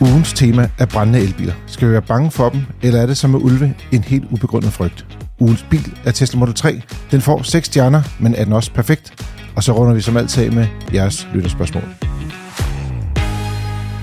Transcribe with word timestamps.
Ugens 0.00 0.32
tema 0.32 0.70
er 0.78 0.86
brændende 0.86 1.20
elbiler. 1.20 1.52
Skal 1.66 1.88
vi 1.88 1.92
være 1.92 2.02
bange 2.02 2.30
for 2.30 2.48
dem, 2.48 2.60
eller 2.82 3.00
er 3.00 3.06
det 3.06 3.16
som 3.16 3.30
med 3.30 3.40
ulve 3.40 3.74
en 3.92 4.04
helt 4.04 4.24
ubegrundet 4.30 4.72
frygt? 4.72 5.06
Ugens 5.40 5.66
bil 5.70 5.98
er 6.04 6.10
Tesla 6.10 6.38
Model 6.38 6.54
3. 6.54 6.82
Den 7.10 7.20
får 7.20 7.42
6 7.42 7.66
stjerner, 7.66 8.02
men 8.20 8.34
er 8.34 8.44
den 8.44 8.52
også 8.52 8.72
perfekt? 8.72 9.26
Og 9.56 9.62
så 9.62 9.72
runder 9.72 9.94
vi 9.94 10.00
som 10.00 10.16
altid 10.16 10.44
af 10.44 10.52
med 10.52 10.66
jeres 10.94 11.28
lytterspørgsmål. 11.34 11.82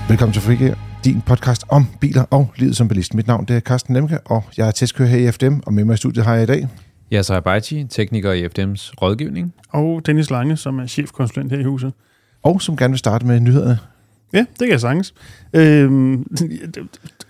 Velkommen 0.08 0.32
til 0.32 0.42
Frigir, 0.42 0.74
din 1.04 1.20
podcast 1.20 1.64
om 1.68 1.86
biler 2.00 2.24
og 2.30 2.52
livet 2.56 2.76
som 2.76 2.88
bilist. 2.88 3.14
Mit 3.14 3.26
navn 3.26 3.44
det 3.44 3.56
er 3.56 3.60
Carsten 3.60 3.94
Lemke, 3.94 4.18
og 4.20 4.44
jeg 4.56 4.66
er 4.68 4.70
testkører 4.70 5.08
her 5.08 5.28
i 5.28 5.32
FDM, 5.32 5.58
og 5.66 5.74
med 5.74 5.84
mig 5.84 5.94
i 5.94 5.96
studiet 5.96 6.24
har 6.24 6.34
jeg 6.34 6.42
i 6.42 6.46
dag... 6.46 6.68
Jeg 7.10 7.24
er 7.30 7.40
Bajci, 7.40 7.84
tekniker 7.90 8.32
i 8.32 8.46
FDM's 8.46 8.92
rådgivning. 9.02 9.54
Og 9.72 10.06
Dennis 10.06 10.30
Lange, 10.30 10.56
som 10.56 10.78
er 10.78 10.86
chefkonsulent 10.86 11.52
her 11.52 11.58
i 11.58 11.64
huset. 11.64 11.92
Og 12.42 12.62
som 12.62 12.76
gerne 12.76 12.92
vil 12.92 12.98
starte 12.98 13.26
med 13.26 13.40
nyhederne. 13.40 13.78
Ja, 14.34 14.38
det 14.38 14.58
kan 14.58 14.70
jeg 14.70 14.80
sagtens. 14.80 15.14
Øhm, 15.54 16.26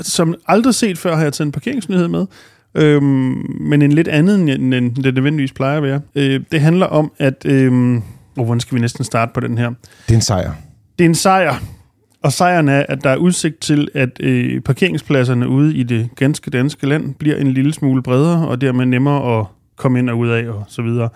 som 0.01 0.35
aldrig 0.47 0.75
set 0.75 0.99
før 0.99 1.17
har 1.17 1.23
jeg 1.23 1.33
taget 1.33 1.47
en 1.47 1.53
parkeringsnyhed 1.53 2.09
med, 2.09 2.27
øhm, 2.75 3.57
men 3.61 3.83
en 3.83 3.93
lidt 3.93 4.09
anden, 4.09 4.49
end 4.49 4.95
det 4.95 5.15
nødvendigvis 5.15 5.53
plejer 5.53 5.77
at 5.77 5.83
være. 5.83 6.01
Øh, 6.15 6.41
det 6.53 6.61
handler 6.61 6.87
om, 6.87 7.13
at... 7.19 7.45
Øhm, 7.45 7.97
oh, 8.37 8.45
hvordan 8.45 8.61
skal 8.61 8.75
vi 8.75 8.81
næsten 8.81 9.05
starte 9.05 9.33
på 9.35 9.41
den 9.41 9.59
her? 9.59 9.69
Det 10.09 10.15
er 10.15 10.15
en 10.15 10.23
sejr. 10.23 10.53
Det 10.99 11.05
er 11.05 11.09
en 11.09 11.15
sejr. 11.15 11.63
Og 12.23 12.33
sejren 12.33 12.69
er, 12.69 12.85
at 12.89 13.05
der 13.05 13.11
er 13.11 13.17
udsigt 13.17 13.61
til, 13.61 13.89
at 13.95 14.11
øh, 14.21 14.61
parkeringspladserne 14.61 15.49
ude 15.49 15.77
i 15.77 15.83
det 15.83 16.09
ganske 16.17 16.51
danske 16.51 16.87
land 16.87 17.15
bliver 17.15 17.37
en 17.37 17.53
lille 17.53 17.75
smule 17.75 18.03
bredere, 18.03 18.49
og 18.49 18.61
dermed 18.61 18.87
nemmere 18.87 19.41
at 19.41 19.47
komme 19.77 19.99
ind 19.99 20.11
og 20.11 20.19
ud 20.19 20.29
af 20.29 20.49
og 20.49 20.65
så 20.69 20.83
videre. 20.83 21.09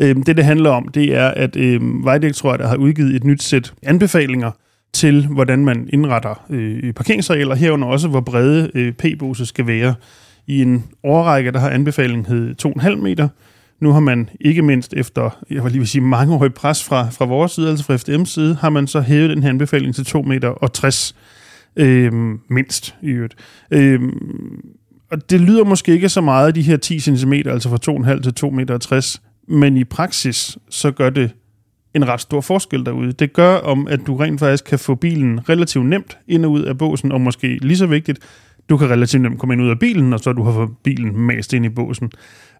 Øh, 0.00 0.16
det, 0.16 0.36
det 0.36 0.44
handler 0.44 0.70
om, 0.70 0.88
det 0.88 1.16
er, 1.16 1.28
at 1.28 1.56
øh, 1.56 2.04
Vejdirektoratet 2.04 2.68
har 2.68 2.76
udgivet 2.76 3.16
et 3.16 3.24
nyt 3.24 3.42
sæt 3.42 3.74
anbefalinger 3.82 4.50
til, 4.92 5.26
hvordan 5.26 5.64
man 5.64 5.88
indretter 5.92 6.44
øh, 6.50 6.92
parkeringsarealer, 6.92 7.54
herunder 7.54 7.88
også, 7.88 8.08
hvor 8.08 8.20
brede 8.20 8.70
øh, 8.74 8.92
p-bose 8.92 9.46
skal 9.46 9.66
være. 9.66 9.94
I 10.46 10.62
en 10.62 10.84
årrække, 11.04 11.52
der 11.52 11.58
har 11.58 11.70
anbefalingen 11.70 12.26
hed 12.26 12.54
2,5 12.66 12.94
meter. 12.94 13.28
Nu 13.80 13.92
har 13.92 14.00
man 14.00 14.28
ikke 14.40 14.62
mindst 14.62 14.94
efter, 14.94 15.44
jeg 15.50 15.64
vil 15.64 15.72
lige 15.72 15.80
vil 15.80 15.88
sige, 15.88 16.46
i 16.46 16.48
pres 16.48 16.84
fra, 16.84 17.08
fra 17.10 17.24
vores 17.24 17.52
side, 17.52 17.68
altså 17.70 17.84
fra 17.84 17.94
FDM's 17.94 18.24
side, 18.24 18.54
har 18.54 18.70
man 18.70 18.86
så 18.86 19.00
hævet 19.00 19.30
den 19.30 19.42
her 19.42 19.50
anbefaling 19.50 19.94
til 19.94 20.02
2,60 20.02 20.22
meter 20.22 20.48
og 20.48 20.72
60 20.72 21.14
øh, 21.76 22.12
mindst 22.50 22.94
i 23.02 23.08
øvrigt. 23.08 23.34
Øh, 23.70 24.00
og 25.10 25.30
det 25.30 25.40
lyder 25.40 25.64
måske 25.64 25.92
ikke 25.92 26.08
så 26.08 26.20
meget, 26.20 26.54
de 26.54 26.62
her 26.62 26.76
10 26.76 27.00
cm, 27.00 27.32
altså 27.32 27.68
fra 27.68 28.14
2,5 28.14 28.22
til 28.22 28.46
2,60 28.46 28.50
meter 28.50 29.18
men 29.48 29.76
i 29.76 29.84
praksis, 29.84 30.58
så 30.70 30.90
gør 30.90 31.10
det 31.10 31.30
en 31.96 32.08
ret 32.08 32.20
stor 32.20 32.40
forskel 32.40 32.86
derude. 32.86 33.12
Det 33.12 33.32
gør 33.32 33.54
om, 33.56 33.86
at 33.88 34.00
du 34.06 34.16
rent 34.16 34.40
faktisk 34.40 34.64
kan 34.64 34.78
få 34.78 34.94
bilen 34.94 35.48
relativt 35.48 35.86
nemt 35.86 36.18
ind 36.28 36.44
og 36.44 36.50
ud 36.50 36.62
af 36.62 36.78
båsen, 36.78 37.12
og 37.12 37.20
måske 37.20 37.58
lige 37.62 37.76
så 37.76 37.86
vigtigt, 37.86 38.18
du 38.68 38.76
kan 38.76 38.90
relativt 38.90 39.22
nemt 39.22 39.38
komme 39.38 39.54
ind 39.54 39.60
og 39.60 39.64
ud 39.64 39.70
af 39.70 39.78
bilen, 39.78 40.12
og 40.12 40.20
så 40.20 40.32
du 40.32 40.42
har 40.42 40.52
fået 40.52 40.70
bilen 40.84 41.20
mast 41.20 41.52
ind 41.52 41.66
i 41.66 41.68
båsen. 41.68 42.10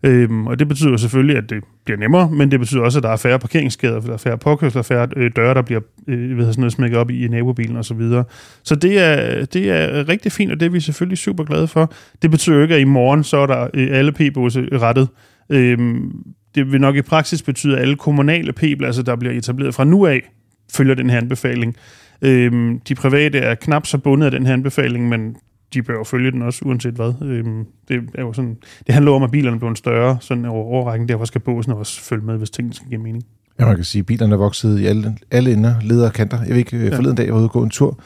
Øhm, 0.02 0.46
og 0.46 0.58
det 0.58 0.68
betyder 0.68 0.96
selvfølgelig, 0.96 1.36
at 1.36 1.50
det 1.50 1.64
bliver 1.84 1.98
nemmere, 1.98 2.30
men 2.30 2.50
det 2.50 2.60
betyder 2.60 2.82
også, 2.82 2.98
at 2.98 3.02
der 3.02 3.08
er 3.08 3.16
færre 3.16 3.38
parkeringsskader, 3.38 4.00
der 4.00 4.12
er 4.12 4.16
færre 4.16 4.38
påkørsler, 4.38 4.82
færre 4.82 5.08
øh, 5.16 5.30
døre, 5.36 5.54
der 5.54 5.62
bliver 5.62 5.80
øh, 6.08 6.38
ved 6.38 6.44
sådan 6.44 6.60
noget, 6.60 6.72
smækket 6.72 6.98
op 6.98 7.10
i, 7.10 7.24
i 7.24 7.28
nabobilen 7.28 7.76
osv. 7.76 7.82
Så, 7.82 7.94
videre. 7.94 8.24
så 8.62 8.74
det 8.74 8.98
er, 8.98 9.44
det 9.44 9.70
er 9.70 10.08
rigtig 10.08 10.32
fint, 10.32 10.52
og 10.52 10.60
det 10.60 10.66
er 10.66 10.70
vi 10.70 10.80
selvfølgelig 10.80 11.18
super 11.18 11.44
glade 11.44 11.68
for. 11.68 11.92
Det 12.22 12.30
betyder 12.30 12.62
ikke, 12.62 12.74
at 12.74 12.80
i 12.80 12.84
morgen 12.84 13.24
så 13.24 13.36
er 13.36 13.46
der 13.46 13.68
øh, 13.74 13.88
alle 13.92 14.12
p-båse 14.12 14.68
rettet. 14.72 15.08
Øhm, 15.50 16.12
det 16.56 16.72
vil 16.72 16.80
nok 16.80 16.96
i 16.96 17.02
praksis 17.02 17.42
betyde, 17.42 17.76
at 17.76 17.82
alle 17.82 17.96
kommunale 17.96 18.52
p-pladser, 18.52 19.02
der 19.02 19.16
bliver 19.16 19.34
etableret 19.34 19.74
fra 19.74 19.84
nu 19.84 20.06
af, 20.06 20.30
følger 20.72 20.94
den 20.94 21.10
her 21.10 21.16
anbefaling. 21.16 21.76
Øhm, 22.22 22.80
de 22.80 22.94
private 22.94 23.38
er 23.38 23.54
knap 23.54 23.86
så 23.86 23.98
bundet 23.98 24.26
af 24.26 24.30
den 24.30 24.46
her 24.46 24.52
anbefaling, 24.52 25.08
men 25.08 25.36
de 25.74 25.82
bør 25.82 25.94
jo 25.94 26.04
følge 26.04 26.30
den 26.30 26.42
også, 26.42 26.62
uanset 26.64 26.94
hvad. 26.94 27.12
Øhm, 27.22 27.64
det, 27.88 28.02
er 28.14 28.22
jo 28.22 28.32
sådan, 28.32 28.56
det 28.86 28.94
handler 28.94 29.12
om, 29.12 29.22
at 29.22 29.30
bilerne 29.30 29.58
bliver 29.58 29.74
større 29.74 30.18
sådan 30.20 30.44
over 30.44 30.64
overrækken. 30.64 31.08
Derfor 31.08 31.24
skal 31.24 31.40
båsen 31.40 31.72
også 31.72 32.00
følge 32.00 32.24
med, 32.24 32.38
hvis 32.38 32.50
tingene 32.50 32.74
skal 32.74 32.88
give 32.88 33.00
mening. 33.00 33.24
Ja, 33.58 33.64
man 33.64 33.76
kan 33.76 33.84
sige, 33.84 34.00
at 34.00 34.06
bilerne 34.06 34.32
er 34.34 34.38
vokset 34.38 34.80
i 34.80 34.86
alle, 34.86 35.16
alle 35.30 35.52
ender, 35.52 35.74
leder 35.82 36.06
og 36.06 36.12
kanter. 36.12 36.42
Jeg 36.42 36.50
ved 36.50 36.56
ikke, 36.56 36.84
ja. 36.84 36.96
forleden 36.96 37.16
dag, 37.16 37.24
jeg 37.24 37.32
var 37.32 37.38
ude 37.38 37.46
og 37.46 37.52
gå 37.52 37.62
en 37.62 37.70
tur 37.70 38.00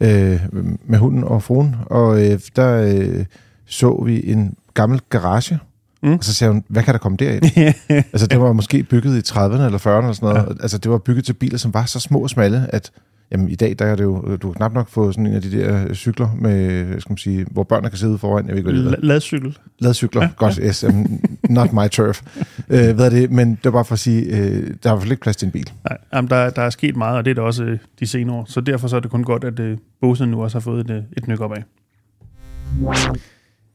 øh, 0.00 0.40
med 0.84 0.98
hunden 0.98 1.24
og 1.24 1.42
fruen, 1.42 1.76
og 1.86 2.24
øh, 2.24 2.40
der 2.56 2.96
øh, 2.98 3.24
så 3.66 4.02
vi 4.06 4.30
en 4.30 4.54
gammel 4.74 5.00
garage, 5.10 5.58
Mm. 6.06 6.12
Og 6.12 6.24
så 6.24 6.34
siger 6.34 6.50
hun, 6.50 6.64
hvad 6.68 6.82
kan 6.82 6.92
der 6.92 6.98
komme 6.98 7.16
derind? 7.16 7.44
altså, 8.12 8.26
det 8.26 8.40
var 8.40 8.52
måske 8.52 8.82
bygget 8.82 9.16
i 9.16 9.32
30'erne 9.32 9.40
eller 9.40 9.78
40'erne 9.78 9.98
eller 9.98 10.12
sådan 10.12 10.28
noget. 10.28 10.48
Ja. 10.48 10.62
Altså, 10.62 10.78
det 10.78 10.90
var 10.90 10.98
bygget 10.98 11.24
til 11.24 11.32
biler, 11.32 11.58
som 11.58 11.74
var 11.74 11.84
så 11.84 12.00
små 12.00 12.18
og 12.18 12.30
smalle, 12.30 12.66
at 12.68 12.90
jamen, 13.32 13.48
i 13.48 13.54
dag, 13.54 13.74
der 13.78 13.84
er 13.84 13.96
det 13.96 14.04
jo, 14.04 14.36
du 14.36 14.48
kan 14.48 14.54
knap 14.54 14.74
nok 14.74 14.88
få 14.88 15.12
sådan 15.12 15.26
en 15.26 15.34
af 15.34 15.42
de 15.42 15.50
der 15.50 15.94
cykler, 15.94 16.28
med, 16.40 17.00
skal 17.00 17.12
man 17.12 17.18
sige, 17.18 17.46
hvor 17.50 17.62
børnene 17.62 17.90
kan 17.90 17.98
sidde 17.98 18.18
foran. 18.18 18.46
Jeg 18.46 18.52
ved 18.54 18.58
ikke, 18.58 18.72
hvad 18.72 18.90
det 18.92 18.98
er. 18.98 19.06
Ladcykel. 19.06 19.58
Ladcykler, 19.78 20.22
ja, 20.22 20.28
godt. 20.36 20.58
Ja. 20.58 20.66
Yes, 20.66 20.84
um, 20.84 21.20
not 21.50 21.72
my 21.72 21.88
turf. 21.90 22.22
uh, 22.58 22.66
hvad 22.68 23.00
er 23.00 23.10
det? 23.10 23.30
Men 23.30 23.50
det 23.50 23.64
var 23.64 23.70
bare 23.70 23.84
for 23.84 23.92
at 23.92 23.98
sige, 23.98 24.26
uh, 24.26 24.32
der 24.32 24.40
er 24.40 24.66
i 24.66 24.68
hvert 24.82 25.00
fald 25.00 25.10
ikke 25.10 25.22
plads 25.22 25.36
til 25.36 25.46
en 25.46 25.52
bil. 25.52 25.70
Nej, 25.88 25.98
jamen, 26.14 26.30
der, 26.30 26.50
der 26.50 26.62
er 26.62 26.70
sket 26.70 26.96
meget, 26.96 27.18
og 27.18 27.24
det 27.24 27.30
er 27.30 27.34
der 27.34 27.42
også 27.42 27.64
uh, 27.64 27.70
de 28.00 28.06
senere 28.06 28.36
år. 28.36 28.44
Så 28.48 28.60
derfor 28.60 28.88
så 28.88 28.96
er 28.96 29.00
det 29.00 29.10
kun 29.10 29.24
godt, 29.24 29.44
at 29.44 29.60
uh, 29.60 29.78
Bose 30.00 30.26
nu 30.26 30.42
også 30.42 30.54
har 30.58 30.60
fået 30.60 30.90
et, 30.90 31.04
et 31.16 31.28
nyk 31.28 31.40
op 31.40 31.52
af. 31.52 31.64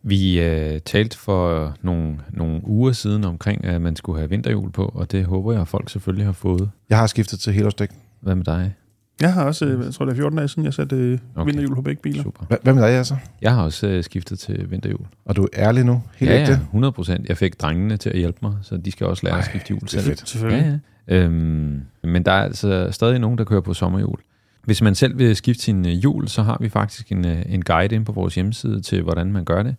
Vi 0.03 0.41
øh, 0.41 0.79
talte 0.79 1.17
for 1.17 1.73
nogle, 1.81 2.17
nogle 2.29 2.61
uger 2.63 2.91
siden 2.91 3.23
omkring, 3.23 3.65
at 3.65 3.81
man 3.81 3.95
skulle 3.95 4.19
have 4.19 4.29
vinterhjul 4.29 4.71
på, 4.71 4.91
og 4.95 5.11
det 5.11 5.25
håber 5.25 5.51
jeg, 5.51 5.61
at 5.61 5.67
folk 5.67 5.89
selvfølgelig 5.89 6.25
har 6.25 6.33
fået. 6.33 6.69
Jeg 6.89 6.97
har 6.97 7.07
skiftet 7.07 7.39
til 7.39 7.53
helårsdæk. 7.53 7.89
Hvad 8.21 8.35
med 8.35 8.45
dig? 8.45 8.75
Jeg 9.21 9.33
har 9.33 9.45
også, 9.45 9.65
øh, 9.65 9.85
jeg 9.85 9.93
tror 9.93 10.05
det 10.05 10.11
er 10.11 10.15
14 10.15 10.37
dage 10.37 10.47
siden, 10.47 10.65
jeg 10.65 10.73
satte 10.73 10.95
øh, 10.95 11.19
okay. 11.35 11.45
vinterhjul 11.45 11.75
på 11.75 11.81
begge 11.81 12.01
biler. 12.01 12.23
Super. 12.23 12.45
Hvad 12.63 12.73
med 12.73 12.83
dig, 12.83 12.89
altså? 12.91 13.15
Jeg 13.41 13.53
har 13.55 13.63
også 13.63 13.87
øh, 13.87 14.03
skiftet 14.03 14.39
til 14.39 14.71
vinterhjul. 14.71 15.05
Og 15.25 15.35
du 15.35 15.43
er 15.43 15.47
ærlig 15.55 15.83
nu? 15.83 16.03
Helt 16.15 16.31
ja, 16.31 16.39
ja, 16.39 16.53
100 16.53 16.91
procent. 16.91 17.29
Jeg 17.29 17.37
fik 17.37 17.61
drengene 17.61 17.97
til 17.97 18.09
at 18.09 18.17
hjælpe 18.17 18.39
mig, 18.41 18.53
så 18.61 18.77
de 18.77 18.91
skal 18.91 19.07
også 19.07 19.25
lære 19.25 19.33
Ej, 19.33 19.39
at 19.39 19.45
skifte 19.45 19.67
hjul 19.67 19.87
selv. 19.87 20.03
Fedt. 20.03 20.29
Selvfølgelig. 20.29 20.79
Ja, 21.07 21.15
ja. 21.15 21.23
Øhm, 21.23 21.81
men 22.03 22.25
der 22.25 22.31
er 22.31 22.43
altså 22.43 22.87
stadig 22.91 23.19
nogen, 23.19 23.37
der 23.37 23.43
kører 23.43 23.61
på 23.61 23.73
sommerhjul. 23.73 24.19
Hvis 24.63 24.81
man 24.81 24.95
selv 24.95 25.17
vil 25.17 25.35
skifte 25.35 25.63
sin 25.63 25.85
øh, 25.85 25.91
hjul, 25.91 26.27
så 26.27 26.41
har 26.41 26.57
vi 26.61 26.69
faktisk 26.69 27.11
en, 27.11 27.25
øh, 27.25 27.41
en 27.49 27.61
guide 27.61 27.95
ind 27.95 28.05
på 28.05 28.11
vores 28.11 28.35
hjemmeside 28.35 28.81
til, 28.81 29.01
hvordan 29.01 29.31
man 29.31 29.45
gør 29.45 29.63
det. 29.63 29.75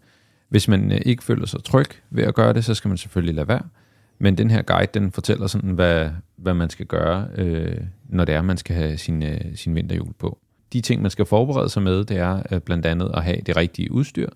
Hvis 0.49 0.69
man 0.69 0.93
øh, 0.93 1.01
ikke 1.07 1.25
føler 1.25 1.47
sig 1.47 1.65
tryg 1.65 1.87
ved 2.11 2.25
at 2.25 2.35
gøre 2.35 2.53
det, 2.53 2.65
så 2.65 2.75
skal 2.75 2.89
man 2.89 2.99
selvfølgelig 2.99 3.35
lade 3.35 3.49
være. 3.49 3.63
Men 4.19 4.39
den 4.39 4.51
her 4.51 4.63
guide, 4.63 4.91
den 4.95 5.13
fortæller 5.13 5.47
sådan, 5.47 5.71
hvad, 5.71 6.11
hvad 6.37 6.55
man 6.55 6.71
skal 6.71 6.87
gøre, 6.87 7.29
øh, 7.35 7.77
når 8.09 8.25
det 8.25 8.35
er, 8.35 8.43
man 8.43 8.57
skal 8.57 8.77
have 8.77 8.99
sin, 8.99 9.23
øh, 9.23 9.41
sin 9.55 9.75
vinterhjul 9.75 10.13
på. 10.19 10.39
De 10.73 10.81
ting, 10.81 11.03
man 11.03 11.11
skal 11.11 11.27
forberede 11.27 11.69
sig 11.69 11.83
med, 11.83 12.05
det 12.05 12.17
er 12.17 12.43
øh, 12.53 12.61
blandt 12.61 12.87
andet 12.87 13.11
at 13.15 13.25
have 13.25 13.41
det 13.47 13.57
rigtige 13.57 13.93
udstyr. 13.93 14.29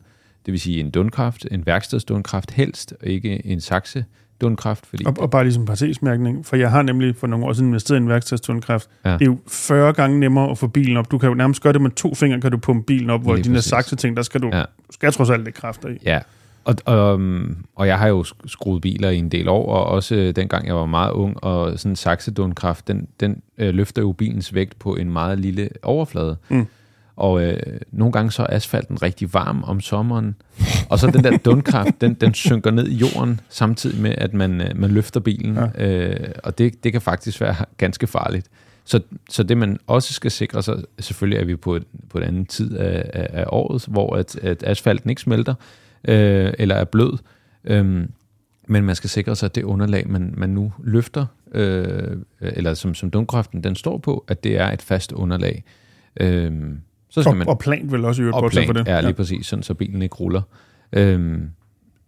Det 0.46 0.52
vil 0.52 0.60
sige 0.60 0.80
en 0.80 0.90
dundkraft, 0.90 1.46
en 1.50 1.66
værkstedsdundkraft 1.66 2.50
helst, 2.50 2.94
og 3.00 3.06
ikke 3.06 3.46
en 3.46 3.60
sakse 3.60 4.04
dundkraft. 4.40 4.86
Fordi 4.86 5.04
og, 5.04 5.14
og 5.18 5.30
bare 5.30 5.44
ligesom 5.44 5.64
partesmærkning, 5.64 6.46
for 6.46 6.56
jeg 6.56 6.70
har 6.70 6.82
nemlig 6.82 7.16
for 7.16 7.26
nogle 7.26 7.46
år 7.46 7.52
siden 7.52 7.68
investeret 7.68 7.98
i 7.98 8.02
en 8.02 8.08
værkstedsdundkraft. 8.08 8.88
Ja. 9.04 9.12
Det 9.12 9.22
er 9.22 9.26
jo 9.26 9.38
40 9.48 9.92
gange 9.92 10.20
nemmere 10.20 10.50
at 10.50 10.58
få 10.58 10.66
bilen 10.66 10.96
op. 10.96 11.10
Du 11.10 11.18
kan 11.18 11.28
jo 11.28 11.34
nærmest 11.34 11.62
gøre 11.62 11.72
det 11.72 11.80
med 11.80 11.90
to 11.90 12.14
fingre, 12.14 12.40
kan 12.40 12.50
du 12.50 12.58
pumpe 12.58 12.86
bilen 12.86 13.10
op, 13.10 13.22
hvor 13.22 13.34
Lige 13.34 13.44
dine 13.44 13.62
sakse 13.62 13.96
ting, 13.96 14.16
der 14.16 14.22
skal 14.22 14.42
du 14.42 14.50
ja. 14.52 14.62
skal 14.90 15.12
trods 15.12 15.30
alt 15.30 15.46
det 15.46 15.54
kræfter 15.54 15.88
i. 15.88 15.98
Ja, 16.04 16.20
og, 16.66 16.74
og, 16.84 17.20
og 17.74 17.86
jeg 17.86 17.98
har 17.98 18.08
jo 18.08 18.24
skruet 18.46 18.82
biler 18.82 19.10
i 19.10 19.18
en 19.18 19.28
del 19.28 19.48
år, 19.48 19.72
og 19.72 19.84
også 19.84 20.14
øh, 20.14 20.36
dengang 20.36 20.66
jeg 20.66 20.74
var 20.74 20.86
meget 20.86 21.10
ung, 21.10 21.44
og 21.44 21.78
sådan 21.78 21.92
en 21.92 21.96
saksedundkraft, 21.96 22.88
den, 22.88 23.08
den 23.20 23.42
øh, 23.58 23.74
løfter 23.74 24.02
jo 24.02 24.12
bilens 24.12 24.54
vægt 24.54 24.78
på 24.78 24.96
en 24.96 25.10
meget 25.10 25.38
lille 25.38 25.68
overflade. 25.82 26.36
Mm. 26.48 26.66
Og 27.16 27.42
øh, 27.42 27.80
nogle 27.92 28.12
gange 28.12 28.32
så 28.32 28.42
er 28.42 28.56
asfalten 28.56 29.02
rigtig 29.02 29.34
varm 29.34 29.62
om 29.62 29.80
sommeren, 29.80 30.34
og 30.88 30.98
så 30.98 31.06
den 31.06 31.24
der 31.24 31.36
dundkraft, 31.36 32.00
den, 32.00 32.14
den 32.14 32.34
synker 32.34 32.70
ned 32.70 32.88
i 32.88 32.94
jorden, 32.94 33.40
samtidig 33.48 34.00
med, 34.02 34.14
at 34.18 34.34
man, 34.34 34.60
øh, 34.60 34.70
man 34.74 34.90
løfter 34.90 35.20
bilen. 35.20 35.54
Ja. 35.56 35.86
Øh, 35.88 36.30
og 36.44 36.58
det, 36.58 36.84
det 36.84 36.92
kan 36.92 37.00
faktisk 37.00 37.40
være 37.40 37.54
ganske 37.76 38.06
farligt. 38.06 38.46
Så, 38.84 39.00
så 39.30 39.42
det 39.42 39.56
man 39.56 39.78
også 39.86 40.12
skal 40.12 40.30
sikre 40.30 40.62
sig, 40.62 40.76
selvfølgelig 40.98 41.40
er 41.40 41.44
vi 41.44 41.56
på, 41.56 41.76
et, 41.76 41.84
på 42.10 42.18
en 42.18 42.24
anden 42.24 42.46
tid 42.46 42.76
af, 42.76 43.10
af, 43.12 43.28
af 43.32 43.44
året, 43.48 43.84
hvor 43.88 44.16
at, 44.16 44.36
at 44.36 44.62
asfalten 44.62 45.10
ikke 45.10 45.22
smelter, 45.22 45.54
øh, 46.08 46.52
eller 46.58 46.74
er 46.74 46.84
blød. 46.84 47.18
Øh, 47.64 48.04
men 48.68 48.84
man 48.84 48.94
skal 48.94 49.10
sikre 49.10 49.36
sig, 49.36 49.46
at 49.46 49.54
det 49.54 49.62
underlag, 49.62 50.08
man, 50.08 50.34
man 50.36 50.50
nu 50.50 50.72
løfter, 50.84 51.26
øh, 51.52 52.16
eller 52.40 52.74
som, 52.74 52.94
som 52.94 53.10
dundkraften 53.10 53.64
den 53.64 53.74
står 53.76 53.98
på, 53.98 54.24
at 54.28 54.44
det 54.44 54.60
er 54.60 54.70
et 54.70 54.82
fast 54.82 55.12
underlag. 55.12 55.64
Øh, 56.20 56.52
så 57.16 57.22
skal 57.22 57.30
og, 57.30 57.36
man, 57.36 57.48
og 57.48 57.58
plant 57.58 57.92
vil 57.92 58.04
også 58.04 58.22
i 58.22 58.24
øvrigt 58.24 58.66
for 58.66 58.72
det. 58.72 58.86
Ja, 58.86 59.00
lige 59.00 59.08
ja. 59.08 59.12
præcis, 59.12 59.46
sådan, 59.46 59.62
så 59.62 59.74
bilen 59.74 60.02
ikke 60.02 60.14
ruller. 60.14 60.42
Øhm, 60.92 61.50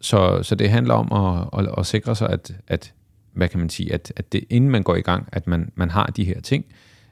så, 0.00 0.42
så 0.42 0.54
det 0.54 0.70
handler 0.70 0.94
om 0.94 1.12
at, 1.12 1.60
at, 1.60 1.74
at 1.78 1.86
sikre 1.86 2.16
sig, 2.16 2.30
at, 2.30 2.56
at 2.66 2.94
hvad 3.32 3.48
kan 3.48 3.60
man 3.60 3.68
sige, 3.68 3.94
at, 3.94 4.12
at 4.16 4.32
det, 4.32 4.44
inden 4.50 4.70
man 4.70 4.82
går 4.82 4.96
i 4.96 5.00
gang, 5.00 5.28
at 5.32 5.46
man, 5.46 5.72
man 5.74 5.90
har 5.90 6.06
de 6.06 6.24
her 6.24 6.40
ting, 6.40 6.64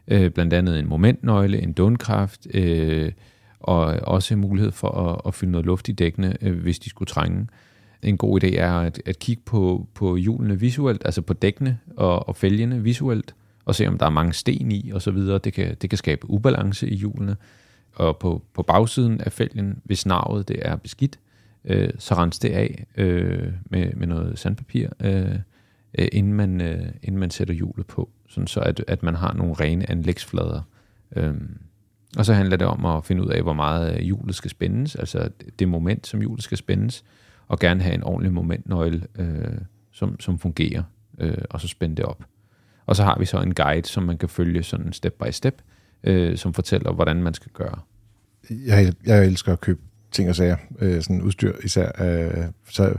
øh, 0.09 0.31
blandt 0.31 0.53
andet 0.53 0.79
en 0.79 0.89
momentnøgle, 0.89 1.63
en 1.63 1.73
dundkraft, 1.73 2.47
øh, 2.55 3.13
og 3.61 3.85
også 3.85 4.37
mulighed 4.37 4.73
for 4.73 4.89
at, 4.89 5.21
at 5.27 5.35
fylde 5.35 5.53
noget 5.53 5.67
luft 5.67 5.89
i 5.89 5.93
dækkene, 5.93 6.37
øh, 6.41 6.63
hvis 6.63 6.79
de 6.79 6.91
skulle 6.91 7.07
trænge. 7.07 7.47
En 8.03 8.17
god 8.17 8.45
idé 8.45 8.57
er 8.57 8.73
at, 8.73 9.03
at 9.07 9.19
kigge 9.19 9.43
på, 9.47 9.87
på 9.95 10.17
hjulene 10.17 10.61
visuelt, 10.61 11.03
altså 11.05 11.23
på 11.23 11.33
dækkene 11.33 11.79
og, 11.97 12.29
og 12.29 12.37
fælgene 12.37 12.83
visuelt, 12.83 13.35
og 13.65 13.75
se 13.75 13.87
om 13.87 13.99
der 13.99 14.07
er 14.07 14.11
mange 14.11 14.33
sten 14.33 14.73
i 14.73 14.93
osv. 14.93 15.17
Det 15.17 15.53
kan, 15.53 15.77
det 15.83 15.91
kan 15.91 15.97
skabe 15.97 16.31
ubalance 16.31 16.89
i 16.89 16.97
hjulene 16.97 17.37
og 17.97 18.19
på, 18.19 18.43
på 18.55 18.63
bagsiden 18.63 19.21
af 19.21 19.33
fælgen, 19.33 19.81
hvis 19.85 20.07
navet 20.07 20.49
det 20.49 20.57
er 20.63 20.77
beskidt, 20.77 21.19
øh, 21.65 21.91
så 21.99 22.15
rens 22.15 22.39
det 22.39 22.49
af 22.49 22.87
øh, 22.97 23.53
med, 23.71 23.93
med 23.95 24.07
noget 24.07 24.39
sandpapir, 24.39 24.89
øh, 25.01 25.39
øh, 25.99 26.09
inden, 26.13 26.33
man, 26.33 26.61
øh, 26.61 26.89
inden 27.03 27.21
man 27.21 27.31
sætter 27.31 27.55
hjulet 27.55 27.87
på, 27.87 28.11
sådan 28.29 28.47
så 28.47 28.61
at, 28.61 28.85
at 28.89 29.03
man 29.03 29.15
har 29.15 29.35
nogle 29.35 29.55
rene 29.55 29.91
anlægsflader. 29.91 30.61
Øh, 31.17 31.35
og 32.17 32.25
så 32.25 32.35
handler 32.35 32.57
det 32.57 32.67
om 32.67 32.85
at 32.85 33.05
finde 33.05 33.23
ud 33.23 33.29
af, 33.29 33.43
hvor 33.43 33.53
meget 33.53 33.97
øh, 33.97 34.01
hjulet 34.01 34.35
skal 34.35 34.51
spændes, 34.51 34.97
altså 34.97 35.29
det 35.59 35.69
moment, 35.69 36.07
som 36.07 36.21
hjulet 36.21 36.43
skal 36.43 36.59
spændes, 36.59 37.05
og 37.49 37.59
gerne 37.59 37.83
have 37.83 37.95
en 37.95 38.03
ordentlig 38.03 38.33
momentnøgle, 38.33 39.07
øh, 39.19 39.59
som, 39.93 40.21
som 40.21 40.39
fungerer, 40.39 40.83
øh, 41.19 41.39
og 41.51 41.61
så 41.61 41.69
spænde 41.69 41.97
det 41.97 42.05
op. 42.05 42.25
Og 42.87 42.97
så 42.97 43.05
har 43.05 43.19
vi 43.19 43.25
så 43.25 43.41
en 43.41 43.55
guide, 43.55 43.87
som 43.87 44.03
man 44.03 44.19
kan 44.19 44.29
følge 44.29 44.63
sådan 44.63 44.93
step 44.93 45.13
by 45.13 45.31
step, 45.31 45.63
øh, 45.63 45.76
som 46.37 46.55
fortæller, 46.55 46.93
hvordan 46.93 47.23
man 47.23 47.35
skal 47.35 47.53
gøre. 47.55 47.79
Jeg, 48.51 48.93
jeg 49.07 49.25
elsker 49.25 49.53
at 49.53 49.61
købe 49.61 49.81
ting 50.13 50.29
og 50.29 50.37
sager, 50.37 50.57
øh, 50.79 51.03
sådan 51.03 51.23
udstyr 51.23 51.53
især. 51.65 51.91
Øh, 52.03 52.45
så 52.71 52.95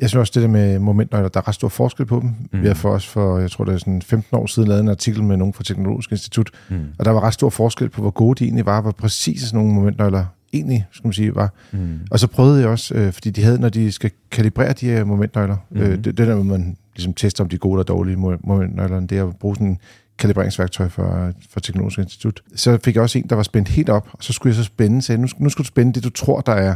jeg 0.00 0.08
synes 0.08 0.14
også, 0.14 0.32
det 0.34 0.42
der 0.42 0.48
med 0.48 0.78
momentnøgler, 0.78 1.28
der 1.28 1.40
er 1.40 1.48
ret 1.48 1.54
stor 1.54 1.68
forskel 1.68 2.06
på 2.06 2.20
dem. 2.20 2.34
Mm. 2.52 2.62
Vi 2.62 2.66
har 2.66 2.74
for 2.74 2.90
os 2.90 3.06
for, 3.06 3.38
jeg 3.38 3.50
tror 3.50 3.64
det 3.64 3.74
er 3.74 3.78
sådan 3.78 4.02
15 4.02 4.36
år 4.36 4.46
siden, 4.46 4.68
lavet 4.68 4.80
en 4.80 4.88
artikel 4.88 5.22
med 5.22 5.36
nogen 5.36 5.54
fra 5.54 5.64
Teknologisk 5.64 6.10
Institut, 6.10 6.50
mm. 6.70 6.76
og 6.98 7.04
der 7.04 7.10
var 7.10 7.20
ret 7.20 7.34
stor 7.34 7.50
forskel 7.50 7.88
på, 7.88 8.00
hvor 8.00 8.10
gode 8.10 8.38
de 8.38 8.44
egentlig 8.44 8.66
var, 8.66 8.80
hvor 8.80 8.90
præcise 8.90 9.46
sådan 9.46 9.58
nogle 9.58 9.74
momentnøgler 9.74 10.24
egentlig, 10.52 10.86
skal 10.92 11.06
man 11.06 11.12
sige, 11.12 11.34
var. 11.34 11.52
Mm. 11.72 11.98
Og 12.10 12.18
så 12.18 12.26
prøvede 12.26 12.60
jeg 12.60 12.68
også, 12.68 12.94
øh, 12.94 13.12
fordi 13.12 13.30
de 13.30 13.42
havde, 13.42 13.58
når 13.60 13.68
de 13.68 13.92
skal 13.92 14.10
kalibrere 14.30 14.72
de 14.72 14.86
her 14.86 15.04
momentnøgler, 15.04 15.56
mm. 15.70 15.80
øh, 15.80 15.90
det, 15.90 16.04
det 16.04 16.18
der, 16.18 16.34
hvor 16.34 16.44
man 16.44 16.76
ligesom 16.96 17.14
tester, 17.14 17.44
om 17.44 17.48
de 17.48 17.56
er 17.56 17.58
gode 17.58 17.74
eller 17.74 17.84
dårlige 17.84 18.16
momentnøgler, 18.16 19.00
det 19.00 19.18
er 19.18 19.26
at 19.26 19.36
bruge 19.36 19.56
sådan 19.56 19.66
en 19.66 19.78
kalibreringsværktøj 20.18 20.88
for, 20.88 21.32
for 21.50 21.60
Teknologisk 21.60 21.98
Institut. 21.98 22.42
Så 22.54 22.78
fik 22.84 22.94
jeg 22.94 23.02
også 23.02 23.18
en, 23.18 23.26
der 23.28 23.36
var 23.36 23.42
spændt 23.42 23.68
helt 23.68 23.88
op, 23.88 24.08
og 24.12 24.24
så 24.24 24.32
skulle 24.32 24.50
jeg 24.50 24.56
så 24.56 24.64
spænde, 24.64 25.02
sagde, 25.02 25.20
nu, 25.20 25.28
nu 25.38 25.48
skal 25.48 25.62
du 25.62 25.66
spænde 25.66 25.92
det, 25.92 26.04
du 26.04 26.10
tror, 26.10 26.40
der 26.40 26.52
er 26.52 26.74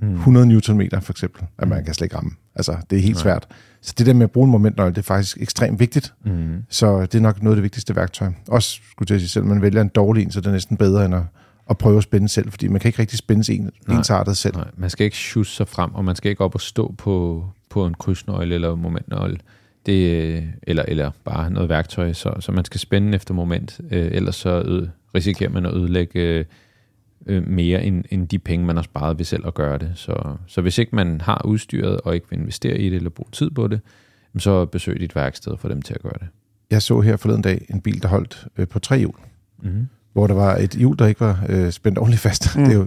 mm. 0.00 0.14
100 0.14 0.46
Nm 0.46 0.80
for 1.00 1.12
eksempel, 1.12 1.42
at 1.58 1.68
man 1.68 1.78
mm. 1.78 1.84
kan 1.84 1.94
slet 1.94 2.04
ikke 2.04 2.16
ramme. 2.16 2.30
Altså, 2.54 2.76
det 2.90 2.98
er 2.98 3.02
helt 3.02 3.14
Nej. 3.14 3.22
svært. 3.22 3.48
Så 3.82 3.94
det 3.98 4.06
der 4.06 4.12
med 4.12 4.24
at 4.24 4.30
bruge 4.30 4.44
en 4.44 4.50
momentnøgle, 4.50 4.90
det 4.90 4.98
er 4.98 5.02
faktisk 5.02 5.36
ekstremt 5.40 5.80
vigtigt. 5.80 6.14
Mm. 6.24 6.64
Så 6.68 7.00
det 7.00 7.14
er 7.14 7.20
nok 7.20 7.42
noget 7.42 7.54
af 7.54 7.56
det 7.56 7.62
vigtigste 7.62 7.96
værktøj. 7.96 8.28
Også, 8.48 8.80
skulle 8.90 9.12
jeg 9.12 9.20
sige, 9.20 9.28
selv 9.28 9.44
man 9.44 9.62
vælger 9.62 9.80
en 9.80 9.88
dårlig 9.88 10.22
en, 10.22 10.30
så 10.30 10.40
det 10.40 10.46
er 10.46 10.52
næsten 10.52 10.76
bedre 10.76 11.04
end 11.04 11.14
at, 11.14 11.22
at 11.70 11.78
prøve 11.78 11.96
at 11.96 12.02
spænde 12.02 12.28
selv, 12.28 12.50
fordi 12.50 12.68
man 12.68 12.80
kan 12.80 12.88
ikke 12.88 12.98
rigtig 12.98 13.18
spænde 13.18 13.52
en, 13.52 13.70
ensartet 13.90 14.36
selv. 14.36 14.56
Nej, 14.56 14.68
man 14.76 14.90
skal 14.90 15.04
ikke 15.04 15.16
sjusse 15.16 15.56
sig 15.56 15.68
frem, 15.68 15.94
og 15.94 16.04
man 16.04 16.16
skal 16.16 16.30
ikke 16.30 16.44
op 16.44 16.54
og 16.54 16.60
stå 16.60 16.94
på, 16.98 17.46
på 17.70 17.86
en 17.86 17.94
krydsnøgle 17.94 18.54
eller 18.54 18.74
momentnøgle. 18.74 19.38
Det, 19.86 20.44
eller, 20.62 20.84
eller 20.88 21.10
bare 21.24 21.50
noget 21.50 21.68
værktøj, 21.68 22.12
så, 22.12 22.34
så 22.40 22.52
man 22.52 22.64
skal 22.64 22.80
spænde 22.80 23.16
efter 23.16 23.34
moment, 23.34 23.80
øh, 23.90 24.08
ellers 24.12 24.36
så 24.36 24.62
øde, 24.66 24.90
risikerer 25.14 25.50
man 25.50 25.66
at 25.66 25.74
ødelægge 25.74 26.46
øh, 27.26 27.48
mere 27.48 27.84
end, 27.84 28.04
end 28.10 28.28
de 28.28 28.38
penge, 28.38 28.66
man 28.66 28.76
har 28.76 28.82
sparet 28.82 29.18
ved 29.18 29.24
selv 29.24 29.46
at 29.46 29.54
gøre 29.54 29.78
det. 29.78 29.92
Så, 29.94 30.36
så 30.46 30.60
hvis 30.60 30.78
ikke 30.78 30.96
man 30.96 31.20
har 31.20 31.42
udstyret 31.44 32.00
og 32.00 32.14
ikke 32.14 32.26
vil 32.30 32.38
investere 32.38 32.78
i 32.78 32.90
det 32.90 32.96
eller 32.96 33.10
bruge 33.10 33.30
tid 33.32 33.50
på 33.50 33.66
det, 33.66 33.80
så 34.38 34.66
besøg 34.66 35.00
dit 35.00 35.16
værksted 35.16 35.56
for 35.56 35.68
dem 35.68 35.82
til 35.82 35.94
at 35.94 36.02
gøre 36.02 36.18
det. 36.20 36.28
Jeg 36.70 36.82
så 36.82 37.00
her 37.00 37.16
forleden 37.16 37.42
dag 37.42 37.66
en 37.70 37.80
bil, 37.80 38.02
der 38.02 38.08
holdt 38.08 38.46
øh, 38.58 38.68
på 38.68 38.78
tre 38.78 38.98
hjul, 38.98 39.14
mm-hmm. 39.62 39.88
hvor 40.12 40.26
der 40.26 40.34
var 40.34 40.56
et 40.56 40.70
hjul, 40.70 40.98
der 40.98 41.06
ikke 41.06 41.20
var 41.20 41.44
øh, 41.48 41.70
spændt 41.70 41.98
ordentligt 41.98 42.22
fast. 42.22 42.56
Mm. 42.56 42.64
Det 42.64 42.72
er 42.72 42.78
jo, 42.78 42.86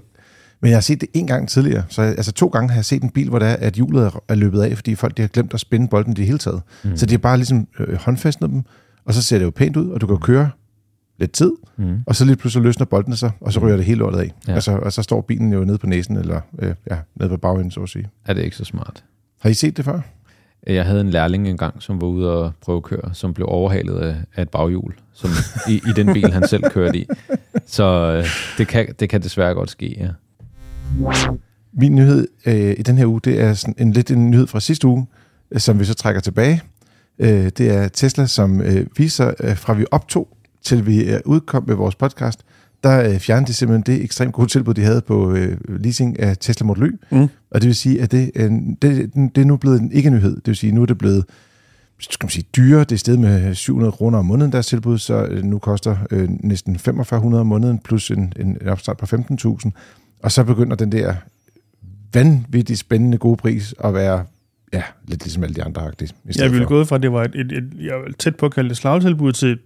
men 0.64 0.70
jeg 0.70 0.76
har 0.76 0.82
set 0.82 1.02
det 1.02 1.10
en 1.14 1.28
gang 1.28 1.50
tidligere, 1.50 1.84
så 1.90 2.02
altså 2.02 2.32
to 2.32 2.48
gange 2.48 2.70
har 2.70 2.78
jeg 2.78 2.86
set 2.86 3.04
en 3.04 3.10
bil, 3.10 3.30
hvor 3.30 3.40
der 3.40 3.46
er, 3.46 3.56
at 3.56 3.74
hjulet 3.74 4.12
er, 4.30 4.36
løbet 4.36 4.62
af, 4.62 4.76
fordi 4.76 4.96
folk 4.96 5.18
de 5.18 5.22
har 5.22 5.30
glemt 5.30 5.54
at 5.54 5.60
spænde 5.60 5.88
bolden 5.88 6.16
det 6.16 6.26
hele 6.26 6.38
taget. 6.38 6.62
Mm. 6.84 6.98
Så 6.98 7.06
de 7.06 7.14
har 7.14 7.18
bare 7.18 7.38
ligesom 7.38 7.68
øh, 7.80 7.96
håndfæstnet 7.96 8.50
dem, 8.50 8.64
og 9.06 9.14
så 9.14 9.22
ser 9.22 9.38
det 9.38 9.46
jo 9.46 9.50
pænt 9.50 9.78
ud, 9.78 9.90
og 9.90 10.02
du 10.02 10.08
kan 10.08 10.18
køre 10.18 10.50
lidt 11.20 11.32
tid, 11.32 11.52
mm. 11.78 11.98
og 12.06 12.16
så 12.16 12.26
lige 12.26 12.36
pludselig 12.36 12.64
løsner 12.64 12.86
boldene 12.86 13.16
sig, 13.16 13.32
og 13.42 13.54
så 13.54 13.60
ryger 13.60 13.76
det 13.76 13.86
hele 13.86 14.00
lortet 14.00 14.20
af. 14.20 14.32
Ja. 14.48 14.54
Altså, 14.54 14.78
og 14.78 14.94
så 14.94 15.02
står 15.02 15.22
bilen 15.22 15.54
jo 15.54 15.64
nede 15.64 15.78
på 15.78 15.88
næsen, 15.88 16.18
eller 16.18 16.42
øh, 16.60 16.74
ja, 16.92 16.98
nede 17.16 17.30
på 17.30 17.38
bagenden, 17.38 17.72
så 17.72 17.80
at 17.84 17.90
sige. 17.90 18.10
Er 18.26 18.34
det 18.34 18.44
ikke 18.44 18.56
så 18.56 18.66
smart? 18.66 19.04
Har 19.42 19.50
I 19.50 19.54
set 19.54 19.78
det 19.78 19.86
før? 19.86 20.00
Jeg 20.68 20.86
havde 20.86 21.02
en 21.02 21.10
lærling 21.10 21.48
engang, 21.48 21.82
som 21.82 22.02
var 22.02 22.08
ude 22.08 22.32
og 22.32 22.52
prøve 22.62 22.78
at 22.78 22.84
køre, 22.84 23.14
som 23.14 23.34
blev 23.34 23.48
overhalet 23.50 24.00
af, 24.00 24.16
af 24.36 24.42
et 24.42 24.50
baghjul, 24.50 24.94
som 25.14 25.30
i, 25.70 25.74
i 25.74 25.92
den 25.96 26.14
bil, 26.14 26.34
han 26.34 26.48
selv 26.48 26.64
kørte 26.70 26.98
i. 26.98 27.08
Så 27.66 27.84
øh, 27.84 28.26
det, 28.58 28.68
kan, 28.68 28.96
det 29.00 29.10
kan 29.10 29.22
desværre 29.22 29.54
godt 29.54 29.70
ske, 29.70 29.96
ja. 30.00 30.10
Min 31.74 31.96
nyhed 31.96 32.28
øh, 32.46 32.76
i 32.78 32.82
den 32.82 32.98
her 32.98 33.06
uge, 33.06 33.22
det 33.24 33.42
er 33.42 33.54
sådan 33.54 33.76
en 33.78 33.92
lidt 33.92 34.12
en 34.12 34.32
nyhed 34.32 34.48
fra 34.48 34.60
sidste 34.60 34.88
uge, 34.88 35.06
øh, 35.52 35.60
som 35.60 35.80
vi 35.80 35.86
så 35.86 35.94
trækker 35.94 36.22
tilbage. 36.22 36.62
Øh, 37.20 37.52
det 37.58 37.60
er 37.60 37.88
Tesla, 37.88 38.26
som 38.26 38.62
øh, 38.62 38.86
viser, 38.98 39.34
øh, 39.40 39.58
fra 39.58 39.74
vi 39.74 39.86
optog 39.92 40.28
til 40.64 40.86
vi 40.86 41.06
er 41.06 41.20
udkom 41.26 41.64
med 41.68 41.76
vores 41.76 41.96
podcast, 41.96 42.40
der 42.84 43.10
øh, 43.10 43.20
fjernede 43.20 43.48
de 43.48 43.54
simpelthen 43.54 43.96
det 43.96 44.04
ekstremt 44.04 44.34
gode 44.34 44.48
tilbud, 44.48 44.74
de 44.74 44.84
havde 44.84 45.02
på 45.02 45.32
øh, 45.32 45.58
leasing 45.68 46.20
af 46.20 46.38
Tesla 46.38 46.66
Model 46.66 46.84
Y. 46.84 47.00
Mm. 47.12 47.28
Og 47.52 47.62
det 47.62 47.68
vil 47.68 47.76
sige, 47.76 48.02
at 48.02 48.12
det, 48.12 48.32
øh, 48.36 48.52
det, 48.82 49.14
det 49.36 49.42
er 49.42 49.46
nu 49.46 49.58
blevet 49.58 49.82
en 49.82 49.92
ikke-nyhed. 49.92 50.36
Det 50.36 50.48
vil 50.48 50.56
sige, 50.56 50.72
nu 50.72 50.82
er 50.82 50.86
det 50.86 50.98
blevet 50.98 51.26
skal 52.12 52.26
man 52.26 52.30
sige, 52.30 52.46
dyre. 52.56 52.80
Det 52.80 52.92
er 52.92 52.98
stedet 52.98 53.20
med 53.20 53.56
700 53.56 53.92
kroner 53.92 54.20
om 54.20 54.26
måneden, 54.26 54.52
deres 54.52 54.68
tilbud, 54.68 54.98
så 54.98 55.26
øh, 55.26 55.44
nu 55.44 55.60
koster 55.60 55.98
øh, 56.12 56.30
næsten 56.30 56.80
4500 56.80 57.42
om 57.42 57.48
måneden, 57.48 57.80
plus 57.80 58.12
en, 58.12 58.34
en 58.40 58.68
opstart 58.68 58.98
på 58.98 59.06
15.000. 59.06 59.70
Og 60.24 60.32
så 60.32 60.44
begynder 60.44 60.76
den 60.76 60.92
der 60.92 61.16
vanvittigt 62.14 62.80
spændende 62.80 63.18
gode 63.18 63.38
pris 63.38 63.76
at 63.84 63.94
være 63.94 64.26
ja, 64.74 64.84
lidt 65.08 65.24
ligesom 65.24 65.44
alle 65.44 65.56
de 65.56 65.64
andre 65.64 65.82
agtige. 65.82 66.14
Jeg 66.38 66.52
ville 66.52 66.66
gå 66.66 66.84
fra, 66.84 66.96
at 66.96 67.04
det 67.04 67.12
var 67.12 67.24
et, 67.24 67.36
et, 67.36 67.52
et, 67.52 67.70
jeg 67.80 67.94
tæt 68.20 68.36
på 68.36 68.46
at 68.46 68.54
kalde 68.54 68.70
det 68.70 68.78
slagtilbud 68.78 69.32
til 69.32 69.60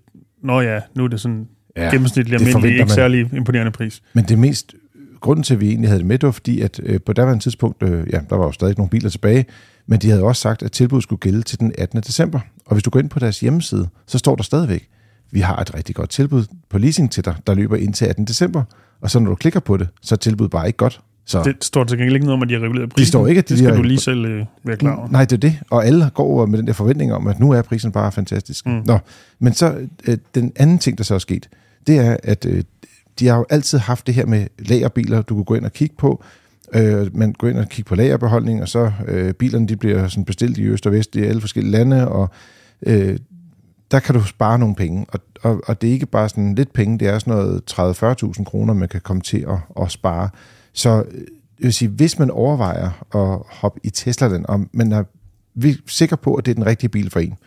Nå 0.43 0.61
ja, 0.61 0.79
nu 0.95 1.03
er 1.03 1.07
det 1.07 1.21
sådan 1.21 1.47
ja, 1.77 1.89
gennemsnitlig 1.89 2.39
almindelig, 2.39 2.71
ikke 2.71 2.81
man. 2.81 2.89
særlig 2.89 3.33
imponerende 3.33 3.71
pris. 3.71 4.01
Men 4.13 4.25
det 4.25 4.39
mest, 4.39 4.73
grunden 5.21 5.43
til, 5.43 5.53
at 5.53 5.59
vi 5.59 5.67
egentlig 5.69 5.89
havde 5.89 5.99
det 5.99 6.07
med, 6.07 6.17
det 6.19 6.27
var 6.27 6.31
fordi, 6.31 6.61
at 6.61 6.79
øh, 6.83 6.99
på 7.05 7.13
daværende 7.13 7.43
tidspunkt, 7.43 7.83
øh, 7.83 8.07
ja, 8.13 8.19
der 8.29 8.35
var 8.35 8.45
jo 8.45 8.51
stadig 8.51 8.77
nogle 8.77 8.89
biler 8.89 9.09
tilbage, 9.09 9.45
men 9.87 9.99
de 9.99 10.09
havde 10.09 10.23
også 10.23 10.41
sagt, 10.41 10.63
at 10.63 10.71
tilbuddet 10.71 11.03
skulle 11.03 11.19
gælde 11.19 11.41
til 11.41 11.59
den 11.59 11.73
18. 11.77 12.01
december. 12.01 12.39
Og 12.65 12.75
hvis 12.75 12.83
du 12.83 12.89
går 12.89 12.99
ind 12.99 13.09
på 13.09 13.19
deres 13.19 13.39
hjemmeside, 13.39 13.87
så 14.07 14.17
står 14.17 14.35
der 14.35 14.43
stadigvæk, 14.43 14.89
vi 15.31 15.39
har 15.39 15.55
et 15.61 15.75
rigtig 15.75 15.95
godt 15.95 16.09
tilbud 16.09 16.45
på 16.69 16.77
leasing 16.77 17.11
til 17.11 17.25
dig, 17.25 17.35
der 17.47 17.53
løber 17.53 17.75
ind 17.75 17.93
til 17.93 18.05
18. 18.05 18.25
december. 18.25 18.63
Og 19.01 19.09
så 19.11 19.19
når 19.19 19.29
du 19.29 19.35
klikker 19.35 19.59
på 19.59 19.77
det, 19.77 19.87
så 20.01 20.15
er 20.15 20.17
tilbuddet 20.17 20.51
bare 20.51 20.67
ikke 20.67 20.77
godt. 20.77 21.01
Så 21.25 21.43
det 21.43 21.63
står 21.63 21.83
til 21.83 21.97
gengæld 21.97 22.15
ikke 22.15 22.25
noget 22.25 22.37
om, 22.37 22.41
at 22.41 22.49
de 22.49 22.53
har 22.53 22.61
reguleret 22.61 22.89
prisen. 22.89 22.99
Det 22.99 23.07
står 23.07 23.27
ikke, 23.27 23.39
at 23.39 23.49
de 23.49 23.53
det 23.53 23.59
skal 23.59 23.71
de 23.71 23.77
du 23.77 23.83
lige 23.83 23.99
selv 23.99 24.25
øh, 24.25 24.45
være 24.63 24.77
klar 24.77 24.95
over. 24.95 25.07
Nej, 25.07 25.25
det 25.25 25.33
er 25.33 25.37
det. 25.37 25.59
Og 25.69 25.85
alle 25.85 26.09
går 26.13 26.45
med 26.45 26.59
den 26.59 26.67
der 26.67 26.73
forventning 26.73 27.13
om, 27.13 27.27
at 27.27 27.39
nu 27.39 27.51
er 27.51 27.61
prisen 27.61 27.91
bare 27.91 28.11
fantastisk. 28.11 28.65
Mm. 28.65 28.81
Nå, 28.85 28.97
men 29.39 29.53
så 29.53 29.75
øh, 30.07 30.17
den 30.35 30.51
anden 30.55 30.79
ting, 30.79 30.97
der 30.97 31.03
så 31.03 31.15
er 31.15 31.19
sket, 31.19 31.49
det 31.87 31.97
er, 31.97 32.17
at 32.23 32.45
øh, 32.45 32.63
de 33.19 33.27
har 33.27 33.37
jo 33.37 33.45
altid 33.49 33.77
haft 33.77 34.07
det 34.07 34.15
her 34.15 34.25
med 34.25 34.47
lagerbiler, 34.59 35.21
du 35.21 35.35
kan 35.35 35.43
gå 35.43 35.55
ind 35.55 35.65
og 35.65 35.73
kigge 35.73 35.95
på. 35.97 36.23
Øh, 36.73 37.17
man 37.17 37.33
går 37.33 37.47
ind 37.47 37.57
og 37.57 37.69
kigger 37.69 37.89
på 37.89 37.95
lagerbeholdning, 37.95 38.61
og 38.61 38.69
så 38.69 38.91
øh, 39.07 39.33
bilerne 39.33 39.67
de 39.67 39.75
bliver 39.75 40.07
sådan 40.07 40.25
bestilt 40.25 40.57
i 40.57 40.63
øst 40.63 40.85
og 40.87 40.91
vest 40.91 41.15
i 41.15 41.23
alle 41.23 41.41
forskellige 41.41 41.71
lande, 41.71 42.07
og 42.07 42.29
øh, 42.85 43.17
der 43.91 43.99
kan 43.99 44.15
du 44.15 44.23
spare 44.23 44.59
nogle 44.59 44.75
penge. 44.75 45.05
Og, 45.09 45.19
og, 45.41 45.61
og 45.67 45.81
det 45.81 45.89
er 45.89 45.93
ikke 45.93 46.05
bare 46.05 46.29
sådan 46.29 46.55
lidt 46.55 46.73
penge, 46.73 46.99
det 46.99 47.07
er 47.07 47.19
sådan 47.19 47.33
noget 47.33 47.79
30-40.000 48.37 48.43
kroner, 48.43 48.73
man 48.73 48.89
kan 48.89 49.01
komme 49.01 49.21
til 49.21 49.45
at, 49.49 49.83
at 49.83 49.91
spare. 49.91 50.29
Så 50.73 51.03
øh, 51.11 51.21
jeg 51.59 51.65
vil 51.65 51.73
sige, 51.73 51.89
hvis 51.89 52.19
man 52.19 52.31
overvejer 52.31 52.89
at 53.15 53.39
hoppe 53.59 53.79
i 53.83 53.89
Tesla, 53.89 54.39
og 54.43 54.65
man 54.71 54.91
er 54.91 55.03
sikker 55.87 56.15
på, 56.15 56.35
at 56.35 56.45
det 56.45 56.51
er 56.51 56.55
den 56.55 56.65
rigtige 56.65 56.89
bil 56.89 57.09
for 57.09 57.19
en, 57.19 57.37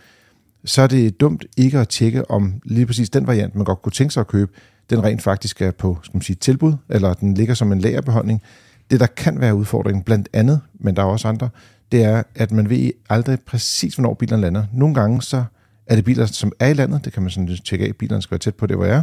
så 0.65 0.83
er 0.83 0.87
det 0.87 1.21
dumt 1.21 1.45
ikke 1.57 1.79
at 1.79 1.89
tjekke, 1.89 2.31
om 2.31 2.55
lige 2.65 2.87
præcis 2.87 3.11
den 3.11 3.27
variant, 3.27 3.55
man 3.55 3.65
godt 3.65 3.83
kunne 3.83 3.93
tænke 3.93 4.15
sig 4.15 4.21
at 4.21 4.27
købe, 4.27 4.53
den 4.91 5.05
rent 5.05 5.23
faktisk 5.23 5.63
er 5.63 5.71
på 5.71 5.99
skal 6.03 6.17
man 6.17 6.23
sige, 6.23 6.37
tilbud, 6.37 6.73
eller 6.89 7.15
den 7.15 7.35
ligger 7.35 7.55
som 7.55 7.73
en 7.73 7.79
lagerbeholdning. 7.79 8.43
Det, 8.91 9.01
der 9.01 9.07
kan 9.07 9.41
være 9.41 9.55
udfordringen, 9.55 10.03
blandt 10.03 10.29
andet, 10.33 10.61
men 10.75 10.97
der 10.97 11.03
er 11.03 11.07
også 11.07 11.29
andre, 11.29 11.49
det 11.93 12.05
er, 12.05 12.23
at 12.35 12.53
man 12.53 12.71
ved 12.71 12.91
aldrig 13.09 13.41
præcis, 13.41 13.95
hvornår 13.95 14.15
bilen 14.15 14.41
lander. 14.41 14.65
Nogle 14.73 14.95
gange 14.95 15.23
så 15.23 15.45
er 15.91 15.95
det 15.95 16.05
biler, 16.05 16.27
som 16.27 16.53
er 16.59 16.69
i 16.69 16.75
landet, 16.75 17.05
det 17.05 17.13
kan 17.13 17.23
man 17.23 17.31
sådan 17.31 17.57
tjekke 17.65 17.87
af, 17.87 17.97
bilerne 17.97 18.23
skal 18.23 18.31
være 18.31 18.39
tæt 18.39 18.55
på 18.55 18.67
det, 18.67 18.77
hvor 18.77 18.85
jeg 18.85 18.97
er, 18.97 19.03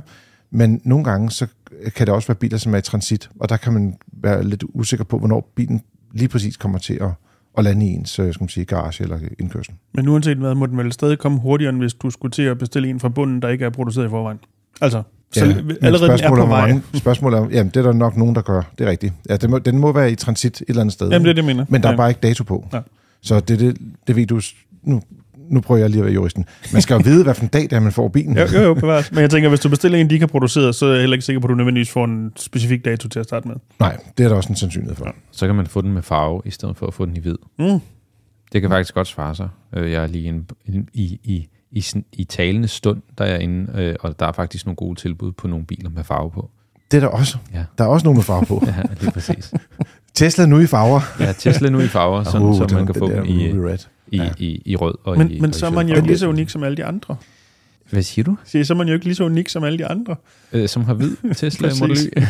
men 0.52 0.82
nogle 0.84 1.04
gange, 1.04 1.32
så 1.32 1.48
kan 1.96 2.08
det 2.08 2.16
også 2.16 2.28
være 2.28 2.36
biler, 2.36 2.58
som 2.58 2.74
er 2.74 2.78
i 2.78 2.82
transit, 2.82 3.30
og 3.40 3.50
der 3.50 3.58
kan 3.58 3.74
man 3.74 3.98
være 4.14 4.44
lidt 4.44 4.64
usikker 4.74 5.04
på, 5.04 5.18
hvornår 5.18 5.52
bilen 5.56 5.82
lige 6.14 6.28
præcis 6.28 6.58
kommer 6.58 6.78
til 6.78 6.94
at, 6.94 7.10
at 7.58 7.64
lande 7.64 7.86
i 7.86 7.90
ens 7.90 8.10
skal 8.10 8.34
man 8.40 8.50
sige, 8.50 8.66
garage 8.66 9.04
eller 9.04 9.20
indkørsel. 9.40 9.74
Men 9.94 10.08
uanset 10.08 10.38
hvad, 10.38 10.56
må 10.56 10.66
den 10.66 10.78
vel 10.78 10.92
stadig 10.92 11.18
komme 11.18 11.40
hurtigere, 11.40 11.70
end 11.70 11.78
hvis 11.78 11.94
du 11.94 12.10
skulle 12.10 12.32
til 12.32 12.42
at 12.42 12.58
bestille 12.58 12.90
en 12.90 13.00
fra 13.00 13.10
bunden, 13.10 13.42
der 13.42 13.50
ikke 13.50 13.66
er 13.66 13.70
produceret 13.70 14.06
i 14.06 14.10
forvejen? 14.10 14.40
Altså, 14.82 15.04
så 15.32 15.46
ja, 15.46 15.52
allerede 15.82 16.24
er 16.24 16.30
på 16.30 16.46
vej. 16.46 16.68
Mange, 16.68 16.84
spørgsmålet 16.94 17.40
er, 17.40 17.48
jamen 17.52 17.72
det 17.74 17.78
er 17.78 17.84
der 17.84 17.94
nok 17.94 18.18
nogen, 18.18 18.36
der 18.36 18.42
gør. 18.42 18.62
Det 18.78 18.88
er 18.88 18.90
rigtigt. 18.92 19.14
Ja, 19.30 19.38
den 19.38 19.52
må, 19.52 19.60
den 19.60 19.78
må 19.78 19.92
være 19.92 20.12
i 20.12 20.16
transit 20.16 20.62
et 20.62 20.70
eller 20.70 20.82
andet 20.82 20.94
sted. 20.94 21.10
Jamen 21.10 21.26
det 21.26 21.30
er 21.30 21.36
det, 21.36 21.46
mener. 21.46 21.66
Men 21.70 21.84
der 21.84 21.90
ja. 21.90 21.94
er 21.94 21.98
bare 21.98 22.10
ikke 22.10 22.22
dato 22.22 22.44
på. 22.44 22.68
Ja. 22.74 22.80
Så 23.22 23.40
det, 23.40 23.60
det, 23.60 23.78
det 24.08 24.16
ved 24.16 24.26
du, 24.26 24.42
nu 24.84 25.02
nu 25.50 25.62
prøver 25.62 25.82
jeg 25.82 25.90
lige 25.90 26.00
at 26.00 26.06
være 26.06 26.14
juristen. 26.14 26.46
Man 26.74 26.82
skal 26.82 26.94
jo 26.94 27.02
vide, 27.04 27.24
hvad 27.24 27.34
for 27.34 27.42
en 27.44 27.48
dag 27.48 27.62
det 27.62 27.74
er, 27.74 27.80
man 27.80 27.92
får 27.92 28.08
bilen. 28.08 28.38
jo, 28.38 28.46
jo, 28.54 28.62
jo, 28.62 28.74
bevares. 28.74 29.12
Men 29.12 29.22
jeg 29.22 29.30
tænker, 29.30 29.50
hvis 29.50 29.60
du 29.60 29.70
bestiller 29.70 30.00
en, 30.00 30.10
de 30.10 30.16
ikke 30.16 30.24
har 30.24 30.28
produceret, 30.28 30.76
så 30.76 30.86
er 30.86 30.92
jeg 30.92 31.00
heller 31.00 31.16
ikke 31.16 31.26
sikker 31.26 31.40
på, 31.40 31.48
at 31.48 31.50
du 31.50 31.56
nødvendigvis 31.56 31.90
får 31.92 32.06
en 32.06 32.32
specifik 32.36 32.86
dato 32.86 33.08
til 33.10 33.20
at 33.20 33.26
starte 33.26 33.48
med. 33.48 33.56
Nej, 33.80 33.98
det 34.18 34.24
er 34.24 34.30
der 34.30 34.36
også 34.36 34.50
en 34.50 34.56
sandsynlighed 34.56 34.96
for. 34.96 35.06
Ja. 35.06 35.12
Så 35.32 35.46
kan 35.46 35.56
man 35.56 35.68
få 35.68 35.82
den 35.82 35.92
med 35.94 36.02
farve, 36.02 36.42
i 36.46 36.52
stedet 36.52 36.78
for 36.78 36.88
at 36.88 36.94
få 36.94 37.06
den 37.06 37.18
i 37.18 37.20
hvid. 37.20 37.38
Mm. 37.60 37.80
Det 38.54 38.62
kan 38.62 38.70
faktisk 38.70 38.94
godt 38.94 39.08
svare 39.08 39.36
sig. 39.36 39.50
Øh, 39.76 39.92
jeg 39.92 40.04
er 40.04 40.08
lige 40.08 40.30
en, 40.30 40.50
i, 40.94 41.20
i, 41.24 41.48
i, 41.72 41.86
i 42.14 42.24
talende 42.24 42.68
stund, 42.68 43.02
der 43.18 43.26
er 43.26 43.38
inde, 43.38 43.72
øh, 43.76 43.96
og 44.00 44.20
der 44.20 44.26
er 44.26 44.32
faktisk 44.32 44.66
nogle 44.66 44.76
gode 44.76 45.00
tilbud 45.00 45.32
på 45.32 45.48
nogle 45.48 45.66
biler 45.66 45.90
med 45.90 46.04
farve 46.04 46.32
på. 46.32 46.50
Det 46.92 46.98
er 46.98 47.02
der 47.02 47.08
også. 47.08 47.38
Ja. 47.54 47.64
Der 47.78 47.84
er 47.84 47.88
også 47.88 48.04
nogle 48.04 48.18
med 48.18 48.24
farve 48.24 48.46
på. 48.46 48.64
Ja, 48.68 48.82
lige 49.02 49.12
præcis. 49.12 49.54
Tesla 50.14 50.46
nu 50.46 50.60
i 50.60 50.68
farver. 50.68 51.02
Ja, 51.20 51.32
Tesla 51.32 51.70
nu 51.70 51.80
i 51.80 51.88
farver, 51.88 52.24
sådan, 52.32 52.42
Uh, 52.48 52.58
så 52.58 52.64
det 52.64 52.72
var 52.72 52.78
man 52.78 52.86
kan 52.86 52.96
få 52.96 53.10
dem 53.10 53.26
i, 53.26 53.52
Red. 53.52 53.78
I, 54.12 54.18
Ja. 54.18 54.30
i, 54.38 54.62
i 54.66 54.76
rød 54.76 54.94
og 55.04 55.18
Men, 55.18 55.32
i 55.32 55.40
men 55.40 55.50
og 55.50 55.56
så 55.56 55.66
er 55.66 55.70
man 55.72 55.88
jo 55.90 55.96
ikke 55.96 56.08
lige 56.08 56.18
så 56.18 56.28
unik 56.30 56.50
som 56.50 56.64
alle 56.64 56.78
de 56.78 56.86
andre. 56.86 57.16
Hvad 57.90 58.02
siger 58.02 58.24
du? 58.24 58.38
Så 58.46 58.64
så 58.64 58.74
er 58.74 58.78
man 58.78 58.88
jo 58.88 58.94
ikke 58.94 59.06
lige 59.06 59.16
så 59.16 59.24
unik 59.24 59.50
som 59.50 59.64
alle 59.64 59.78
de 59.78 59.86
andre. 59.86 60.16
Øh, 60.54 60.68
som 60.70 60.84
har 60.86 60.94
hvid 60.94 61.16
Tesla. 61.36 61.70
Model 61.80 61.98
Y? 62.18 62.22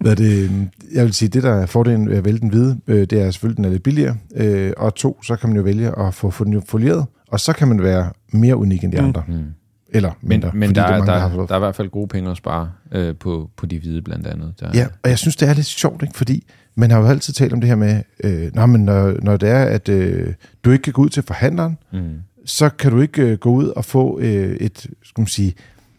Hvad 0.00 0.10
er 0.12 0.14
det, 0.14 0.50
jeg 0.92 1.04
vil 1.04 1.12
sige, 1.14 1.28
det 1.28 1.42
der 1.42 1.54
er 1.54 1.66
fordelen 1.66 2.08
ved 2.10 2.16
at 2.16 2.24
vælge 2.24 2.38
den 2.38 2.48
hvide, 2.48 2.80
øh, 2.86 3.00
det 3.00 3.12
er 3.12 3.30
selvfølgelig, 3.30 3.56
den 3.56 3.64
er 3.64 3.68
lidt 3.70 3.82
billigere. 3.82 4.16
Øh, 4.36 4.72
og 4.76 4.94
to, 4.94 5.22
så 5.22 5.36
kan 5.36 5.48
man 5.48 5.56
jo 5.56 5.62
vælge 5.62 5.98
at 5.98 6.14
få 6.14 6.30
få 6.30 6.44
den 6.44 6.62
folieret, 6.68 7.06
og 7.28 7.40
så 7.40 7.52
kan 7.52 7.68
man 7.68 7.82
være 7.82 8.10
mere 8.32 8.56
unik 8.56 8.84
end 8.84 8.92
de 8.92 8.98
Mm. 9.00 9.04
andre. 9.06 9.22
Mm. 9.28 9.44
Eller 9.90 10.10
Men, 10.20 10.28
mindre. 10.28 10.50
men 10.54 10.68
fordi 10.68 10.74
der, 10.80 10.82
er 10.86 10.90
mange, 10.90 11.06
der, 11.06 11.18
har 11.18 11.28
der, 11.28 11.34
fået- 11.34 11.48
der 11.48 11.54
er 11.54 11.58
i 11.58 11.60
hvert 11.60 11.74
fald 11.76 11.88
gode 11.88 12.08
penge 12.08 12.30
at 12.30 12.36
spare 12.36 12.70
øh, 12.92 13.14
på, 13.16 13.50
på 13.56 13.66
de 13.66 13.78
hvide 13.78 14.02
blandt 14.02 14.26
andet. 14.26 14.54
Der, 14.60 14.70
Ja, 14.74 14.86
og 15.02 15.10
jeg 15.10 15.18
synes, 15.18 15.36
det 15.36 15.48
er 15.48 15.54
lidt 15.54 15.66
sjovt, 15.66 16.02
ikke? 16.02 16.14
fordi 16.16 16.44
man 16.76 16.90
har 16.90 16.98
jo 17.00 17.06
altid 17.06 17.34
talt 17.34 17.52
om 17.52 17.60
det 17.60 17.68
her 17.68 17.76
med, 17.76 18.02
øh, 18.24 18.50
nå, 18.54 18.66
men 18.66 18.84
når, 18.84 19.16
når 19.22 19.36
det 19.36 19.48
er, 19.48 19.64
at 19.64 19.88
øh, 19.88 20.34
du 20.64 20.70
ikke 20.70 20.82
kan 20.82 20.92
gå 20.92 21.02
ud 21.02 21.08
til 21.08 21.22
forhandleren, 21.22 21.78
Mm. 21.92 22.14
så 22.44 22.68
kan 22.68 22.90
du 22.90 23.00
ikke 23.00 23.22
øh, 23.22 23.38
gå 23.38 23.50
ud 23.50 23.66
og 23.68 23.84
få 23.84 24.20
øh, 24.20 24.56
et, 24.56 24.86
skal 25.02 25.20
man 25.20 25.26
sige, 25.26 25.54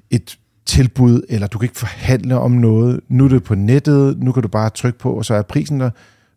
et 0.10 0.38
tilbud, 0.65 1.22
eller 1.29 1.48
du 1.48 1.58
kan 1.58 1.65
ikke 1.65 1.79
forhandle 1.79 2.39
om 2.39 2.51
noget. 2.51 3.00
Nu 3.10 3.25
er 3.25 3.29
det 3.29 3.44
på 3.44 3.55
nettet, 3.55 4.17
nu 4.20 4.32
kan 4.32 4.44
du 4.44 4.48
bare 4.50 4.70
trykke 4.70 5.00
på, 5.00 5.13
og 5.13 5.25
så 5.25 5.34
er 5.34 5.41
prisen 5.41 5.79
der. 5.79 5.89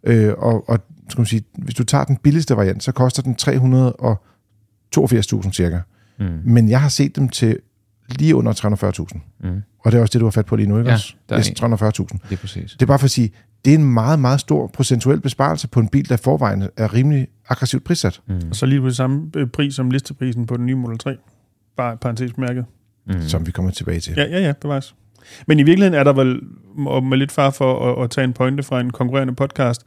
Øh, 0.05 0.33
og, 0.39 0.71
og 0.71 0.79
skal 1.09 1.21
man 1.21 1.27
sige, 1.27 1.43
hvis 1.59 1.75
du 1.75 1.85
tager 1.85 2.05
den 2.05 2.17
billigste 2.17 2.57
variant, 2.57 2.83
så 2.83 2.93
koster 2.93 3.23
den 3.23 3.37
382.000 3.43 5.53
cirka. 5.53 5.79
Mm. 6.19 6.27
Men 6.45 6.69
jeg 6.69 6.81
har 6.81 6.89
set 6.89 7.17
dem 7.17 7.29
til 7.29 7.59
lige 8.09 8.37
under 8.37 8.53
340.000. 9.13 9.49
Mm. 9.49 9.63
Og 9.85 9.93
det 9.93 9.99
er 9.99 10.03
også 10.03 10.13
det, 10.13 10.21
du 10.21 10.27
har 10.27 10.31
fat 10.31 10.47
på 10.47 10.57
lige 10.57 10.67
nu, 10.69 10.79
ikke 10.79 10.89
Ja, 10.89 10.95
også? 10.95 11.15
der 11.29 11.37
er 11.37 11.41
Det 11.43 11.63
er 11.63 11.69
340.000. 11.69 12.19
Det 12.29 12.33
er 12.33 12.37
præcis. 12.37 12.73
Det 12.73 12.83
er 12.83 12.87
bare 12.87 12.99
for 12.99 13.05
at 13.05 13.11
sige, 13.11 13.31
det 13.65 13.75
er 13.75 13.79
en 13.79 13.85
meget, 13.93 14.19
meget 14.19 14.41
stor 14.41 14.67
procentuel 14.67 15.21
besparelse 15.21 15.69
på 15.69 15.81
en 15.81 15.89
bil, 15.89 16.09
der 16.09 16.17
forvejen 16.17 16.69
er 16.77 16.95
rimelig 16.95 17.29
aggressivt 17.49 17.85
prissat. 17.85 18.21
Mm. 18.27 18.41
Og 18.51 18.57
så 18.57 18.67
lige 18.67 18.81
på 18.81 18.91
samme 18.91 19.31
øh, 19.37 19.47
pris 19.47 19.75
som 19.75 19.91
listeprisen 19.91 20.47
på 20.47 20.57
den 20.57 20.67
nye 20.67 20.75
Model 20.75 20.99
3. 20.99 21.17
Bare 21.77 21.97
parentes 21.97 22.37
mærket. 22.37 22.65
Mm. 23.07 23.21
som 23.23 23.47
vi 23.47 23.51
kommer 23.51 23.71
tilbage 23.71 24.01
til. 24.01 24.15
Ja, 24.17 24.23
ja, 24.25 24.39
ja, 24.41 24.53
bevares. 24.53 24.95
Men 25.47 25.59
i 25.59 25.63
virkeligheden 25.63 25.95
er 26.01 26.05
der 26.05 26.13
vel, 26.13 26.41
og 26.87 27.05
med 27.05 27.19
lidt 27.19 27.33
far 27.33 27.51
for 27.51 27.93
at, 27.93 28.05
at 28.05 28.11
tage 28.11 28.25
en 28.25 28.33
pointe 28.33 28.63
fra 28.63 28.81
en 28.81 28.91
konkurrerende 28.91 29.35
podcast, 29.35 29.83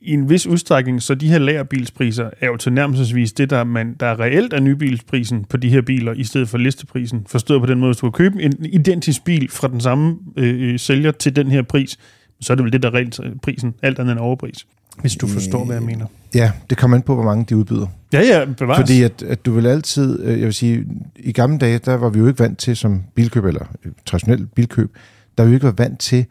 i 0.00 0.12
en 0.12 0.30
vis 0.30 0.46
udstrækning, 0.46 1.02
så 1.02 1.14
de 1.14 1.28
her 1.28 1.38
lagerbilspriser 1.38 2.30
er 2.40 2.46
jo 2.46 2.56
tilnærmelsesvis 2.56 3.32
det, 3.32 3.50
der, 3.50 3.64
man, 3.64 3.96
der 4.00 4.20
reelt 4.20 4.52
er 4.52 4.60
nybilsprisen 4.60 5.44
på 5.44 5.56
de 5.56 5.68
her 5.68 5.82
biler, 5.82 6.12
i 6.12 6.24
stedet 6.24 6.48
for 6.48 6.58
listeprisen. 6.58 7.26
Forstået 7.28 7.60
på 7.60 7.66
den 7.66 7.78
måde, 7.78 7.88
hvis 7.88 8.00
du 8.00 8.10
kan 8.10 8.12
købe 8.12 8.42
en 8.42 8.66
identisk 8.66 9.24
bil 9.24 9.50
fra 9.50 9.68
den 9.68 9.80
samme 9.80 10.18
øh, 10.36 10.78
sælger 10.78 11.10
til 11.10 11.36
den 11.36 11.50
her 11.50 11.62
pris, 11.62 11.98
så 12.40 12.52
er 12.52 12.54
det 12.54 12.64
vel 12.64 12.72
det, 12.72 12.82
der 12.82 12.90
er 12.90 12.94
reelt 12.94 13.18
er 13.18 13.30
prisen, 13.42 13.74
alt 13.82 13.98
andet 13.98 14.12
end 14.12 14.20
overpris. 14.20 14.66
Hvis 15.00 15.16
du 15.16 15.26
forstår, 15.26 15.64
hvad 15.64 15.76
jeg 15.76 15.82
mener. 15.82 16.06
Ja, 16.34 16.52
det 16.70 16.78
kommer 16.78 16.96
an 16.96 17.02
på, 17.02 17.14
hvor 17.14 17.24
mange 17.24 17.44
de 17.48 17.56
udbyder. 17.56 17.86
Ja, 18.12 18.20
ja, 18.20 18.44
bevares. 18.44 18.80
Fordi 18.80 19.02
at, 19.02 19.22
at 19.22 19.46
du 19.46 19.52
vil 19.52 19.66
altid, 19.66 20.22
øh, 20.22 20.38
jeg 20.38 20.46
vil 20.46 20.54
sige, 20.54 20.86
i 21.16 21.32
gamle 21.32 21.58
dage, 21.58 21.78
der 21.78 21.94
var 21.94 22.10
vi 22.10 22.18
jo 22.18 22.26
ikke 22.26 22.38
vant 22.38 22.58
til 22.58 22.76
som 22.76 23.02
bilkøb, 23.14 23.44
eller 23.44 23.64
øh, 23.84 23.92
traditionel 24.06 24.46
bilkøb, 24.46 24.90
der 25.38 25.44
vi 25.44 25.50
jo 25.50 25.54
ikke 25.54 25.66
var 25.66 25.74
vant 25.78 26.00
til, 26.00 26.26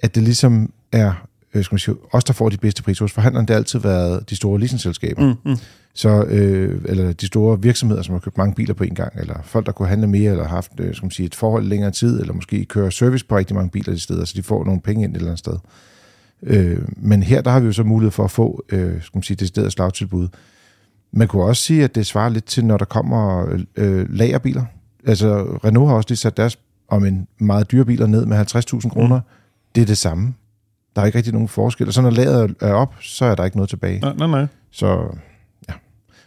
at 0.00 0.14
det 0.14 0.22
ligesom 0.22 0.72
er, 0.92 1.27
øh, 1.54 1.64
skal 1.64 1.74
man 1.74 1.78
sige, 1.78 1.96
os, 2.12 2.24
der 2.24 2.32
får 2.32 2.48
de 2.48 2.56
bedste 2.56 2.82
priser 2.82 3.04
hos 3.04 3.12
forhandleren, 3.12 3.46
det 3.46 3.54
har 3.54 3.58
altid 3.58 3.78
været 3.78 4.30
de 4.30 4.36
store 4.36 4.60
leasingselskaber. 4.60 5.26
Mm, 5.26 5.50
mm. 5.50 5.56
Så, 5.94 6.24
øh, 6.24 6.80
eller 6.84 7.12
de 7.12 7.26
store 7.26 7.62
virksomheder, 7.62 8.02
som 8.02 8.12
har 8.12 8.20
købt 8.20 8.38
mange 8.38 8.54
biler 8.54 8.74
på 8.74 8.84
en 8.84 8.94
gang, 8.94 9.12
eller 9.20 9.34
folk, 9.44 9.66
der 9.66 9.72
kunne 9.72 9.88
handle 9.88 10.06
mere, 10.06 10.30
eller 10.30 10.44
har 10.44 10.54
haft 10.54 10.72
øh, 10.80 10.94
skal 10.94 11.04
man 11.04 11.10
sige, 11.10 11.26
et 11.26 11.34
forhold 11.34 11.64
længere 11.64 11.90
tid, 11.90 12.20
eller 12.20 12.34
måske 12.34 12.64
køre 12.64 12.92
service 12.92 13.26
på 13.26 13.36
rigtig 13.36 13.56
mange 13.56 13.70
biler 13.70 13.92
de 13.92 14.00
steder, 14.00 14.24
så 14.24 14.32
de 14.36 14.42
får 14.42 14.64
nogle 14.64 14.80
penge 14.80 15.04
ind 15.04 15.12
et 15.12 15.16
eller 15.16 15.28
andet 15.28 15.38
sted. 15.38 15.56
Øh, 16.42 16.78
men 16.96 17.22
her, 17.22 17.40
der 17.40 17.50
har 17.50 17.60
vi 17.60 17.66
jo 17.66 17.72
så 17.72 17.82
mulighed 17.82 18.10
for 18.10 18.24
at 18.24 18.30
få, 18.30 18.64
øh, 18.68 19.02
skal 19.02 19.16
man 19.16 19.22
sige, 19.22 19.36
det 19.36 19.48
stedet 19.48 19.72
slagtilbud. 19.72 20.28
Man 21.12 21.28
kunne 21.28 21.44
også 21.44 21.62
sige, 21.62 21.84
at 21.84 21.94
det 21.94 22.06
svarer 22.06 22.28
lidt 22.28 22.44
til, 22.44 22.64
når 22.64 22.76
der 22.76 22.84
kommer 22.84 23.46
øh, 23.76 24.06
lagerbiler. 24.14 24.64
Altså, 25.06 25.42
Renault 25.64 25.88
har 25.88 25.96
også 25.96 26.10
lige 26.10 26.16
sat 26.16 26.36
deres 26.36 26.58
om 26.88 27.04
en 27.04 27.26
meget 27.38 27.70
dyre 27.70 27.84
biler 27.84 28.06
ned 28.06 28.26
med 28.26 28.38
50.000 28.38 28.88
kroner. 28.88 29.16
Mm. 29.16 29.24
Det 29.74 29.80
er 29.82 29.86
det 29.86 29.98
samme. 29.98 30.34
Der 30.96 31.02
er 31.02 31.06
ikke 31.06 31.18
rigtig 31.18 31.32
nogen 31.32 31.48
forskel. 31.48 31.86
Og 31.86 31.92
så 31.92 32.02
når 32.02 32.10
lageret 32.10 32.54
er 32.60 32.72
op, 32.72 32.94
så 33.00 33.24
er 33.24 33.34
der 33.34 33.44
ikke 33.44 33.56
noget 33.56 33.68
tilbage. 33.70 34.00
Nej, 34.00 34.14
nej, 34.14 34.26
nej. 34.26 34.46
Så 34.70 35.16
ja. 35.68 35.74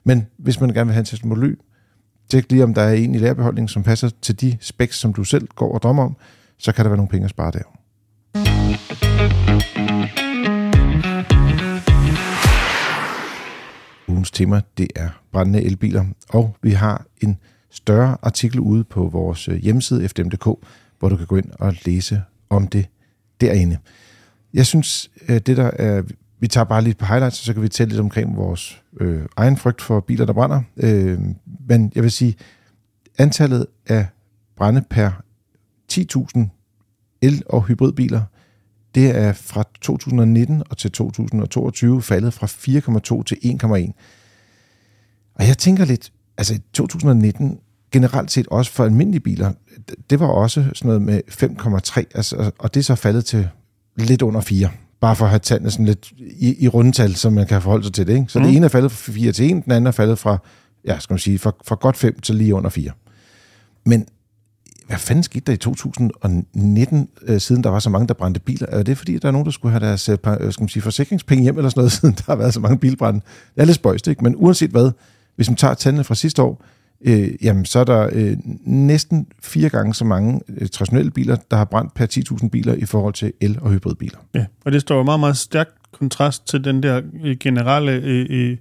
Men 0.04 0.28
hvis 0.38 0.60
man 0.60 0.70
gerne 0.70 0.86
vil 0.86 0.94
have 0.94 1.00
en 1.00 1.06
Tesla 1.06 1.28
Model 1.28 1.44
Y, 1.44 1.60
tjek 2.30 2.52
lige, 2.52 2.64
om 2.64 2.74
der 2.74 2.82
er 2.82 2.94
en 2.94 3.16
i 3.16 3.18
lagerbeholdning, 3.18 3.70
som 3.70 3.84
passer 3.84 4.10
til 4.22 4.42
de 4.42 4.58
specs, 4.62 4.98
som 4.98 5.14
du 5.14 5.24
selv 5.24 5.48
går 5.56 5.74
og 5.74 5.82
drømmer 5.82 6.04
om, 6.04 6.18
så 6.58 6.72
kan 6.72 6.86
der 6.86 6.90
være 6.90 6.98
nogle 6.98 7.10
penge 7.10 7.26
at 7.26 7.30
spare 7.30 7.52
der. 7.52 7.64
Ugens 14.08 14.32
tema, 14.32 14.62
det 14.78 14.88
er 14.96 15.10
brændende 15.32 15.64
elbiler, 15.64 16.06
og 16.30 16.56
vi 16.62 16.72
har 16.72 17.06
en 17.22 17.38
større 17.70 18.18
artikel 18.22 18.60
ude 18.60 18.84
på 18.84 19.08
vores 19.08 19.48
øh, 19.48 19.56
hjemmeside 19.56 20.10
fdm.dk, 20.10 20.46
hvor 21.00 21.10
du 21.10 21.18
kan 21.18 21.28
gå 21.28 21.36
ind 21.36 21.52
og 21.60 21.74
læse 21.86 22.22
om 22.50 22.68
det 22.68 22.86
derinde. 23.42 23.78
Jeg 24.54 24.66
synes, 24.66 25.12
øh, 25.30 25.40
det 25.40 25.58
der 25.58 25.72
er, 25.74 26.04
vi 26.40 26.48
tager 26.48 26.66
bare 26.66 26.82
lige 26.82 26.94
på 26.94 27.06
highlights, 27.06 27.40
og 27.40 27.46
så 27.46 27.54
kan 27.54 27.62
vi 27.62 27.70
tælle 27.70 27.90
lidt 27.90 28.02
omkring 28.02 28.36
vores 28.38 28.82
øh, 29.02 29.26
egen 29.38 29.58
frygt 29.58 29.82
for 29.82 30.00
biler, 30.00 30.26
der 30.26 30.34
brænder. 30.34 30.62
Øh, 30.78 31.20
men 31.68 31.92
jeg 31.96 32.04
vil 32.04 32.12
sige, 32.12 32.36
antallet 33.18 33.66
af 33.88 34.08
brænde 34.58 34.82
per 34.90 35.12
10.000 35.92 37.18
el- 37.22 37.44
og 37.46 37.64
hybridbiler, 37.64 38.22
det 38.96 39.18
er 39.18 39.34
fra 39.34 39.64
2019 39.82 40.64
og 40.70 40.78
til 40.78 40.92
2022 40.92 42.02
faldet 42.02 42.34
fra 42.34 42.48
4,2 42.48 43.24
til 43.24 43.38
1,1. 43.44 43.92
Og 45.36 45.48
jeg 45.48 45.58
tænker 45.58 45.86
lidt, 45.86 46.12
altså 46.38 46.54
i 46.54 46.60
2019, 46.74 47.60
generelt 47.92 48.32
set 48.32 48.48
også 48.48 48.72
for 48.72 48.84
almindelige 48.84 49.22
biler, 49.22 49.54
det 50.10 50.20
var 50.20 50.28
også 50.28 50.70
sådan 50.74 50.88
noget 50.88 51.02
med 51.02 51.22
5,3, 51.30 52.04
altså, 52.16 52.52
og 52.60 52.74
det 52.74 52.80
er 52.80 52.84
så 52.84 52.96
faldet 52.96 53.26
til 53.26 53.50
lidt 53.96 54.22
under 54.22 54.42
4. 54.42 54.70
Bare 55.02 55.16
for 55.16 55.26
at 55.26 55.30
have 55.30 55.40
tallene 55.40 55.72
sådan 55.72 55.86
lidt 55.86 56.12
i, 56.20 56.64
i 56.64 56.68
rundetal, 56.68 57.16
så 57.16 57.30
man 57.30 57.48
kan 57.48 57.62
forholde 57.62 57.84
sig 57.84 57.94
til 57.94 58.08
det. 58.08 58.14
Ikke? 58.14 58.26
Så 58.28 58.40
mm. 58.40 58.46
det 58.46 58.56
ene 58.56 58.66
er 58.66 58.70
faldet 58.70 58.92
fra 58.92 59.12
4 59.12 59.32
til 59.32 59.46
1, 59.46 59.66
den 59.66 59.72
anden 59.72 59.88
er 59.88 59.92
faldet 59.92 60.20
fra, 60.20 60.38
ja, 60.86 61.00
skal 61.00 61.14
man 61.14 61.20
sige, 61.20 61.40
fra, 61.40 61.52
fra 61.66 61.76
godt 61.76 61.98
5 61.98 62.20
til 62.20 62.36
lige 62.36 62.56
under 62.56 62.70
4. 62.70 62.92
Men 63.86 64.06
hvad 64.88 65.00
fanden 65.00 65.24
skete 65.24 65.46
der 65.46 65.54
i 65.54 65.58
2019, 65.58 67.10
øh, 67.22 67.40
siden 67.42 67.64
der 67.64 67.70
var 67.70 67.80
så 67.80 67.90
mange, 67.90 68.08
der 68.08 68.14
brændte 68.14 68.40
biler? 68.40 68.68
Er 68.70 68.84
det 68.84 68.98
fordi, 68.98 69.18
der 69.18 69.28
er 69.28 69.32
nogen, 69.32 69.46
der 69.46 69.52
skulle 69.52 69.72
have 69.72 69.86
deres 69.88 70.10
øh, 70.10 70.18
øh, 70.28 70.54
skal 70.54 70.64
man 70.64 70.70
sige, 70.70 70.84
forsikringspenge 70.84 71.44
hjem 71.44 71.58
eller 71.58 71.70
sådan 71.70 71.80
noget, 71.80 71.92
siden 72.02 72.16
der 72.16 72.24
har 72.26 72.36
været 72.36 72.54
så 72.54 72.60
mange 72.60 72.78
bilbrænde? 72.78 73.22
Det 73.56 73.62
er 73.62 73.66
lidt 73.66 73.76
spøjst, 73.76 74.08
ikke? 74.08 74.24
Men 74.24 74.36
uanset 74.38 74.70
hvad, 74.70 74.92
hvis 75.36 75.50
man 75.50 75.56
tager 75.56 75.74
tallene 75.74 76.04
fra 76.04 76.16
sidste 76.16 76.42
år, 76.42 76.66
øh, 77.06 77.30
jamen 77.42 77.66
så 77.66 77.80
er 77.80 77.84
der 77.84 78.10
øh, 78.12 78.38
næsten 78.66 79.28
fire 79.44 79.70
gange 79.70 79.94
så 79.94 80.06
mange 80.06 80.42
øh, 80.50 80.68
traditionelle 80.68 81.12
biler, 81.12 81.36
der 81.52 81.58
har 81.58 81.66
brændt 81.66 81.94
per 81.94 82.06
10.000 82.42 82.50
biler 82.50 82.74
i 82.74 82.86
forhold 82.86 83.14
til 83.14 83.34
el- 83.42 83.60
og 83.62 83.72
hybridbiler. 83.72 84.18
Ja, 84.34 84.46
og 84.66 84.72
det 84.72 84.82
står 84.82 84.98
jo 84.98 85.04
meget, 85.04 85.20
meget 85.20 85.38
stærkt 85.38 85.72
kontrast 85.92 86.48
til 86.48 86.64
den 86.64 86.84
der 86.84 87.02
øh, 87.24 87.38
generelle, 87.40 87.92
øh, 87.92 88.26
øh, 88.30 88.58